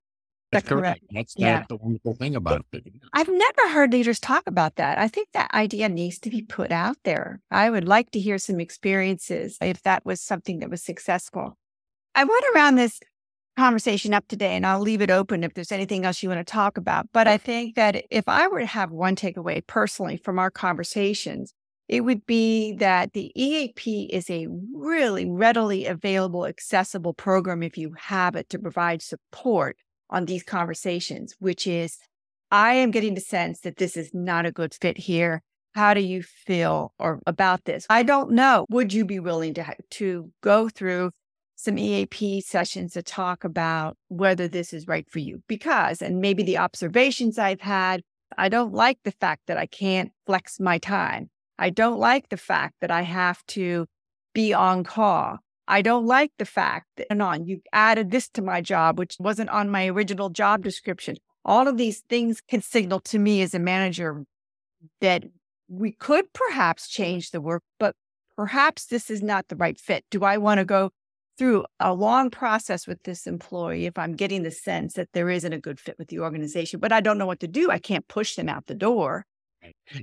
that's 0.53 0.69
correct. 0.69 1.01
That's, 1.11 1.35
yeah. 1.37 1.65
the 1.69 1.77
wonderful 1.77 2.15
thing 2.15 2.37
about 2.37 2.65
it. 2.73 2.85
I've 3.15 3.29
never 3.29 3.71
heard 3.71 3.93
leaders 3.93 4.21
talk 4.21 4.43
about 4.47 4.77
that. 4.77 4.99
I 4.99 5.09
think 5.09 5.29
that 5.33 5.53
idea 5.55 5.89
needs 5.89 6.19
to 6.21 6.31
be 6.31 6.43
put 6.43 6.71
out 6.71 6.99
there. 7.05 7.41
I 7.51 7.71
would 7.71 7.89
like 7.89 8.11
to 8.11 8.21
hear 8.21 8.37
some 8.39 8.61
experiences 8.61 9.57
if 9.63 9.83
that 9.83 10.05
was 10.05 10.21
something 10.21 10.59
that 10.59 10.71
was 10.71 10.83
successful. 10.83 11.57
I 12.15 12.25
want 12.25 12.45
to 12.45 12.53
round 12.55 12.77
this 12.77 13.01
conversation 13.57 14.13
up 14.13 14.29
today 14.29 14.55
and 14.55 14.67
I'll 14.67 14.81
leave 14.81 15.01
it 15.01 15.11
open 15.11 15.43
if 15.43 15.55
there's 15.55 15.73
anything 15.73 16.05
else 16.05 16.23
you 16.23 16.29
want 16.29 16.47
to 16.47 16.51
talk 16.51 16.77
about. 16.77 17.07
But 17.13 17.29
I 17.29 17.39
think 17.39 17.75
that 17.77 18.05
if 18.11 18.29
I 18.29 18.47
were 18.49 18.61
to 18.61 18.67
have 18.67 18.91
one 18.91 19.17
takeaway 19.17 19.67
personally 19.67 20.19
from 20.19 20.39
our 20.39 20.51
conversations, 20.51 21.55
it 21.89 22.03
would 22.03 22.25
be 22.27 22.75
that 22.77 23.13
the 23.13 23.33
EAP 23.35 24.11
is 24.13 24.31
a 24.31 24.49
really 24.75 25.29
readily 25.29 25.87
available, 25.87 26.47
accessible 26.47 27.15
program 27.15 27.63
if 27.63 27.77
you 27.77 27.95
have 27.99 28.37
it 28.37 28.49
to 28.51 28.59
provide 28.59 29.03
support 29.03 29.77
on 30.13 30.27
these 30.27 30.45
conversations, 30.45 31.35
which 31.41 31.67
is 31.67 31.99
I 32.53 32.75
am 32.75 32.91
getting 32.91 33.15
the 33.15 33.21
sense 33.21 33.61
that 33.61 33.79
this 33.79 33.97
is 33.97 34.11
not 34.13 34.47
a 34.47 34.53
good 34.53 34.75
fit 34.75 34.99
here. 34.99 35.43
How 35.75 35.95
do 35.95 36.01
you 36.01 36.23
feel 36.23 36.93
or 36.99 37.21
about 37.27 37.65
this? 37.65 37.87
I 37.89 38.03
don't 38.03 38.33
know. 38.33 38.67
Would 38.69 38.93
you 38.93 39.07
be 39.07 39.19
willing 39.19 39.55
to 39.55 39.75
to 39.91 40.31
go 40.43 40.69
through 40.69 41.13
some 41.57 41.79
EAP 41.79 42.43
sessions 42.43 42.93
to 42.93 43.03
talk 43.03 43.43
about 43.43 43.97
whether 44.09 44.47
this 44.47 44.75
is 44.75 44.87
right 44.87 45.09
for 45.09 45.19
you? 45.19 45.43
Because 45.49 46.03
and 46.03 46.21
maybe 46.21 46.43
the 46.43 46.59
observations 46.59 47.39
I've 47.39 47.63
had, 47.63 48.03
I 48.37 48.51
don't 48.51 48.75
like 48.75 48.99
the 49.03 49.13
fact 49.13 49.45
that 49.47 49.57
I 49.57 49.65
can't 49.65 50.13
flex 50.27 50.61
my 50.61 50.77
time. 50.77 51.31
I 51.59 51.71
don't 51.71 51.99
like 51.99 52.29
the 52.29 52.37
fact 52.37 52.75
that 52.83 52.91
I 52.91 53.03
have 53.03 53.45
to 53.49 53.87
be 54.35 54.53
on 54.53 54.85
call. 54.85 55.39
I 55.69 55.83
don't 55.83 56.07
like 56.07 56.33
the 56.39 56.45
fact 56.45 56.87
that 56.97 57.07
and 57.11 57.23
on 57.23 57.47
you 57.47 57.61
added 57.73 58.11
this 58.11 58.29
to 58.31 58.43
my 58.43 58.61
job, 58.61 58.99
which 58.99 59.17
wasn't 59.19 59.51
on 59.51 59.71
my 59.71 59.87
original 59.87 60.29
job 60.29 60.63
description. 60.63 61.17
All 61.45 61.69
of 61.69 61.77
these 61.77 62.01
things 62.09 62.41
can 62.41 62.63
signal 62.63 63.01
to 63.01 63.19
me 63.19 63.43
as 63.43 63.55
a 63.55 63.59
manager 63.59 64.25
that 65.01 65.25
we 65.69 65.93
could 65.93 66.33
perhaps 66.33 66.89
change 66.89 67.31
the 67.31 67.41
work, 67.41 67.63
but 67.79 67.95
perhaps 68.37 68.87
this 68.87 69.11
is 69.11 69.23
not 69.23 69.49
the 69.49 69.57
right 69.57 69.79
fit. 69.79 70.05
Do 70.11 70.25
I 70.25 70.37
want 70.37 70.59
to 70.59 70.65
go 70.65 70.91
through 71.39 71.65
a 71.81 71.95
long 71.95 72.31
process 72.31 72.87
with 72.87 73.03
this 73.05 73.27
employee 73.27 73.87
if 73.87 73.99
I'm 73.99 74.15
getting 74.15 74.43
the 74.43 74.51
sense 74.51 74.95
that 74.95 75.09
there 75.13 75.31
isn't 75.31 75.53
a 75.53 75.59
good 75.59 75.81
fit 75.81 75.97
with 75.99 76.09
the 76.09 76.21
organization, 76.21 76.79
but 76.79 76.93
I 76.93 77.01
don't 77.01 77.19
know 77.19 77.27
what 77.27 77.41
to 77.41 77.49
do? 77.49 77.71
I 77.71 77.79
can't 77.79 78.07
push 78.07 78.35
them 78.35 78.49
out 78.49 78.67
the 78.67 78.75
door. 78.75 79.25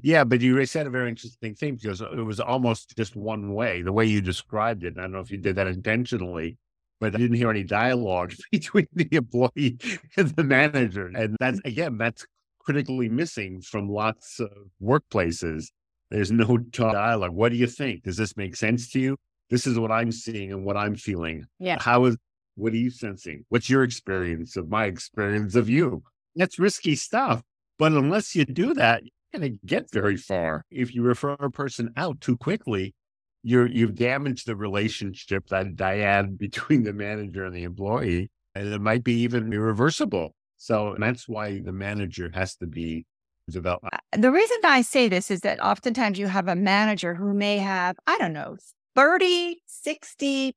Yeah, 0.04 0.24
but 0.24 0.42
you 0.42 0.64
said 0.66 0.88
a 0.88 0.90
very 0.90 1.10
interesting 1.10 1.56
thing 1.56 1.76
because 1.76 2.02
it 2.02 2.26
was 2.26 2.40
almost 2.40 2.96
just 2.96 3.16
one 3.16 3.54
way, 3.54 3.82
the 3.82 3.92
way 3.92 4.06
you 4.06 4.22
described 4.22 4.84
it. 4.84 4.94
And 4.94 5.00
I 5.00 5.04
don't 5.04 5.14
know 5.14 5.20
if 5.20 5.32
you 5.32 5.38
did 5.38 5.56
that 5.56 5.68
intentionally, 5.68 6.58
but 7.00 7.16
I 7.16 7.18
didn't 7.18 7.38
hear 7.38 7.50
any 7.50 7.64
dialogue 7.64 8.34
between 8.52 8.88
the 8.94 9.08
employee 9.12 9.78
and 10.18 10.30
the 10.30 10.44
manager. 10.44 11.08
And 11.08 11.36
that's, 11.40 11.60
again, 11.66 11.98
that's 11.98 12.26
critically 12.60 13.10
missing 13.10 13.62
from 13.62 13.90
lots 13.90 14.40
of 14.40 14.52
workplaces. 14.82 15.68
There's 16.12 16.32
no 16.32 16.58
dialogue. 16.72 17.34
What 17.34 17.52
do 17.52 17.58
you 17.58 17.68
think? 17.68 18.04
Does 18.04 18.18
this 18.18 18.38
make 18.38 18.56
sense 18.56 18.92
to 18.92 19.00
you? 19.00 19.18
This 19.50 19.66
is 19.66 19.80
what 19.80 19.92
I'm 19.92 20.12
seeing 20.12 20.52
and 20.52 20.64
what 20.64 20.78
I'm 20.78 20.96
feeling. 20.96 21.46
Yeah. 21.58 21.82
How 21.82 22.06
is, 22.06 22.18
what 22.56 22.74
are 22.74 22.78
you 22.78 22.92
sensing? 22.92 23.46
What's 23.50 23.70
your 23.70 23.84
experience 23.84 24.56
of 24.56 24.70
my 24.70 24.86
experience 24.86 25.56
of 25.56 25.70
you? 25.70 26.04
That's 26.36 26.60
risky 26.60 26.96
stuff. 26.96 27.42
But 27.80 27.94
unless 27.94 28.36
you 28.36 28.46
do 28.46 28.74
that, 28.76 29.02
going 29.34 29.52
to 29.52 29.60
get 29.66 29.92
very 29.92 30.18
far. 30.18 30.66
If 30.72 30.94
you 30.94 31.04
refer 31.04 31.34
a 31.34 31.52
person 31.52 31.92
out 31.98 32.22
too 32.22 32.38
quickly, 32.38 32.96
you're 33.44 33.68
you've 33.68 33.96
damaged 33.96 34.48
the 34.48 34.56
relationship 34.56 35.48
that 35.48 35.76
dyad 35.76 36.38
between 36.38 36.84
the 36.84 36.94
manager 36.94 37.46
and 37.46 37.56
the 37.56 37.64
employee, 37.64 38.30
and 38.56 38.68
it 38.68 38.82
might 38.82 39.04
be 39.04 39.14
even 39.22 39.52
irreversible. 39.54 40.36
So 40.58 40.96
that's 41.00 41.28
why 41.28 41.62
the 41.62 41.72
manager 41.72 42.30
has 42.34 42.56
to 42.58 42.68
be 42.68 43.06
developed. 43.50 43.86
Uh, 43.94 44.18
the 44.18 44.32
reason 44.32 44.58
I 44.64 44.82
say 44.82 45.08
this 45.08 45.32
is 45.32 45.42
that 45.42 45.64
oftentimes 45.64 46.20
you 46.20 46.28
have 46.28 46.48
a 46.48 46.56
manager 46.56 47.16
who 47.16 47.34
may 47.34 47.58
have, 47.58 47.96
I 48.06 48.18
don't 48.18 48.34
know, 48.34 48.58
30, 48.96 49.62
60, 49.66 50.56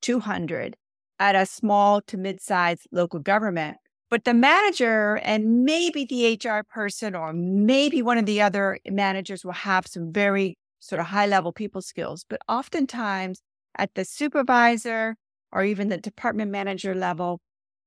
200 0.00 0.76
at 1.18 1.34
a 1.34 1.46
small 1.46 2.00
to 2.02 2.16
mid-sized 2.16 2.88
local 2.90 3.20
government. 3.20 3.76
But 4.12 4.26
the 4.26 4.34
manager 4.34 5.16
and 5.22 5.64
maybe 5.64 6.04
the 6.04 6.38
HR 6.38 6.64
person 6.70 7.14
or 7.14 7.32
maybe 7.32 8.02
one 8.02 8.18
of 8.18 8.26
the 8.26 8.42
other 8.42 8.78
managers 8.86 9.42
will 9.42 9.52
have 9.52 9.86
some 9.86 10.12
very 10.12 10.58
sort 10.80 11.00
of 11.00 11.06
high 11.06 11.24
level 11.24 11.50
people 11.50 11.80
skills. 11.80 12.26
But 12.28 12.42
oftentimes 12.46 13.40
at 13.74 13.94
the 13.94 14.04
supervisor 14.04 15.16
or 15.50 15.64
even 15.64 15.88
the 15.88 15.96
department 15.96 16.50
manager 16.50 16.94
level, 16.94 17.40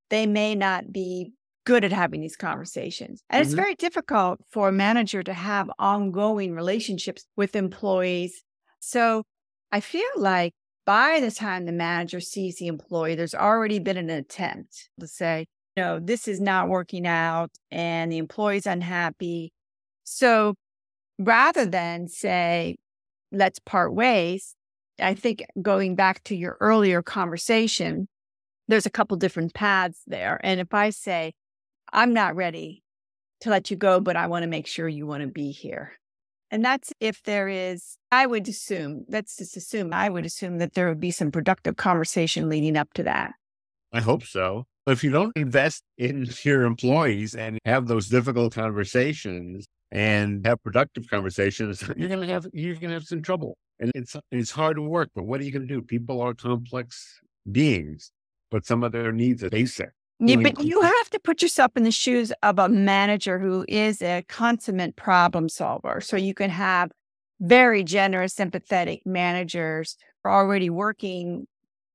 they 0.10 0.26
may 0.26 0.56
not 0.56 0.92
be 0.92 1.34
good 1.64 1.84
at 1.84 1.92
having 1.92 2.22
these 2.22 2.36
conversations. 2.36 3.22
And 3.30 3.44
mm-hmm. 3.44 3.48
it's 3.48 3.54
very 3.54 3.76
difficult 3.76 4.40
for 4.50 4.70
a 4.70 4.72
manager 4.72 5.22
to 5.22 5.34
have 5.34 5.70
ongoing 5.78 6.56
relationships 6.56 7.28
with 7.36 7.56
employees. 7.56 8.42
So 8.80 9.26
I 9.72 9.80
feel 9.80 10.10
like 10.18 10.54
by 10.88 11.20
the 11.20 11.30
time 11.30 11.68
the 11.68 11.72
manager 11.72 12.20
sees 12.20 12.56
the 12.56 12.66
employee, 12.66 13.14
there's 13.14 13.36
already 13.36 13.78
been 13.78 13.98
an 13.98 14.10
attempt 14.10 14.90
to 15.00 15.06
say, 15.06 15.46
no, 15.78 16.00
this 16.00 16.28
is 16.28 16.40
not 16.40 16.70
working 16.70 17.06
out 17.06 17.52
and 17.72 18.12
the 18.12 18.18
employee's 18.18 18.66
unhappy. 18.66 19.52
So 20.04 20.56
rather 21.20 21.66
than 21.66 22.08
say, 22.08 22.78
let's 23.32 23.60
part 23.60 23.94
ways. 23.94 24.56
I 25.00 25.14
think 25.14 25.46
going 25.62 25.96
back 25.96 26.24
to 26.26 26.36
your 26.36 26.58
earlier 26.62 27.02
conversation, 27.02 28.08
there's 28.68 28.86
a 28.86 28.92
couple 28.92 29.18
different 29.18 29.54
paths 29.54 30.02
there. 30.08 30.40
And 30.44 30.60
if 30.60 30.74
I 30.74 30.90
say, 30.90 31.34
I'm 31.92 32.14
not 32.14 32.36
ready 32.36 32.84
to 33.42 33.50
let 33.50 33.70
you 33.70 33.78
go, 33.78 34.00
but 34.00 34.16
I 34.16 34.28
want 34.28 34.44
to 34.44 34.50
make 34.50 34.68
sure 34.68 34.88
you 34.88 35.06
want 35.06 35.22
to 35.22 35.28
be 35.28 35.52
here. 35.52 35.94
And 36.52 36.64
that's 36.64 36.94
if 37.00 37.22
there 37.24 37.50
is, 37.50 37.98
I 38.12 38.26
would 38.26 38.48
assume, 38.48 39.06
let's 39.10 39.36
just 39.38 39.58
assume, 39.58 39.94
I 39.94 40.10
would 40.10 40.26
assume 40.26 40.60
that 40.60 40.74
there 40.74 40.88
would 40.88 41.00
be 41.00 41.12
some 41.12 41.32
productive 41.32 41.76
conversation 41.76 42.48
leading 42.48 42.78
up 42.78 42.94
to 42.94 43.04
that. 43.04 43.34
I 43.92 44.02
hope 44.02 44.24
so. 44.24 44.66
If 44.88 45.04
you 45.04 45.12
don't 45.12 45.36
invest 45.36 45.84
in 45.98 46.28
your 46.44 46.64
employees 46.64 47.36
and 47.36 47.60
have 47.66 47.88
those 47.88 48.08
difficult 48.08 48.54
conversations, 48.54 49.66
and 49.92 50.46
have 50.46 50.62
productive 50.62 51.10
conversations, 51.10 51.84
you're 51.96 52.10
gonna 52.10 52.28
have 52.28 52.48
you're 52.54 52.76
gonna 52.76 52.94
have 52.94 53.06
some 53.06 53.22
trouble. 53.22 53.58
And 53.80 53.92
it's 53.96 54.16
it's 54.32 54.52
hard 54.52 54.76
to 54.78 54.82
work, 54.82 55.10
but 55.16 55.24
what 55.24 55.40
are 55.40 55.44
you 55.44 55.52
gonna 55.52 55.66
do? 55.66 55.82
People 55.82 56.22
are 56.22 56.34
complex 56.34 57.22
beings, 57.52 58.12
but 58.52 58.66
some 58.66 58.84
of 58.84 58.92
their 58.92 59.12
needs 59.12 59.44
are 59.44 59.50
basic. 59.50 59.90
Yeah, 60.20 60.38
but 60.38 60.64
you 60.64 60.82
have 60.82 61.10
to 61.10 61.20
put 61.20 61.42
yourself 61.42 61.72
in 61.76 61.84
the 61.84 61.92
shoes 61.92 62.32
of 62.42 62.58
a 62.58 62.70
manager 62.70 63.38
who 63.38 63.66
is 63.68 64.02
a 64.02 64.24
consummate 64.30 64.96
problem 64.96 65.50
solver. 65.50 66.00
So 66.00 66.16
you 66.16 66.34
can 66.34 66.50
have 66.50 66.92
very 67.42 67.84
generous, 67.84 68.34
sympathetic 68.34 69.02
managers 69.06 69.98
already 70.26 70.70
working 70.70 71.48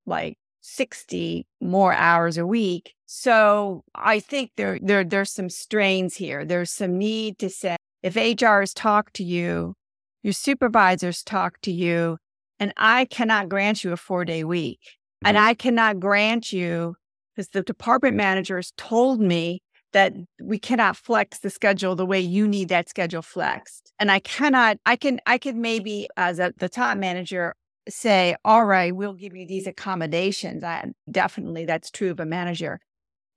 like 0.06 0.36
60 0.60 1.46
more 1.60 1.92
hours 1.92 2.38
a 2.38 2.46
week. 2.46 2.94
So 3.06 3.82
I 3.94 4.20
think 4.20 4.52
there, 4.56 4.78
there, 4.82 5.04
there's 5.04 5.32
some 5.32 5.48
strains 5.48 6.16
here. 6.16 6.44
There's 6.44 6.70
some 6.70 6.98
need 6.98 7.38
to 7.38 7.50
say, 7.50 7.76
if 8.02 8.16
HR 8.16 8.20
HRs 8.20 8.72
talk 8.74 9.12
to 9.14 9.24
you, 9.24 9.74
your 10.22 10.32
supervisors 10.32 11.22
talk 11.22 11.60
to 11.62 11.72
you, 11.72 12.18
and 12.58 12.72
I 12.76 13.06
cannot 13.06 13.48
grant 13.48 13.84
you 13.84 13.92
a 13.92 13.96
four 13.96 14.24
day 14.24 14.44
week. 14.44 14.80
Mm-hmm. 14.82 15.28
And 15.28 15.38
I 15.38 15.54
cannot 15.54 16.00
grant 16.00 16.52
you 16.52 16.94
because 17.34 17.48
the 17.48 17.62
department 17.62 18.16
managers 18.16 18.72
told 18.76 19.20
me 19.20 19.62
that 19.92 20.12
we 20.40 20.58
cannot 20.58 20.96
flex 20.96 21.40
the 21.40 21.50
schedule 21.50 21.96
the 21.96 22.06
way 22.06 22.20
you 22.20 22.46
need 22.46 22.68
that 22.68 22.88
schedule 22.88 23.22
flexed. 23.22 23.92
And 23.98 24.10
I 24.10 24.20
cannot, 24.20 24.78
I 24.86 24.96
can, 24.96 25.20
I 25.26 25.38
can 25.38 25.60
maybe 25.60 26.08
as 26.16 26.38
a, 26.38 26.52
the 26.58 26.68
top 26.68 26.96
manager 26.96 27.54
say, 27.90 28.36
all 28.44 28.64
right, 28.64 28.94
we'll 28.94 29.14
give 29.14 29.34
you 29.34 29.46
these 29.46 29.66
accommodations. 29.66 30.64
I, 30.64 30.92
definitely 31.10 31.64
that's 31.64 31.90
true 31.90 32.10
of 32.10 32.20
a 32.20 32.26
manager. 32.26 32.80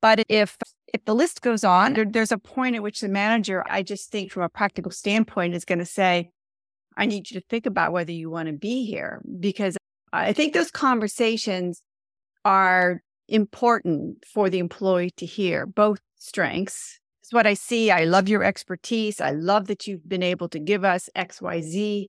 But 0.00 0.24
if 0.28 0.58
if 0.92 1.04
the 1.06 1.14
list 1.14 1.40
goes 1.40 1.64
on, 1.64 1.94
there, 1.94 2.04
there's 2.04 2.32
a 2.32 2.38
point 2.38 2.76
at 2.76 2.82
which 2.82 3.00
the 3.00 3.08
manager, 3.08 3.64
I 3.68 3.82
just 3.82 4.10
think 4.10 4.30
from 4.30 4.42
a 4.42 4.48
practical 4.48 4.92
standpoint, 4.92 5.54
is 5.54 5.64
going 5.64 5.78
to 5.78 5.86
say, 5.86 6.30
I 6.96 7.06
need 7.06 7.30
you 7.30 7.40
to 7.40 7.46
think 7.48 7.66
about 7.66 7.92
whether 7.92 8.12
you 8.12 8.30
want 8.30 8.48
to 8.48 8.52
be 8.52 8.84
here. 8.84 9.22
Because 9.40 9.76
I 10.12 10.32
think 10.32 10.54
those 10.54 10.70
conversations 10.70 11.82
are 12.44 13.02
important 13.28 14.24
for 14.26 14.50
the 14.50 14.58
employee 14.58 15.10
to 15.16 15.26
hear, 15.26 15.66
both 15.66 16.00
strengths. 16.16 17.00
Is 17.22 17.32
what 17.32 17.46
I 17.46 17.54
see. 17.54 17.90
I 17.90 18.04
love 18.04 18.28
your 18.28 18.44
expertise. 18.44 19.18
I 19.18 19.30
love 19.30 19.68
that 19.68 19.86
you've 19.86 20.06
been 20.06 20.22
able 20.22 20.50
to 20.50 20.58
give 20.58 20.84
us 20.84 21.08
XYZ. 21.16 22.04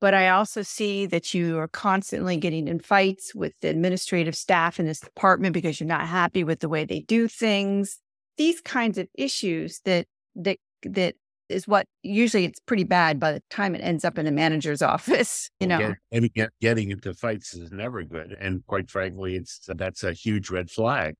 But 0.00 0.14
I 0.14 0.28
also 0.28 0.62
see 0.62 1.06
that 1.06 1.34
you 1.34 1.58
are 1.58 1.66
constantly 1.66 2.36
getting 2.36 2.68
in 2.68 2.78
fights 2.78 3.34
with 3.34 3.52
the 3.60 3.68
administrative 3.68 4.36
staff 4.36 4.78
in 4.78 4.86
this 4.86 5.00
department 5.00 5.54
because 5.54 5.80
you're 5.80 5.88
not 5.88 6.06
happy 6.06 6.44
with 6.44 6.60
the 6.60 6.68
way 6.68 6.84
they 6.84 7.00
do 7.00 7.26
things. 7.26 7.98
These 8.36 8.60
kinds 8.60 8.98
of 8.98 9.08
issues 9.14 9.80
that 9.84 10.06
that 10.36 10.58
that 10.84 11.16
is 11.48 11.66
what 11.66 11.86
usually 12.02 12.44
it's 12.44 12.60
pretty 12.60 12.84
bad 12.84 13.18
by 13.18 13.32
the 13.32 13.42
time 13.50 13.74
it 13.74 13.80
ends 13.80 14.04
up 14.04 14.18
in 14.18 14.26
a 14.28 14.30
manager's 14.30 14.82
office. 14.94 15.50
You 15.58 15.66
know, 15.66 15.94
get, 16.12 16.32
get, 16.34 16.50
getting 16.60 16.92
into 16.92 17.12
fights 17.14 17.54
is 17.54 17.72
never 17.72 18.04
good, 18.04 18.36
and 18.38 18.64
quite 18.66 18.90
frankly, 18.90 19.34
it's 19.34 19.60
that's 19.66 20.04
a 20.04 20.12
huge 20.12 20.48
red 20.48 20.70
flag 20.70 21.14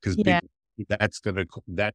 because 0.00 0.16
yeah. 0.18 0.40
that's 0.88 1.18
going 1.18 1.36
to 1.36 1.46
that 1.68 1.94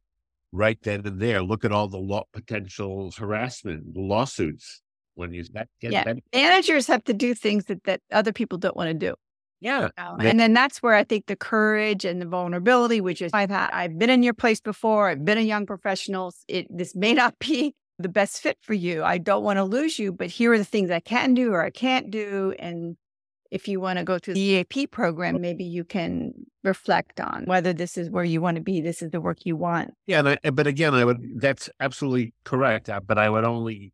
right 0.52 0.78
then 0.82 1.06
and 1.06 1.20
there. 1.20 1.42
Look 1.42 1.64
at 1.64 1.72
all 1.72 1.88
the 1.88 1.96
law, 1.96 2.24
potential 2.34 3.10
harassment, 3.16 3.96
lawsuits 3.96 4.82
when 5.14 5.32
you 5.32 5.44
that, 5.52 5.68
yeah. 5.80 6.04
That, 6.04 6.18
managers 6.34 6.86
have 6.86 7.04
to 7.04 7.14
do 7.14 7.34
things 7.34 7.66
that, 7.66 7.84
that 7.84 8.00
other 8.10 8.32
people 8.32 8.58
don't 8.58 8.76
want 8.76 8.88
to 8.88 8.94
do. 8.94 9.14
Yeah. 9.60 9.82
You 9.82 9.90
know? 9.96 10.16
And 10.18 10.40
then 10.40 10.54
that's 10.54 10.82
where 10.82 10.94
I 10.94 11.04
think 11.04 11.26
the 11.26 11.36
courage 11.36 12.04
and 12.04 12.20
the 12.20 12.26
vulnerability, 12.26 13.00
which 13.00 13.22
is 13.22 13.30
I've 13.32 13.50
had, 13.50 13.70
I've 13.72 13.98
been 13.98 14.10
in 14.10 14.22
your 14.22 14.34
place 14.34 14.60
before. 14.60 15.08
I've 15.08 15.24
been 15.24 15.38
a 15.38 15.42
young 15.42 15.66
professional. 15.66 16.34
It, 16.48 16.66
this 16.68 16.96
may 16.96 17.14
not 17.14 17.38
be 17.38 17.74
the 17.98 18.08
best 18.08 18.40
fit 18.40 18.58
for 18.60 18.74
you. 18.74 19.04
I 19.04 19.18
don't 19.18 19.44
want 19.44 19.58
to 19.58 19.64
lose 19.64 19.98
you, 19.98 20.12
but 20.12 20.30
here 20.30 20.52
are 20.52 20.58
the 20.58 20.64
things 20.64 20.90
I 20.90 21.00
can 21.00 21.34
do 21.34 21.52
or 21.52 21.62
I 21.62 21.70
can't 21.70 22.10
do. 22.10 22.54
And 22.58 22.96
if 23.52 23.68
you 23.68 23.78
want 23.80 23.98
to 23.98 24.04
go 24.04 24.18
to 24.18 24.32
the 24.32 24.40
EAP 24.40 24.88
program, 24.88 25.40
maybe 25.40 25.62
you 25.62 25.84
can 25.84 26.32
reflect 26.64 27.20
on 27.20 27.44
whether 27.44 27.72
this 27.72 27.96
is 27.96 28.10
where 28.10 28.24
you 28.24 28.40
want 28.40 28.56
to 28.56 28.62
be, 28.62 28.80
this 28.80 29.02
is 29.02 29.10
the 29.10 29.20
work 29.20 29.44
you 29.44 29.56
want. 29.56 29.92
Yeah, 30.06 30.36
I, 30.42 30.50
but 30.50 30.66
again, 30.66 30.94
I 30.94 31.04
would 31.04 31.40
that's 31.40 31.68
absolutely 31.78 32.34
correct. 32.44 32.88
Uh, 32.88 33.00
but 33.00 33.18
I 33.18 33.28
would 33.28 33.44
only 33.44 33.92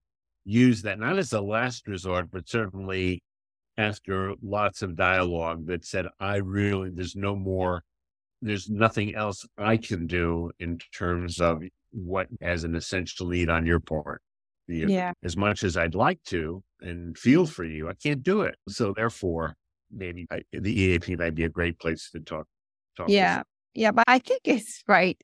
use 0.49 0.81
that 0.83 0.99
not 0.99 1.19
as 1.19 1.33
a 1.35 1.41
last 1.41 1.87
resort, 1.87 2.31
but 2.31 2.49
certainly 2.49 3.23
after 3.77 4.35
lots 4.43 4.81
of 4.83 4.97
dialogue 4.97 5.67
that 5.67 5.85
said, 5.85 6.07
I 6.19 6.37
really, 6.37 6.91
there's 6.91 7.15
no 7.15 7.37
more, 7.37 7.85
there's 8.41 8.69
nothing 8.71 9.15
else 9.15 9.47
I 9.59 9.77
can 9.77 10.07
do 10.07 10.51
in 10.59 10.79
terms 10.93 11.41
of 11.41 11.63
what 11.93 12.29
as 12.41 12.65
an 12.65 12.75
essential 12.75 13.29
need 13.29 13.51
on 13.51 13.67
your 13.67 13.79
part. 13.79 14.23
Yeah. 14.67 15.13
As 15.23 15.37
much 15.37 15.65
as 15.65 15.77
I'd 15.77 15.95
like 15.95 16.23
to 16.25 16.63
and 16.81 17.17
feel 17.17 17.47
for 17.47 17.65
you, 17.65 17.89
I 17.89 17.95
can't 17.95 18.23
do 18.23 18.43
it. 18.43 18.57
So 18.69 18.95
therefore, 18.95 19.55
maybe 19.91 20.27
I, 20.31 20.43
the 20.53 20.73
EAP 20.73 21.17
might 21.17 21.35
be 21.35 21.45
a 21.45 21.49
great 21.49 21.79
place 21.79 22.11
to 22.13 22.21
talk. 22.21 22.47
talk 22.97 23.09
yeah. 23.09 23.43
Yeah. 23.75 23.93
But 23.93 24.05
I 24.09 24.19
think 24.19 24.41
it's 24.45 24.83
right 24.89 25.19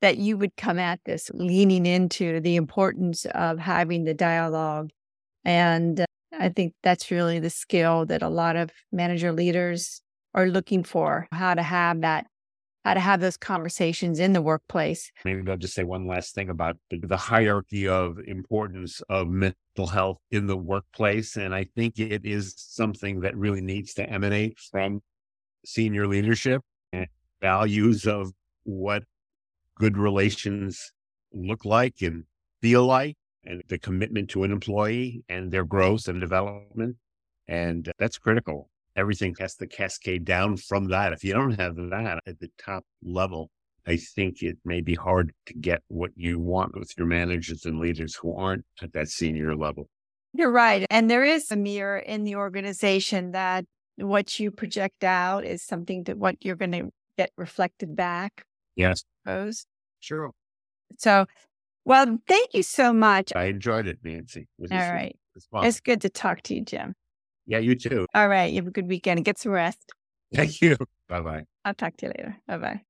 that 0.00 0.18
you 0.18 0.36
would 0.36 0.56
come 0.56 0.78
at 0.78 1.00
this 1.04 1.30
leaning 1.34 1.86
into 1.86 2.40
the 2.40 2.56
importance 2.56 3.24
of 3.26 3.58
having 3.58 4.04
the 4.04 4.14
dialogue. 4.14 4.90
And 5.44 6.00
uh, 6.00 6.06
I 6.38 6.50
think 6.50 6.74
that's 6.82 7.10
really 7.10 7.40
the 7.40 7.50
skill 7.50 8.06
that 8.06 8.22
a 8.22 8.28
lot 8.28 8.56
of 8.56 8.70
manager 8.92 9.32
leaders 9.32 10.00
are 10.34 10.46
looking 10.46 10.84
for 10.84 11.26
how 11.32 11.54
to 11.54 11.62
have 11.62 12.02
that 12.02 12.26
how 12.84 12.94
to 12.94 13.00
have 13.00 13.20
those 13.20 13.36
conversations 13.36 14.18
in 14.18 14.32
the 14.32 14.40
workplace. 14.40 15.10
Maybe 15.24 15.50
I'll 15.50 15.58
just 15.58 15.74
say 15.74 15.84
one 15.84 16.06
last 16.06 16.34
thing 16.34 16.48
about 16.48 16.76
the 16.90 17.16
hierarchy 17.18 17.86
of 17.86 18.18
importance 18.26 19.02
of 19.10 19.28
mental 19.28 19.86
health 19.90 20.18
in 20.30 20.46
the 20.46 20.56
workplace. 20.56 21.36
And 21.36 21.54
I 21.54 21.66
think 21.76 21.98
it 21.98 22.24
is 22.24 22.54
something 22.56 23.20
that 23.20 23.36
really 23.36 23.60
needs 23.60 23.92
to 23.94 24.08
emanate 24.08 24.58
from 24.58 25.02
senior 25.66 26.06
leadership 26.06 26.62
and 26.92 27.08
values 27.42 28.06
of 28.06 28.32
what 28.64 29.04
good 29.78 29.96
relations 29.96 30.92
look 31.32 31.64
like 31.64 32.02
and 32.02 32.24
feel 32.60 32.86
like, 32.86 33.16
and 33.44 33.62
the 33.68 33.78
commitment 33.78 34.30
to 34.30 34.44
an 34.44 34.52
employee 34.52 35.24
and 35.28 35.50
their 35.50 35.64
growth 35.64 36.08
and 36.08 36.20
development. 36.20 36.96
And 37.46 37.90
that's 37.98 38.18
critical. 38.18 38.68
Everything 38.96 39.34
has 39.38 39.54
to 39.56 39.66
cascade 39.66 40.24
down 40.24 40.56
from 40.56 40.88
that. 40.88 41.12
If 41.12 41.24
you 41.24 41.32
don't 41.32 41.58
have 41.58 41.76
that 41.76 42.20
at 42.26 42.40
the 42.40 42.50
top 42.58 42.84
level, 43.02 43.50
I 43.86 43.96
think 43.96 44.42
it 44.42 44.58
may 44.64 44.80
be 44.80 44.94
hard 44.94 45.32
to 45.46 45.54
get 45.54 45.82
what 45.88 46.10
you 46.14 46.38
want 46.38 46.78
with 46.78 46.92
your 46.98 47.06
managers 47.06 47.64
and 47.64 47.78
leaders 47.78 48.14
who 48.16 48.36
aren't 48.36 48.64
at 48.82 48.92
that 48.92 49.08
senior 49.08 49.56
level. 49.56 49.88
You're 50.34 50.50
right. 50.50 50.86
And 50.90 51.10
there 51.10 51.24
is 51.24 51.50
a 51.50 51.56
mirror 51.56 51.98
in 51.98 52.24
the 52.24 52.36
organization 52.36 53.32
that 53.32 53.64
what 53.96 54.38
you 54.38 54.50
project 54.50 55.04
out 55.04 55.44
is 55.44 55.62
something 55.62 56.04
that 56.04 56.18
what 56.18 56.36
you're 56.40 56.56
going 56.56 56.72
to 56.72 56.90
get 57.16 57.30
reflected 57.36 57.96
back. 57.96 58.44
Yes. 58.76 59.04
Suppose. 59.28 59.66
Sure. 60.00 60.30
So, 60.96 61.26
well, 61.84 62.18
thank 62.26 62.54
you 62.54 62.62
so 62.62 62.92
much. 62.92 63.32
I 63.36 63.44
enjoyed 63.44 63.86
it, 63.86 63.98
Nancy. 64.02 64.48
It 64.58 64.72
All 64.72 64.78
right. 64.78 65.16
It 65.36 65.44
it's 65.62 65.80
good 65.80 66.00
to 66.02 66.08
talk 66.08 66.42
to 66.42 66.54
you, 66.54 66.64
Jim. 66.64 66.94
Yeah, 67.46 67.58
you 67.58 67.74
too. 67.74 68.06
All 68.14 68.28
right. 68.28 68.50
You 68.50 68.56
have 68.56 68.66
a 68.66 68.70
good 68.70 68.88
weekend. 68.88 69.24
Get 69.24 69.38
some 69.38 69.52
rest. 69.52 69.92
Thank 70.34 70.60
you. 70.62 70.76
Bye 71.08 71.20
bye. 71.20 71.44
I'll 71.64 71.74
talk 71.74 71.96
to 71.98 72.06
you 72.06 72.12
later. 72.16 72.36
Bye 72.46 72.58
bye. 72.58 72.80